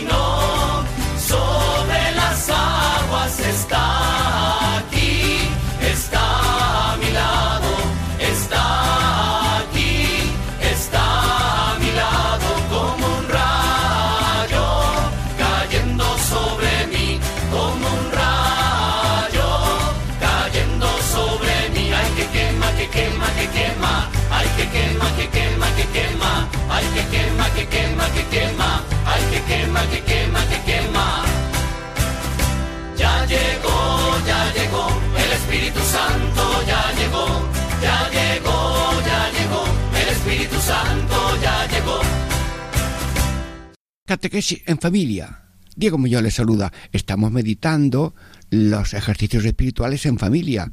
Catequesis 44.08 44.62
en 44.68 44.78
familia. 44.78 45.42
Diego 45.76 45.98
Muñoz 45.98 46.22
les 46.22 46.36
saluda. 46.36 46.72
Estamos 46.92 47.32
meditando 47.32 48.14
los 48.52 48.94
ejercicios 48.94 49.44
espirituales 49.46 50.06
en 50.06 50.20
familia. 50.20 50.72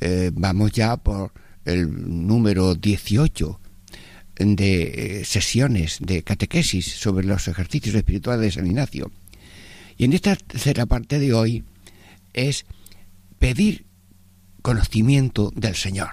Eh, 0.00 0.30
vamos 0.32 0.70
ya 0.70 0.96
por 0.96 1.32
el 1.64 1.88
número 2.24 2.76
18 2.76 3.60
de 4.36 4.82
eh, 4.82 5.24
sesiones 5.24 5.98
de 6.00 6.22
catequesis 6.22 6.86
sobre 6.86 7.26
los 7.26 7.48
ejercicios 7.48 7.96
espirituales 7.96 8.42
de 8.42 8.60
San 8.60 8.66
Ignacio. 8.68 9.10
Y 9.96 10.04
en 10.04 10.12
esta 10.12 10.36
tercera 10.36 10.86
parte 10.86 11.18
de 11.18 11.34
hoy 11.34 11.64
es 12.32 12.64
pedir 13.40 13.86
conocimiento 14.62 15.52
del 15.56 15.74
Señor. 15.74 16.10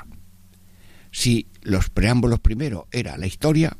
Si 1.11 1.45
los 1.61 1.91
preámbulos 1.91 2.39
primero 2.39 2.88
era 2.91 3.20
la 3.20 3.28
historia, 3.28 3.78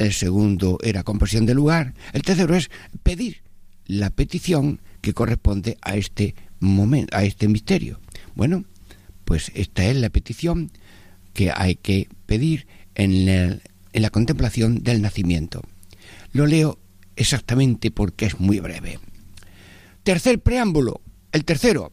el 0.00 0.14
segundo 0.14 0.78
era 0.82 1.02
compresión 1.02 1.44
del 1.44 1.56
lugar, 1.56 1.94
el 2.14 2.22
tercero 2.22 2.56
es 2.56 2.70
pedir 3.02 3.42
la 3.86 4.08
petición 4.08 4.80
que 5.02 5.12
corresponde 5.12 5.76
a 5.82 5.94
este 5.94 6.34
momento, 6.58 7.14
a 7.16 7.22
este 7.24 7.48
misterio. 7.48 8.00
Bueno, 8.34 8.64
pues 9.26 9.52
esta 9.54 9.84
es 9.84 9.96
la 9.96 10.08
petición 10.08 10.72
que 11.34 11.52
hay 11.54 11.76
que 11.76 12.08
pedir 12.24 12.66
en 12.94 13.26
la, 13.26 13.58
en 13.92 14.02
la 14.02 14.10
contemplación 14.10 14.82
del 14.82 15.02
nacimiento. 15.02 15.62
Lo 16.32 16.46
leo 16.46 16.78
exactamente 17.16 17.90
porque 17.90 18.24
es 18.24 18.40
muy 18.40 18.58
breve. 18.58 18.98
Tercer 20.02 20.40
preámbulo, 20.40 21.02
el 21.32 21.44
tercero, 21.44 21.92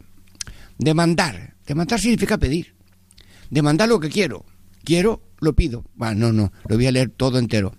demandar. 0.77 1.55
Demandar 1.65 1.99
significa 1.99 2.37
pedir. 2.37 2.73
Demandar 3.49 3.89
lo 3.89 3.99
que 3.99 4.09
quiero. 4.09 4.45
Quiero, 4.85 5.21
lo 5.41 5.53
pido. 5.53 5.83
Bueno, 5.95 6.27
no, 6.27 6.31
no, 6.31 6.53
lo 6.69 6.77
voy 6.77 6.87
a 6.87 6.91
leer 6.93 7.09
todo 7.09 7.37
entero. 7.37 7.75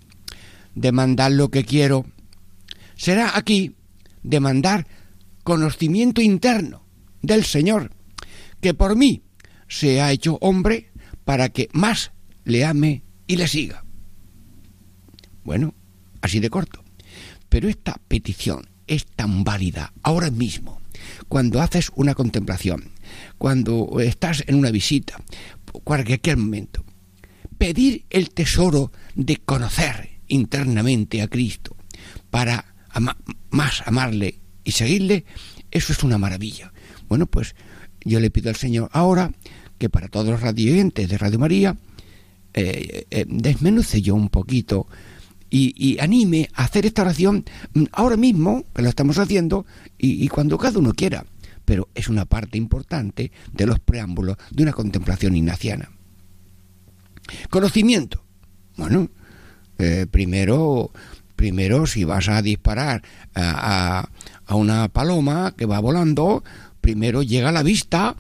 Demandar 0.79 1.33
lo 1.33 1.51
que 1.51 1.65
quiero. 1.65 2.07
Será 2.95 3.37
aquí 3.37 3.75
demandar 4.23 4.87
conocimiento 5.43 6.21
interno 6.21 6.87
del 7.21 7.45
Señor, 7.45 7.91
que 8.61 8.75
por 8.75 8.95
mí 8.95 9.23
se 9.67 10.01
ha 10.01 10.13
hecho 10.13 10.39
hombre 10.41 10.93
para 11.25 11.49
que 11.49 11.69
más 11.73 12.13
le 12.45 12.65
ame 12.65 13.03
y 13.27 13.37
le 13.37 13.49
siga. 13.49 13.85
Bueno, 15.43 15.75
así 16.21 16.39
de 16.39 16.49
corto. 16.49 16.85
Pero 17.49 17.69
esta 17.69 18.01
petición 18.07 18.69
es 18.87 19.05
tan 19.07 19.43
válida 19.43 19.93
ahora 20.03 20.31
mismo, 20.31 20.81
cuando 21.27 21.61
haces 21.61 21.91
una 21.97 22.15
contemplación, 22.15 22.93
cuando 23.37 23.99
estás 24.01 24.45
en 24.47 24.55
una 24.55 24.71
visita, 24.71 25.21
cualquier 25.83 26.37
momento. 26.37 26.85
Pedir 27.59 28.05
el 28.11 28.31
tesoro 28.31 28.93
de 29.17 29.39
conocer 29.39 30.18
internamente 30.29 31.23
a 31.23 31.29
Cristo 31.29 31.77
para 32.31 32.75
ama 32.91 33.17
más 33.51 33.83
amarle 33.87 34.41
y 34.65 34.73
seguirle, 34.73 35.25
eso 35.71 35.93
es 35.93 36.03
una 36.03 36.19
maravilla. 36.19 36.73
Bueno, 37.09 37.27
pues 37.27 37.55
yo 38.05 38.21
le 38.21 38.31
pido 38.31 38.51
al 38.51 38.57
Señor 38.57 38.91
ahora 38.93 39.33
que 39.79 39.89
para 39.89 40.09
todos 40.09 40.29
los 40.29 40.41
radioyentes 40.41 41.09
de 41.09 41.19
Radio 41.19 41.39
María 41.39 41.77
eh, 42.55 43.07
eh, 43.11 43.25
desmenuce 43.29 44.03
yo 44.03 44.15
un 44.15 44.29
poquito 44.29 44.87
y, 45.51 45.99
anime 46.01 46.51
a 46.55 46.65
hacer 46.65 46.85
esta 46.85 47.03
oración 47.03 47.45
ahora 47.93 48.19
mismo, 48.19 48.65
que 48.75 48.83
lo 48.83 48.89
estamos 48.91 49.19
haciendo, 49.19 49.65
y, 49.97 50.23
y 50.23 50.29
cuando 50.29 50.59
cada 50.59 50.79
uno 50.79 50.93
quiera. 50.93 51.25
Pero 51.65 51.89
es 51.95 52.09
una 52.09 52.27
parte 52.27 52.59
importante 52.59 53.33
de 53.53 53.67
los 53.67 53.81
preámbulos 53.81 54.37
de 54.51 54.63
una 54.63 54.73
contemplación 54.73 55.37
ignaciana. 55.37 55.91
Conocimiento. 57.49 58.25
Bueno, 58.77 59.11
eh, 59.79 60.07
primero, 60.11 60.91
primero 61.37 61.87
si 61.87 62.05
vas 62.05 62.29
a 62.29 62.43
disparar 62.43 63.03
a, 63.35 64.09
a, 64.47 64.55
una 64.55 64.89
paloma 64.89 65.55
que 65.57 65.67
va 65.67 65.79
volando, 65.81 66.45
primero 66.81 67.23
llega 67.23 67.51
a 67.51 67.53
la 67.53 67.63
vista, 67.63 68.17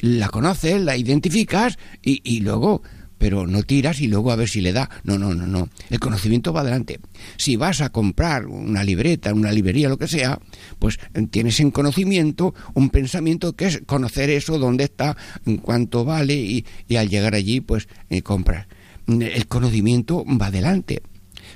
la 0.00 0.28
conoces, 0.28 0.80
la 0.80 0.96
identificas 0.96 1.78
y, 2.02 2.20
y 2.24 2.40
luego 2.40 2.82
pero 3.20 3.46
no 3.46 3.62
tiras 3.62 4.00
y 4.00 4.08
luego 4.08 4.32
a 4.32 4.36
ver 4.36 4.48
si 4.48 4.62
le 4.62 4.72
da. 4.72 4.88
No, 5.04 5.18
no, 5.18 5.34
no, 5.34 5.46
no. 5.46 5.68
El 5.90 6.00
conocimiento 6.00 6.54
va 6.54 6.62
adelante. 6.62 7.00
Si 7.36 7.54
vas 7.54 7.82
a 7.82 7.90
comprar 7.90 8.46
una 8.46 8.82
libreta, 8.82 9.34
una 9.34 9.52
librería, 9.52 9.90
lo 9.90 9.98
que 9.98 10.08
sea, 10.08 10.40
pues 10.78 10.98
tienes 11.30 11.60
en 11.60 11.70
conocimiento 11.70 12.54
un 12.72 12.88
pensamiento 12.88 13.52
que 13.52 13.66
es 13.66 13.82
conocer 13.84 14.30
eso, 14.30 14.58
dónde 14.58 14.84
está, 14.84 15.18
cuánto 15.60 16.06
vale 16.06 16.34
y, 16.34 16.64
y 16.88 16.96
al 16.96 17.10
llegar 17.10 17.34
allí, 17.34 17.60
pues 17.60 17.88
eh, 18.08 18.22
compras. 18.22 18.66
El 19.06 19.46
conocimiento 19.46 20.24
va 20.24 20.46
adelante. 20.46 21.02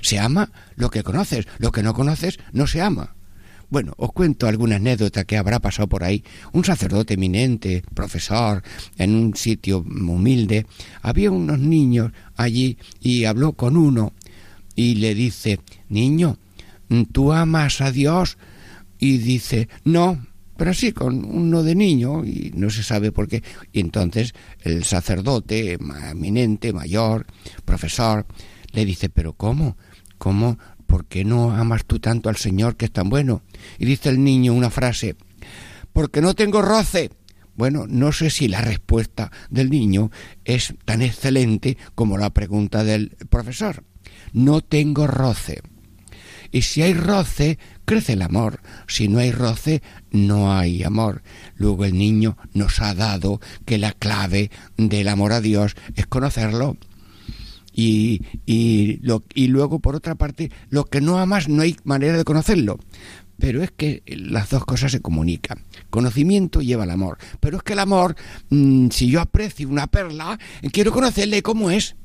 Se 0.01 0.19
ama 0.19 0.51
lo 0.75 0.89
que 0.89 1.03
conoces, 1.03 1.47
lo 1.57 1.71
que 1.71 1.83
no 1.83 1.93
conoces 1.93 2.39
no 2.51 2.67
se 2.67 2.81
ama. 2.81 3.15
Bueno, 3.69 3.93
os 3.97 4.11
cuento 4.11 4.47
alguna 4.47 4.75
anécdota 4.75 5.23
que 5.23 5.37
habrá 5.37 5.59
pasado 5.59 5.87
por 5.87 6.03
ahí. 6.03 6.23
Un 6.53 6.63
sacerdote 6.63 7.15
eminente, 7.15 7.83
profesor, 7.93 8.61
en 8.97 9.15
un 9.15 9.35
sitio 9.35 9.79
humilde, 9.79 10.65
había 11.01 11.31
unos 11.31 11.59
niños 11.59 12.11
allí 12.35 12.77
y 13.01 13.25
habló 13.25 13.53
con 13.53 13.75
uno 13.75 14.13
y 14.75 14.95
le 14.95 15.15
dice, 15.15 15.59
niño, 15.89 16.37
¿tú 17.11 17.33
amas 17.33 17.81
a 17.81 17.91
Dios? 17.91 18.37
Y 18.99 19.17
dice, 19.17 19.67
no, 19.83 20.25
pero 20.57 20.71
así 20.71 20.91
con 20.91 21.25
uno 21.25 21.63
de 21.63 21.75
niño 21.75 22.23
y 22.25 22.51
no 22.55 22.69
se 22.69 22.83
sabe 22.83 23.11
por 23.11 23.27
qué. 23.27 23.43
Y 23.71 23.79
entonces 23.79 24.33
el 24.61 24.83
sacerdote 24.83 25.73
eminente, 25.73 26.73
mayor, 26.73 27.25
profesor, 27.65 28.25
le 28.71 28.85
dice, 28.85 29.09
pero 29.09 29.33
¿cómo? 29.33 29.77
¿Cómo 30.17 30.57
¿por 30.85 31.05
qué 31.05 31.25
no 31.25 31.51
amas 31.51 31.85
tú 31.85 31.99
tanto 31.99 32.29
al 32.29 32.37
Señor 32.37 32.77
que 32.77 32.85
es 32.85 32.91
tan 32.91 33.09
bueno? 33.09 33.43
Y 33.77 33.85
dice 33.85 34.09
el 34.09 34.23
niño 34.23 34.53
una 34.53 34.69
frase, 34.69 35.15
porque 35.93 36.21
no 36.21 36.33
tengo 36.33 36.61
roce. 36.61 37.09
Bueno, 37.55 37.85
no 37.87 38.11
sé 38.11 38.29
si 38.29 38.47
la 38.47 38.61
respuesta 38.61 39.31
del 39.49 39.69
niño 39.69 40.11
es 40.43 40.73
tan 40.83 41.01
excelente 41.01 41.77
como 41.95 42.17
la 42.17 42.31
pregunta 42.31 42.83
del 42.83 43.15
profesor. 43.29 43.83
No 44.33 44.61
tengo 44.61 45.07
roce. 45.07 45.61
Y 46.51 46.63
si 46.63 46.81
hay 46.81 46.93
roce, 46.93 47.57
crece 47.85 48.13
el 48.13 48.21
amor. 48.21 48.59
Si 48.87 49.07
no 49.07 49.19
hay 49.19 49.31
roce, 49.31 49.81
no 50.11 50.53
hay 50.53 50.83
amor. 50.83 51.21
Luego 51.55 51.85
el 51.85 51.97
niño 51.97 52.37
nos 52.53 52.81
ha 52.81 52.93
dado 52.93 53.39
que 53.65 53.77
la 53.77 53.93
clave 53.93 54.51
del 54.77 55.07
amor 55.07 55.31
a 55.31 55.41
Dios 55.41 55.75
es 55.95 56.07
conocerlo 56.07 56.77
y, 57.75 58.21
y, 58.45 58.99
lo, 59.01 59.23
y 59.33 59.47
luego, 59.47 59.79
por 59.79 59.95
otra 59.95 60.15
parte, 60.15 60.49
lo 60.69 60.85
que 60.85 61.01
no 61.01 61.19
amas 61.19 61.49
no 61.49 61.61
hay 61.61 61.75
manera 61.83 62.17
de 62.17 62.23
conocerlo. 62.23 62.79
Pero 63.37 63.61
es 63.61 63.71
que 63.71 64.01
las 64.07 64.49
dos 64.49 64.63
cosas 64.63 64.93
se 64.93 65.01
comunican. 65.01 65.59
Conocimiento 65.89 66.61
lleva 66.61 66.83
al 66.83 66.91
amor. 66.91 67.17
Pero 67.41 67.57
es 67.57 67.63
que 67.63 67.73
el 67.73 67.79
amor, 67.79 68.15
mm, 68.49 68.89
si 68.91 69.09
yo 69.09 69.19
aprecio 69.19 69.67
una 69.67 69.87
perla, 69.87 70.39
quiero 70.71 70.93
conocerle 70.93 71.43
cómo 71.43 71.69
es. 71.69 71.97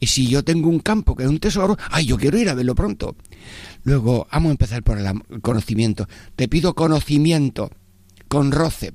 Y 0.00 0.06
si 0.06 0.26
yo 0.28 0.42
tengo 0.44 0.68
un 0.68 0.80
campo 0.80 1.14
que 1.16 1.24
es 1.24 1.28
un 1.28 1.38
tesoro, 1.38 1.76
ay, 1.90 2.06
yo 2.06 2.16
quiero 2.16 2.38
ir 2.38 2.48
a 2.48 2.54
verlo 2.54 2.74
pronto. 2.74 3.16
Luego, 3.84 4.26
vamos 4.32 4.48
a 4.48 4.52
empezar 4.52 4.82
por 4.82 4.98
el 4.98 5.40
conocimiento. 5.42 6.08
Te 6.34 6.48
pido 6.48 6.74
conocimiento, 6.74 7.70
con 8.28 8.52
roce. 8.52 8.92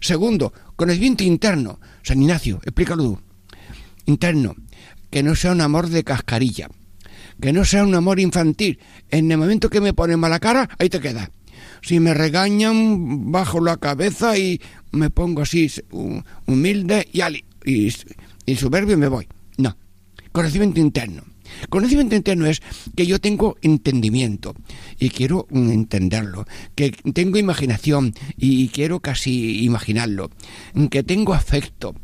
Segundo, 0.00 0.52
conocimiento 0.76 1.24
interno. 1.24 1.78
San 2.02 2.22
Ignacio, 2.22 2.60
explícalo 2.64 3.02
tú. 3.04 3.20
Interno, 4.06 4.54
que 5.10 5.22
no 5.22 5.34
sea 5.34 5.52
un 5.52 5.60
amor 5.60 5.88
de 5.88 6.04
cascarilla, 6.04 6.68
que 7.40 7.52
no 7.52 7.64
sea 7.64 7.84
un 7.84 7.94
amor 7.94 8.18
infantil. 8.18 8.78
En 9.10 9.30
el 9.30 9.38
momento 9.38 9.68
que 9.68 9.80
me 9.80 9.92
ponen 9.92 10.18
mala 10.18 10.40
cara, 10.40 10.68
ahí 10.78 10.88
te 10.88 11.00
quedas. 11.00 11.28
Si 11.82 12.00
me 12.00 12.14
regañan, 12.14 13.30
bajo 13.30 13.60
la 13.60 13.76
cabeza 13.76 14.36
y 14.38 14.60
me 14.92 15.10
pongo 15.10 15.42
así 15.42 15.66
hu- 15.90 16.24
humilde 16.46 17.08
y, 17.12 17.20
ali- 17.20 17.44
y, 17.64 17.92
y 18.46 18.56
soberbio 18.56 18.94
y 18.94 18.98
me 18.98 19.08
voy. 19.08 19.26
No, 20.30 20.32
conocimiento 20.32 20.80
interno. 20.80 21.22
Conocimiento 21.68 22.14
interno 22.14 22.46
es 22.46 22.62
que 22.96 23.06
yo 23.06 23.20
tengo 23.20 23.56
entendimiento 23.60 24.54
y 24.98 25.10
quiero 25.10 25.48
mm, 25.50 25.70
entenderlo, 25.70 26.46
que 26.76 26.92
tengo 27.12 27.38
imaginación 27.38 28.14
y 28.36 28.68
quiero 28.68 29.00
casi 29.00 29.64
imaginarlo, 29.64 30.30
que 30.90 31.02
tengo 31.02 31.34
afecto 31.34 31.94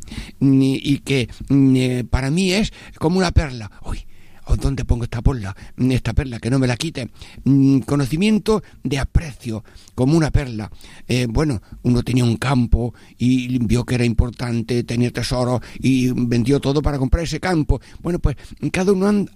mm, 0.40 0.60
y 0.62 0.98
que 0.98 1.28
mm, 1.48 1.76
eh, 1.76 2.04
para 2.08 2.30
mí 2.30 2.52
es 2.52 2.72
como 2.98 3.18
una 3.18 3.30
perla. 3.30 3.70
Uy, 3.84 4.04
¿o 4.46 4.56
¿Dónde 4.56 4.84
pongo 4.84 5.04
esta 5.04 5.22
perla? 5.22 5.54
Mm, 5.76 5.90
Esta 5.92 6.12
perla, 6.12 6.38
que 6.38 6.50
no 6.50 6.58
me 6.58 6.66
la 6.66 6.76
quite. 6.76 7.10
Mm, 7.44 7.80
Conocimiento 7.80 8.62
de 8.82 8.98
aprecio, 8.98 9.64
como 9.94 10.16
una 10.16 10.30
perla. 10.30 10.70
Eh, 11.08 11.26
bueno, 11.28 11.60
uno 11.82 12.02
tenía 12.02 12.24
un 12.24 12.36
campo 12.36 12.94
y 13.18 13.58
vio 13.58 13.84
que 13.84 13.96
era 13.96 14.04
importante, 14.04 14.82
tenía 14.84 15.10
tesoro 15.10 15.60
y 15.78 16.10
vendió 16.10 16.60
todo 16.60 16.82
para 16.82 16.98
comprar 16.98 17.24
ese 17.24 17.40
campo. 17.40 17.80
Bueno, 18.00 18.18
pues 18.18 18.36
cada 18.72 18.92
uno 18.92 19.26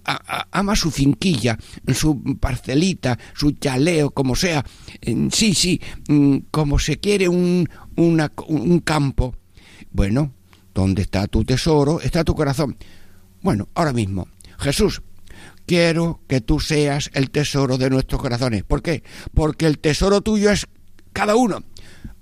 ama 0.51 0.75
su 0.75 0.91
finquilla, 0.91 1.57
su 1.93 2.37
parcelita, 2.39 3.17
su 3.33 3.51
chaleo, 3.51 4.11
como 4.11 4.35
sea. 4.35 4.65
Eh, 5.01 5.27
Sí, 5.31 5.53
sí, 5.53 5.79
mm, 6.09 6.37
como 6.51 6.79
se 6.79 6.99
quiere 6.99 7.27
un, 7.29 7.67
un 7.95 8.79
campo. 8.83 9.35
Bueno, 9.91 10.31
donde 10.73 11.01
está 11.01 11.27
tu 11.27 11.43
tesoro, 11.43 11.99
está 12.01 12.23
tu 12.23 12.33
corazón. 12.35 12.77
Bueno, 13.41 13.67
ahora 13.75 13.91
mismo, 13.93 14.27
Jesús, 14.61 15.01
quiero 15.65 16.21
que 16.27 16.41
tú 16.41 16.59
seas 16.59 17.09
el 17.13 17.31
tesoro 17.31 17.77
de 17.77 17.89
nuestros 17.89 18.21
corazones. 18.21 18.63
¿Por 18.63 18.81
qué? 18.81 19.03
Porque 19.33 19.65
el 19.65 19.79
tesoro 19.79 20.21
tuyo 20.21 20.51
es 20.51 20.67
cada 21.13 21.35
uno. 21.35 21.63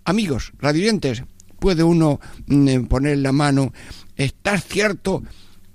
Amigos, 0.05 0.53
radiantes, 0.57 1.23
puede 1.59 1.83
uno 1.83 2.19
mm, 2.47 2.85
poner 2.85 3.17
la 3.19 3.31
mano. 3.31 3.73
¿Estás 4.15 4.65
cierto 4.65 5.23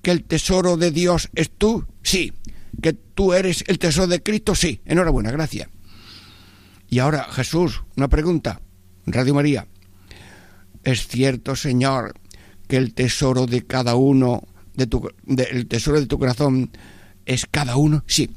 que 0.02 0.10
el 0.10 0.24
tesoro 0.24 0.76
de 0.76 0.90
Dios 0.90 1.30
es 1.34 1.50
tú? 1.50 1.86
Sí. 2.02 2.32
¿Que 2.82 2.92
tú 2.92 3.32
eres 3.32 3.62
el 3.68 3.78
tesoro 3.78 4.08
de 4.08 4.22
Cristo? 4.22 4.54
Sí. 4.54 4.80
Enhorabuena, 4.84 5.30
gracias. 5.30 5.68
Y 6.88 6.98
ahora, 6.98 7.26
Jesús, 7.30 7.82
una 7.96 8.08
pregunta. 8.08 8.60
Radio 9.06 9.34
María. 9.34 9.66
¿Es 10.82 11.06
cierto, 11.06 11.56
Señor, 11.56 12.14
que 12.68 12.76
el 12.76 12.94
tesoro 12.94 13.46
de 13.46 13.66
cada 13.66 13.94
uno, 13.94 14.42
de 14.76 14.86
tu, 14.86 15.08
de- 15.24 15.44
el 15.50 15.66
tesoro 15.66 16.00
de 16.00 16.06
tu 16.06 16.18
corazón 16.18 16.70
es 17.26 17.46
cada 17.50 17.76
uno? 17.76 18.04
Sí. 18.06 18.30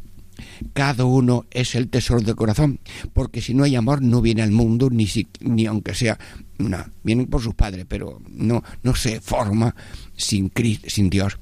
Cada 0.74 1.06
uno 1.06 1.46
es 1.50 1.74
el 1.74 1.90
tesoro 1.90 2.22
del 2.22 2.36
corazón, 2.36 2.80
porque 3.14 3.42
si 3.42 3.56
no 3.56 3.64
hay 3.64 3.76
amor 3.76 4.04
no 4.04 4.22
viene 4.22 4.44
al 4.44 4.52
mundo, 4.52 4.90
ni, 4.92 5.08
si- 5.08 5.28
ni 5.40 5.66
aunque 5.66 5.96
sea, 5.96 6.20
no, 6.60 6.78
vienen 7.04 7.26
por 7.26 7.42
sus 7.42 7.56
padres, 7.56 7.86
pero 7.90 8.22
no, 8.30 8.64
no 8.84 8.96
se 8.96 9.20
forma 9.20 9.76
sin, 10.16 10.52
Cris- 10.52 10.82
sin 10.88 11.10
Dios. 11.10 11.38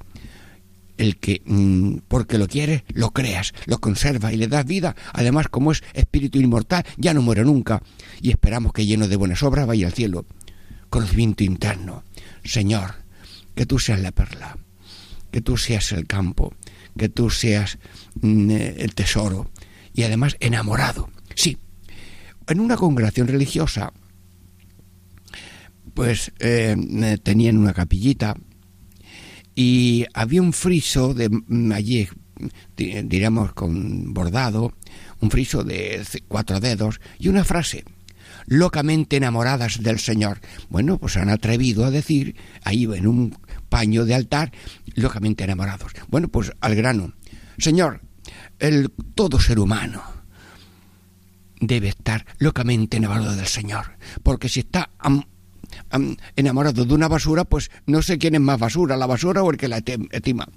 El 0.96 1.18
que, 1.18 1.42
mm, 1.44 1.98
porque 2.08 2.38
lo 2.38 2.48
quieres, 2.48 2.84
lo 2.94 3.10
creas, 3.10 3.52
lo 3.66 3.78
conservas 3.80 4.32
y 4.32 4.38
le 4.38 4.48
das 4.48 4.64
vida. 4.64 4.96
Además, 5.12 5.48
como 5.48 5.72
es 5.72 5.82
espíritu 5.92 6.40
inmortal, 6.40 6.86
ya 6.96 7.12
no 7.12 7.20
muere 7.20 7.44
nunca. 7.44 7.82
Y 8.22 8.30
esperamos 8.30 8.72
que 8.72 8.86
lleno 8.86 9.06
de 9.08 9.16
buenas 9.16 9.42
obras 9.42 9.66
vaya 9.66 9.88
al 9.88 9.92
cielo. 9.92 10.24
Conocimiento 10.88 11.44
interno. 11.44 12.02
Señor, 12.44 12.94
que 13.54 13.66
tú 13.66 13.78
seas 13.78 14.00
la 14.00 14.10
perla, 14.12 14.56
que 15.36 15.42
tú 15.42 15.58
seas 15.58 15.92
el 15.92 16.06
campo, 16.06 16.54
que 16.96 17.10
tú 17.10 17.28
seas 17.28 17.76
mm, 18.22 18.50
el 18.52 18.94
tesoro 18.94 19.50
y 19.92 20.04
además 20.04 20.34
enamorado. 20.40 21.10
Sí, 21.34 21.58
en 22.48 22.58
una 22.58 22.78
congregación 22.78 23.28
religiosa, 23.28 23.92
pues 25.92 26.32
eh, 26.38 26.74
tenían 27.22 27.58
una 27.58 27.74
capillita 27.74 28.34
y 29.54 30.06
había 30.14 30.40
un 30.40 30.54
friso 30.54 31.12
de 31.12 31.28
mm, 31.28 31.72
allí, 31.72 32.08
di- 32.74 33.02
diríamos 33.02 33.52
con 33.52 34.14
bordado, 34.14 34.72
un 35.20 35.30
friso 35.30 35.64
de 35.64 36.02
cuatro 36.28 36.60
dedos 36.60 36.98
y 37.18 37.28
una 37.28 37.44
frase 37.44 37.84
locamente 38.46 39.16
enamoradas 39.18 39.82
del 39.82 39.98
Señor. 39.98 40.40
Bueno, 40.70 40.96
pues 40.98 41.18
han 41.18 41.28
atrevido 41.28 41.84
a 41.84 41.90
decir 41.90 42.36
ahí 42.64 42.84
en 42.84 43.06
un 43.06 43.36
paño 43.76 44.06
de 44.06 44.14
altar, 44.14 44.52
locamente 44.94 45.44
enamorados. 45.44 45.92
Bueno, 46.08 46.28
pues 46.28 46.50
al 46.62 46.74
grano. 46.74 47.12
Señor, 47.58 48.00
el 48.58 48.90
todo 49.14 49.38
ser 49.38 49.58
humano 49.58 50.02
debe 51.60 51.88
estar 51.88 52.24
locamente 52.38 52.96
enamorado 52.96 53.36
del 53.36 53.46
Señor, 53.46 53.98
porque 54.22 54.48
si 54.48 54.60
está 54.60 54.88
am- 54.98 55.24
am- 55.90 56.16
enamorado 56.36 56.86
de 56.86 56.94
una 56.94 57.06
basura, 57.08 57.44
pues 57.44 57.70
no 57.84 58.00
sé 58.00 58.16
quién 58.16 58.34
es 58.34 58.40
más 58.40 58.58
basura, 58.58 58.96
la 58.96 59.04
basura 59.06 59.42
o 59.42 59.50
el 59.50 59.58
que 59.58 59.68
la 59.68 59.82
estima. 60.10 60.48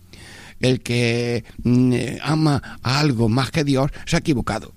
El 0.61 0.80
que 0.82 1.43
mm, 1.63 1.93
ama 2.22 2.80
a 2.82 2.99
algo 2.99 3.28
más 3.28 3.51
que 3.51 3.65
Dios 3.65 3.91
se 4.05 4.15
ha 4.15 4.20
equivocado 4.20 4.74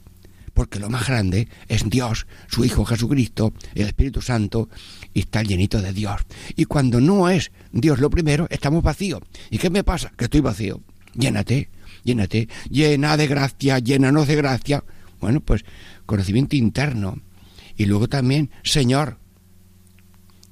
porque 0.54 0.78
lo 0.78 0.90
más 0.90 1.06
grande 1.08 1.48
es 1.66 1.88
Dios, 1.88 2.26
su 2.46 2.62
Hijo 2.62 2.84
Jesucristo, 2.84 3.54
el 3.74 3.86
Espíritu 3.86 4.20
Santo, 4.20 4.68
y 5.14 5.20
está 5.20 5.42
llenito 5.42 5.80
de 5.80 5.92
Dios. 5.92 6.20
Y 6.56 6.64
cuando 6.64 7.00
no 7.00 7.28
es 7.28 7.50
Dios 7.72 7.98
lo 8.00 8.10
primero, 8.10 8.46
estamos 8.50 8.82
vacíos. 8.82 9.20
¿Y 9.50 9.58
qué 9.58 9.70
me 9.70 9.84
pasa? 9.84 10.12
Que 10.16 10.24
estoy 10.24 10.40
vacío. 10.40 10.80
Llénate, 11.14 11.68
llénate, 12.04 12.48
llena 12.70 13.16
de 13.16 13.26
gracia, 13.26 13.78
llénanos 13.78 14.26
de 14.28 14.36
gracia. 14.36 14.84
Bueno, 15.20 15.40
pues 15.40 15.64
conocimiento 16.06 16.56
interno. 16.56 17.20
Y 17.76 17.86
luego 17.86 18.08
también, 18.08 18.50
Señor, 18.62 19.18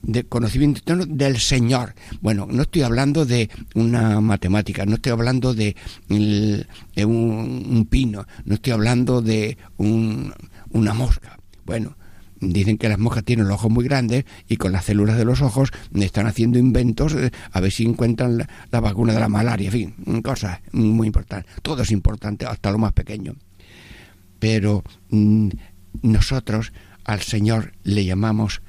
de 0.03 0.25
conocimiento 0.25 0.79
interno 0.81 1.05
del 1.15 1.39
Señor. 1.39 1.95
Bueno, 2.21 2.47
no 2.51 2.63
estoy 2.63 2.83
hablando 2.83 3.27
de 3.27 3.51
una 3.75 4.21
matemática, 4.21 4.87
no 4.87 4.95
estoy 4.95 5.13
hablando 5.13 5.53
de, 5.55 5.77
un, 6.09 6.65
un 7.05 7.87
pino, 7.91 8.27
no 8.45 8.55
estoy 8.55 8.73
hablando 8.73 9.21
de 9.23 9.59
un- 9.77 10.33
una 10.71 10.95
mosca. 10.95 11.39
Bueno, 11.67 11.97
dicen 12.41 12.79
que 12.79 12.89
las 12.89 12.99
moscas 12.99 13.25
tienen 13.25 13.47
los 13.47 13.57
ojos 13.57 13.71
muy 13.71 13.85
grandes 13.85 14.25
y 14.49 14.57
con 14.57 14.73
las 14.73 14.87
células 14.87 15.17
de 15.17 15.25
los 15.25 15.43
ojos 15.43 15.71
están 15.95 16.27
haciendo 16.27 16.59
inventos 16.59 17.15
a 17.53 17.61
ver 17.61 17.73
si 17.73 17.85
encuentran 17.85 18.39
la, 18.39 18.81
vacuna 18.81 19.13
de 19.13 19.21
la 19.21 19.29
malaria, 19.29 19.67
en 19.67 19.73
fin, 19.73 20.23
cosas 20.23 20.61
muy 20.73 21.07
importantes. 21.07 21.53
Todo 21.63 21.83
es 21.83 21.91
importante, 21.91 22.47
hasta 22.47 22.71
lo 22.71 22.79
más 22.79 22.93
pequeño. 22.93 23.35
Pero 24.39 24.83
mm, 25.11 25.51
nosotros 26.03 26.73
al 27.05 27.21
Señor 27.21 27.73
le 27.83 28.05
llamamos 28.05 28.63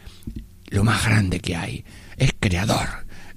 lo 0.69 0.83
más 0.83 1.05
grande 1.05 1.39
que 1.39 1.55
hay. 1.55 1.85
Es 2.17 2.33
creador, 2.39 2.87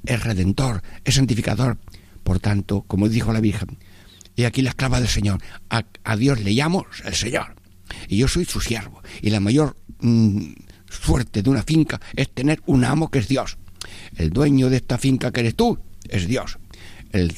es 0.04 0.22
redentor, 0.22 0.82
es 1.04 1.14
santificador. 1.14 1.78
Por 2.22 2.40
tanto, 2.40 2.82
como 2.82 3.08
dijo 3.08 3.32
la 3.32 3.40
Virgen, 3.40 3.78
y 4.36 4.44
aquí 4.44 4.62
la 4.62 4.70
esclava 4.70 4.98
del 4.98 5.08
Señor, 5.08 5.40
a, 5.70 5.84
a 6.02 6.16
Dios 6.16 6.40
le 6.40 6.52
llamo 6.52 6.86
el 7.04 7.14
Señor. 7.14 7.54
Y 8.08 8.18
yo 8.18 8.28
soy 8.28 8.44
su 8.44 8.60
siervo. 8.60 9.02
Y 9.22 9.30
la 9.30 9.40
mayor 9.40 9.76
mm, 10.04 10.54
suerte 10.88 11.42
de 11.42 11.50
una 11.50 11.62
finca 11.62 12.00
es 12.14 12.30
tener 12.30 12.62
un 12.66 12.84
amo 12.84 13.10
que 13.10 13.18
es 13.18 13.28
Dios. 13.28 13.58
El 14.16 14.30
dueño 14.30 14.70
de 14.70 14.76
esta 14.76 14.98
finca 14.98 15.30
que 15.32 15.40
eres 15.40 15.54
tú 15.54 15.78
es 16.08 16.26
Dios. 16.26 16.58
El, 17.12 17.34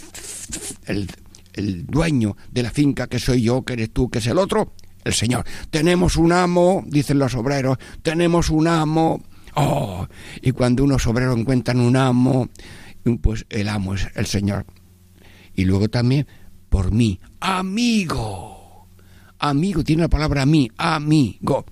el, 0.86 1.86
dueño 1.86 2.36
de 2.50 2.62
la 2.62 2.70
finca 2.70 3.06
que 3.06 3.18
soy 3.18 3.42
yo, 3.42 3.62
que 3.62 3.74
eres 3.74 3.90
tú, 3.90 4.10
que 4.10 4.18
es 4.18 4.26
el 4.26 4.38
otro, 4.38 4.72
el 5.04 5.14
Señor. 5.14 5.44
Tenemos 5.70 6.16
un 6.16 6.32
amo, 6.32 6.84
dicen 6.86 7.18
los 7.18 7.34
obreros, 7.34 7.78
tenemos 8.02 8.50
un 8.50 8.68
amo. 8.68 9.22
Oh, 9.54 10.06
y 10.42 10.52
cuando 10.52 10.84
unos 10.84 11.06
obreros 11.06 11.38
encuentran 11.38 11.80
un 11.80 11.96
amo, 11.96 12.48
pues 13.22 13.46
el 13.48 13.68
amo 13.68 13.94
es 13.94 14.08
el 14.14 14.26
Señor. 14.26 14.66
Y 15.54 15.64
luego 15.64 15.88
también 15.88 16.26
por 16.68 16.92
mí, 16.92 17.18
amigo. 17.40 18.86
Amigo, 19.38 19.84
tiene 19.84 20.02
la 20.02 20.08
palabra 20.08 20.44
mí, 20.44 20.70
amigo. 20.76 21.64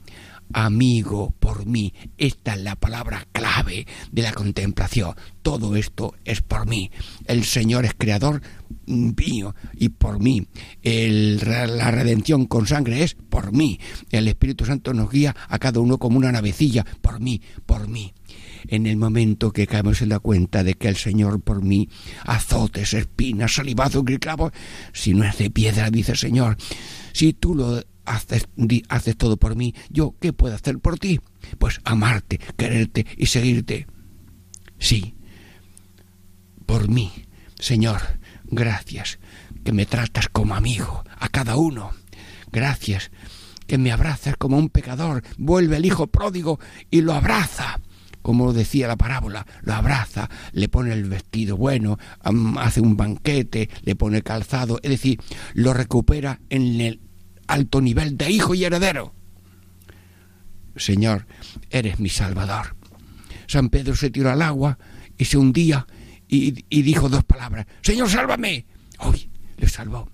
Amigo 0.53 1.34
por 1.38 1.66
mí. 1.66 1.92
Esta 2.18 2.55
es 2.55 2.61
la 2.62 2.76
palabra 2.76 3.26
clave 3.32 3.86
de 4.12 4.22
la 4.22 4.32
contemplación. 4.32 5.14
Todo 5.42 5.76
esto 5.76 6.14
es 6.24 6.40
por 6.42 6.66
mí. 6.66 6.90
El 7.26 7.45
Señor 7.45 7.84
es 7.84 7.95
creador 7.97 8.42
mío 8.86 9.55
y 9.74 9.88
por 9.90 10.20
mí. 10.20 10.47
El- 10.82 11.38
la 11.38 11.90
redención 11.90 12.47
con 12.47 12.66
sangre 12.66 13.03
es 13.03 13.14
por 13.14 13.53
mí. 13.53 13.78
El 14.11 14.28
Espíritu 14.28 14.64
Santo 14.64 14.92
nos 14.95 15.11
guía 15.11 15.34
a 15.49 15.59
cada 15.59 15.80
uno 15.80 15.99
como 15.99 16.18
una 16.18 16.32
navecilla, 16.32 16.84
por 17.01 17.20
mí, 17.20 17.40
por 17.66 17.88
mí. 17.88 18.12
En 18.66 18.86
el 18.86 18.97
momento 18.97 19.53
que 19.53 19.66
caemos 19.66 20.01
en 20.01 20.09
la 20.09 20.18
cuenta 20.18 20.64
de 20.64 20.74
que 20.74 20.88
el 20.88 20.97
Señor 20.97 21.42
por 21.42 21.62
mí, 21.62 21.88
azotes, 22.24 22.95
espinas, 22.95 23.55
salivazo 23.55 24.03
y 24.09 24.18
si 24.92 25.12
no 25.14 25.24
es 25.24 25.36
de 25.38 25.51
piedra, 25.51 25.90
dice 25.90 26.12
el 26.12 26.18
Señor, 26.18 26.57
si 27.14 27.32
tú 27.32 27.54
lo 27.54 27.82
haces, 28.04 28.46
todo 29.16 29.38
por 29.38 29.56
mí, 29.56 29.74
yo 29.88 30.14
qué 30.20 30.34
puedo 30.34 30.54
hacer 30.54 30.78
por 30.80 30.98
ti? 30.98 31.20
Pues 31.58 31.80
amarte, 31.84 32.38
quererte 32.58 33.06
y 33.16 33.26
seguirte. 33.26 33.86
Sí, 34.78 35.14
por 36.66 36.88
mí, 36.88 37.12
Señor, 37.58 38.02
gracias, 38.44 39.18
que 39.64 39.72
me 39.72 39.86
tratas 39.86 40.28
como 40.28 40.54
amigo 40.54 41.04
a 41.18 41.28
cada 41.28 41.56
uno. 41.56 41.92
Gracias, 42.50 43.10
que 43.66 43.78
me 43.78 43.92
abrazas 43.92 44.36
como 44.36 44.58
un 44.58 44.68
pecador. 44.68 45.22
Vuelve 45.38 45.76
el 45.76 45.86
hijo 45.86 46.08
pródigo 46.08 46.58
y 46.90 47.00
lo 47.00 47.14
abraza. 47.14 47.80
Como 48.22 48.54
decía 48.54 48.88
la 48.88 48.96
parábola, 48.96 49.46
lo 49.62 49.74
abraza, 49.74 50.30
le 50.52 50.70
pone 50.70 50.94
el 50.94 51.04
vestido 51.04 51.58
bueno, 51.58 51.98
hace 52.58 52.80
un 52.80 52.96
banquete, 52.96 53.68
le 53.82 53.96
pone 53.96 54.22
calzado, 54.22 54.80
es 54.82 54.90
decir, 54.90 55.20
lo 55.52 55.74
recupera 55.74 56.40
en 56.48 56.80
el 56.80 57.00
alto 57.47 57.80
nivel 57.80 58.16
de 58.16 58.30
hijo 58.30 58.55
y 58.55 58.64
heredero. 58.64 59.14
Señor, 60.76 61.26
eres 61.70 62.01
mi 62.01 62.09
salvador. 62.09 62.76
San 63.47 63.68
Pedro 63.68 63.95
se 63.95 64.11
tiró 64.11 64.30
al 64.30 64.42
agua 64.42 64.78
y 65.16 65.24
se 65.24 65.38
hundía 65.38 65.86
y, 66.28 66.64
y 66.68 66.82
dijo 66.82 67.09
dos 67.09 67.24
palabras. 67.24 67.66
Señor, 67.82 68.09
sálvame. 68.09 68.66
Hoy 68.99 69.28
le 69.57 69.68
salvó. 69.68 70.09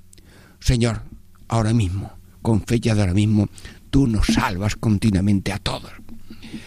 Señor, 0.58 1.02
ahora 1.48 1.72
mismo, 1.72 2.12
con 2.42 2.62
fecha 2.62 2.94
de 2.94 3.00
ahora 3.00 3.14
mismo, 3.14 3.48
tú 3.90 4.06
nos 4.06 4.26
salvas 4.26 4.76
continuamente 4.76 5.52
a 5.52 5.58
todos. 5.58 5.92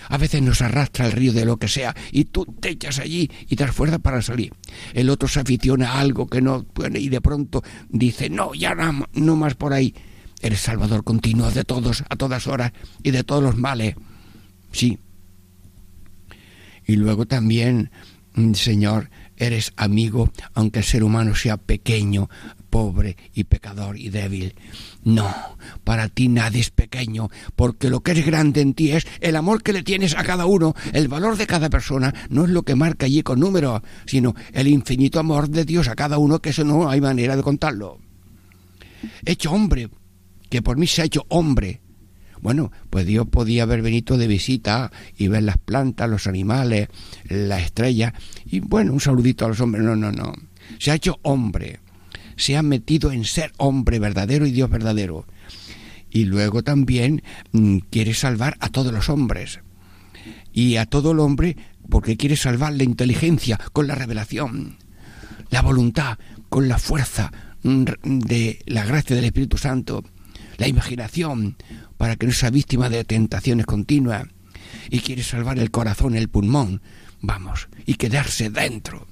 A 0.09 0.17
veces 0.17 0.41
nos 0.41 0.61
arrastra 0.61 1.05
el 1.05 1.11
río 1.11 1.33
de 1.33 1.45
lo 1.45 1.57
que 1.57 1.67
sea 1.67 1.95
y 2.11 2.25
tú 2.25 2.45
te 2.45 2.69
echas 2.69 2.99
allí 2.99 3.29
y 3.47 3.55
das 3.55 3.71
fuerza 3.71 3.99
para 3.99 4.21
salir. 4.21 4.53
El 4.93 5.09
otro 5.09 5.27
se 5.27 5.39
aficiona 5.39 5.93
a 5.93 5.99
algo 5.99 6.27
que 6.27 6.41
no 6.41 6.63
puede 6.63 6.99
y 6.99 7.09
de 7.09 7.21
pronto 7.21 7.63
dice, 7.89 8.29
no, 8.29 8.53
ya 8.53 8.75
no, 8.75 9.05
no 9.13 9.35
más 9.35 9.55
por 9.55 9.73
ahí. 9.73 9.93
Eres 10.43 10.59
salvador 10.59 11.03
continuo 11.03 11.49
de 11.49 11.63
todos, 11.63 12.03
a 12.07 12.15
todas 12.15 12.45
horas 12.45 12.73
y 13.01 13.09
de 13.09 13.23
todos 13.23 13.41
los 13.41 13.57
males. 13.57 13.95
Sí, 14.71 14.99
y 16.85 16.95
luego 16.95 17.25
también, 17.25 17.91
mm, 18.35 18.53
Señor, 18.53 19.09
eres 19.37 19.73
amigo, 19.77 20.31
aunque 20.53 20.79
el 20.79 20.85
ser 20.85 21.03
humano 21.03 21.33
sea 21.35 21.57
pequeño, 21.57 22.29
pobre 22.69 23.17
y 23.33 23.45
pecador 23.45 23.97
y 23.97 24.09
débil. 24.09 24.55
No, 25.03 25.33
para 25.83 26.09
ti 26.09 26.27
nadie 26.27 26.61
es 26.61 26.71
pequeño, 26.71 27.29
porque 27.55 27.89
lo 27.89 28.01
que 28.01 28.11
es 28.11 28.25
grande 28.25 28.61
en 28.61 28.73
ti 28.73 28.91
es 28.91 29.05
el 29.21 29.35
amor 29.35 29.63
que 29.63 29.73
le 29.73 29.83
tienes 29.83 30.15
a 30.15 30.23
cada 30.23 30.45
uno, 30.45 30.75
el 30.91 31.07
valor 31.07 31.37
de 31.37 31.47
cada 31.47 31.69
persona, 31.69 32.13
no 32.29 32.43
es 32.43 32.49
lo 32.49 32.63
que 32.63 32.75
marca 32.75 33.05
allí 33.05 33.23
con 33.23 33.39
números, 33.39 33.81
sino 34.05 34.35
el 34.51 34.67
infinito 34.67 35.19
amor 35.19 35.49
de 35.49 35.65
Dios 35.65 35.87
a 35.87 35.95
cada 35.95 36.17
uno, 36.17 36.39
que 36.39 36.49
eso 36.49 36.63
no 36.63 36.89
hay 36.89 37.01
manera 37.01 37.35
de 37.35 37.43
contarlo. 37.43 37.99
Hecho 39.25 39.51
hombre, 39.51 39.89
que 40.53 40.61
por 40.61 40.77
mí 40.77 40.85
se 40.85 41.01
ha 41.01 41.05
hecho 41.05 41.25
hombre, 41.29 41.81
bueno, 42.39 42.71
pues 42.91 43.07
Dios 43.07 43.27
podía 43.27 43.63
haber 43.63 43.81
venido 43.81 44.19
de 44.19 44.27
visita 44.27 44.91
y 45.17 45.27
ver 45.27 45.41
las 45.41 45.57
plantas, 45.57 46.07
los 46.07 46.27
animales, 46.27 46.89
las 47.27 47.63
estrellas, 47.63 48.13
y 48.45 48.59
bueno, 48.59 48.93
un 48.93 48.99
saludito 48.99 49.45
a 49.45 49.47
los 49.47 49.59
hombres. 49.61 49.83
No, 49.83 49.95
no, 49.95 50.11
no. 50.11 50.31
Se 50.77 50.91
ha 50.91 50.93
hecho 50.93 51.17
hombre. 51.23 51.79
Se 52.35 52.55
ha 52.55 52.61
metido 52.61 53.11
en 53.11 53.25
ser 53.25 53.51
hombre 53.57 53.97
verdadero 53.97 54.45
y 54.45 54.51
Dios 54.51 54.69
verdadero. 54.69 55.25
Y 56.11 56.25
luego 56.25 56.61
también 56.61 57.23
mm, 57.51 57.77
quiere 57.89 58.13
salvar 58.13 58.55
a 58.59 58.69
todos 58.69 58.93
los 58.93 59.09
hombres. 59.09 59.59
Y 60.51 60.75
a 60.75 60.85
todo 60.85 61.13
el 61.13 61.19
hombre 61.19 61.57
porque 61.89 62.15
quiere 62.15 62.35
salvar 62.35 62.73
la 62.73 62.83
inteligencia 62.83 63.59
con 63.71 63.87
la 63.87 63.95
revelación, 63.95 64.77
la 65.49 65.63
voluntad 65.63 66.19
con 66.47 66.67
la 66.67 66.77
fuerza 66.77 67.31
mm, 67.63 67.85
de 68.03 68.59
la 68.67 68.85
gracia 68.85 69.15
del 69.15 69.25
Espíritu 69.25 69.57
Santo, 69.57 70.03
la 70.63 70.69
imaginación 70.69 71.57
para 71.97 72.15
que 72.15 72.25
no 72.25 72.31
sea 72.31 72.49
víctima 72.49 72.87
de 72.87 73.03
tentaciones 73.03 73.65
continuas 73.65 74.29
y 74.89 75.01
quiere 75.01 75.21
salvar 75.21 75.59
el 75.59 75.71
corazón, 75.71 76.15
el 76.15 76.29
pulmón, 76.29 76.81
vamos, 77.19 77.67
y 77.85 77.95
quedarse 77.95 78.49
dentro. 78.49 79.05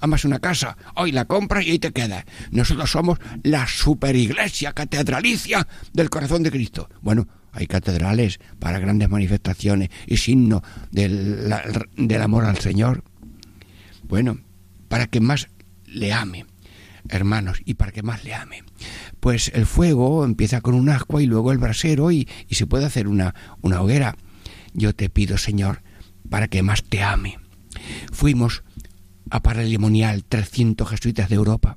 Amas 0.00 0.26
una 0.26 0.40
casa, 0.40 0.76
hoy 0.96 1.12
la 1.12 1.24
compras 1.24 1.64
y 1.64 1.70
ahí 1.70 1.78
te 1.78 1.92
quedas. 1.92 2.26
Nosotros 2.50 2.90
somos 2.90 3.18
la 3.42 3.66
superiglesia 3.66 4.74
catedralicia 4.74 5.66
del 5.94 6.10
corazón 6.10 6.42
de 6.42 6.50
Cristo. 6.50 6.90
Bueno, 7.00 7.26
hay 7.52 7.66
catedrales 7.66 8.38
para 8.58 8.78
grandes 8.78 9.08
manifestaciones 9.08 9.88
y 10.06 10.18
signo 10.18 10.62
del, 10.90 11.50
del 11.96 12.22
amor 12.22 12.44
al 12.44 12.58
Señor. 12.58 13.04
Bueno, 14.02 14.38
para 14.88 15.06
que 15.06 15.20
más 15.20 15.48
le 15.86 16.12
ame, 16.12 16.44
hermanos, 17.10 17.60
y 17.64 17.74
para 17.74 17.92
que 17.92 18.02
más 18.02 18.24
le 18.24 18.34
ame. 18.34 18.62
Pues 19.20 19.50
el 19.54 19.66
fuego 19.66 20.24
empieza 20.24 20.60
con 20.60 20.74
un 20.74 20.88
ascua 20.88 21.22
y 21.22 21.26
luego 21.26 21.52
el 21.52 21.58
brasero 21.58 22.10
y, 22.10 22.28
y 22.48 22.54
se 22.54 22.66
puede 22.66 22.86
hacer 22.86 23.08
una, 23.08 23.34
una 23.60 23.80
hoguera. 23.80 24.16
Yo 24.72 24.94
te 24.94 25.10
pido, 25.10 25.38
Señor, 25.38 25.82
para 26.28 26.48
que 26.48 26.62
más 26.62 26.84
te 26.84 27.02
ame. 27.02 27.38
Fuimos 28.12 28.62
a 29.30 29.42
Paralimonial 29.42 30.24
300 30.24 30.88
jesuitas 30.88 31.28
de 31.28 31.36
Europa, 31.36 31.76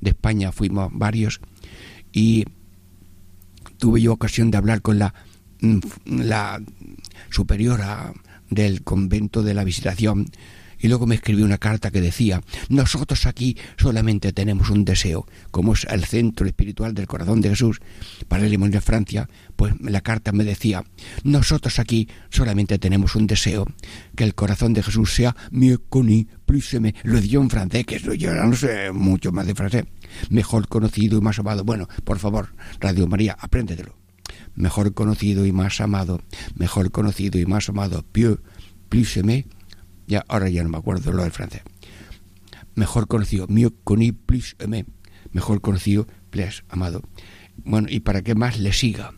de 0.00 0.10
España 0.10 0.52
fuimos 0.52 0.90
varios, 0.92 1.40
y 2.12 2.44
tuve 3.78 4.00
yo 4.00 4.12
ocasión 4.12 4.50
de 4.50 4.58
hablar 4.58 4.82
con 4.82 4.98
la, 4.98 5.14
mm, 5.60 5.78
la 6.06 6.60
superiora 7.30 8.12
del 8.50 8.82
convento 8.82 9.42
de 9.42 9.54
la 9.54 9.64
visitación 9.64 10.30
y 10.78 10.88
luego 10.88 11.06
me 11.06 11.14
escribió 11.16 11.44
una 11.44 11.58
carta 11.58 11.90
que 11.90 12.00
decía, 12.00 12.42
nosotros 12.68 13.26
aquí 13.26 13.56
solamente 13.76 14.32
tenemos 14.32 14.70
un 14.70 14.84
deseo, 14.84 15.26
como 15.50 15.72
es 15.72 15.84
el 15.90 16.04
centro 16.04 16.46
espiritual 16.46 16.94
del 16.94 17.06
corazón 17.06 17.40
de 17.40 17.50
Jesús, 17.50 17.80
para 18.28 18.46
el 18.46 18.58
de 18.58 18.80
Francia, 18.80 19.28
pues 19.56 19.74
la 19.80 20.00
carta 20.00 20.32
me 20.32 20.44
decía, 20.44 20.84
nosotros 21.24 21.78
aquí 21.78 22.08
solamente 22.30 22.78
tenemos 22.78 23.14
un 23.14 23.26
deseo, 23.26 23.66
que 24.16 24.24
el 24.24 24.34
corazón 24.34 24.72
de 24.72 24.82
Jesús 24.82 25.14
sea 25.14 25.36
mieux 25.50 25.80
connu, 25.88 26.26
plus 26.46 26.74
aimé, 26.74 26.94
lo 27.02 27.20
dio 27.20 27.40
en 27.40 27.50
francés, 27.50 27.84
que 27.86 27.98
yo 27.98 28.34
no 28.34 28.54
sé 28.54 28.92
mucho 28.92 29.32
más 29.32 29.46
de 29.46 29.54
francés, 29.54 29.84
mejor 30.30 30.68
conocido 30.68 31.18
y 31.18 31.20
más 31.20 31.38
amado. 31.38 31.64
Bueno, 31.64 31.88
por 32.04 32.18
favor, 32.18 32.54
Radio 32.80 33.06
María, 33.06 33.36
apréndetelo. 33.38 33.96
Mejor 34.54 34.92
conocido 34.92 35.46
y 35.46 35.52
más 35.52 35.80
amado, 35.80 36.20
mejor 36.56 36.90
conocido 36.90 37.38
y 37.38 37.46
más 37.46 37.68
amado, 37.68 38.04
pieux, 38.12 38.40
plus 38.88 39.16
ya 40.08 40.24
ahora 40.26 40.48
ya 40.48 40.64
no 40.64 40.70
me 40.70 40.78
acuerdo 40.78 41.12
lo 41.12 41.22
del 41.22 41.30
francés. 41.30 41.62
Mejor 42.74 43.06
conocido, 43.06 43.46
mieux 43.48 43.72
connu, 43.84 44.14
plus 44.14 44.56
aimé, 44.58 44.86
mejor 45.32 45.60
conocido, 45.60 46.06
plus 46.30 46.64
amado. 46.68 47.02
Bueno, 47.64 47.88
y 47.90 48.00
para 48.00 48.22
que 48.22 48.34
más 48.34 48.58
le 48.58 48.72
siga, 48.72 49.12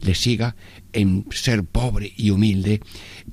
le 0.00 0.14
siga 0.14 0.56
en 0.92 1.26
ser 1.30 1.64
pobre 1.64 2.12
y 2.16 2.30
humilde, 2.30 2.80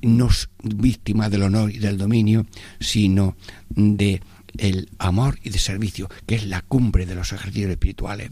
no 0.02 0.30
víctima 0.64 1.30
del 1.30 1.44
honor 1.44 1.72
y 1.72 1.80
del 1.80 1.98
dominio, 1.98 2.46
sino 2.80 3.36
de 3.70 4.22
el 4.58 4.90
amor 5.00 5.40
y 5.44 5.50
de 5.50 5.60
servicio, 5.60 6.10
que 6.26 6.36
es 6.36 6.46
la 6.46 6.62
cumbre 6.62 7.06
de 7.06 7.16
los 7.16 7.32
ejercicios 7.34 7.72
espirituales. 7.72 8.32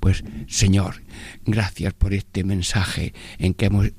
Pues, 0.00 0.24
Señor, 0.46 1.02
gracias 1.44 1.92
por 1.94 2.14
este 2.14 2.44
mensaje 2.44 3.14
en 3.38 3.54
que 3.54 3.66
hemos 3.66 3.90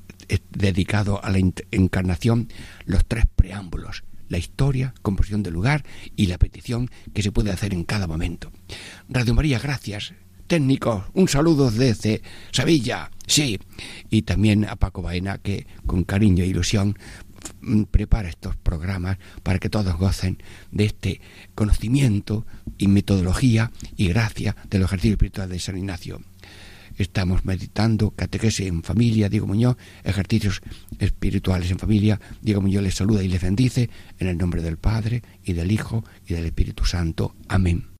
dedicado 0.50 1.24
a 1.24 1.30
la 1.30 1.38
encarnación 1.70 2.48
los 2.84 3.04
tres 3.06 3.26
preámbulos, 3.34 4.04
la 4.28 4.38
historia, 4.38 4.94
composición 5.02 5.42
del 5.42 5.54
lugar 5.54 5.84
y 6.16 6.26
la 6.26 6.38
petición 6.38 6.90
que 7.12 7.22
se 7.22 7.32
puede 7.32 7.50
hacer 7.50 7.74
en 7.74 7.84
cada 7.84 8.06
momento. 8.06 8.52
Radio 9.08 9.34
María, 9.34 9.58
gracias. 9.58 10.14
Técnicos, 10.46 11.04
un 11.14 11.28
saludo 11.28 11.70
desde 11.70 12.22
Sevilla, 12.50 13.12
sí, 13.26 13.60
y 14.08 14.22
también 14.22 14.64
a 14.64 14.74
Paco 14.74 15.00
Baena 15.00 15.38
que 15.38 15.66
con 15.86 16.02
cariño 16.02 16.42
e 16.42 16.48
ilusión 16.48 16.96
mm, 17.60 17.84
prepara 17.84 18.28
estos 18.28 18.56
programas 18.56 19.18
para 19.44 19.60
que 19.60 19.70
todos 19.70 19.96
gocen 19.96 20.42
de 20.72 20.86
este 20.86 21.20
conocimiento 21.54 22.46
y 22.78 22.88
metodología 22.88 23.70
y 23.96 24.08
gracia 24.08 24.56
del 24.68 24.82
ejercicio 24.82 25.12
espiritual 25.12 25.48
de 25.48 25.60
San 25.60 25.78
Ignacio. 25.78 26.20
Estamos 26.98 27.44
meditando 27.44 28.10
catequesis 28.10 28.66
en 28.66 28.82
familia, 28.82 29.28
Diego 29.28 29.46
Muñoz, 29.46 29.76
ejercicios 30.04 30.60
espirituales 30.98 31.70
en 31.70 31.78
familia. 31.78 32.20
Diego 32.42 32.60
Muñoz 32.60 32.82
les 32.82 32.94
saluda 32.94 33.22
y 33.22 33.28
les 33.28 33.42
bendice 33.42 33.90
en 34.18 34.28
el 34.28 34.38
nombre 34.38 34.62
del 34.62 34.76
Padre 34.76 35.22
y 35.44 35.52
del 35.52 35.72
Hijo 35.72 36.04
y 36.26 36.34
del 36.34 36.46
Espíritu 36.46 36.84
Santo. 36.84 37.34
Amén. 37.48 37.99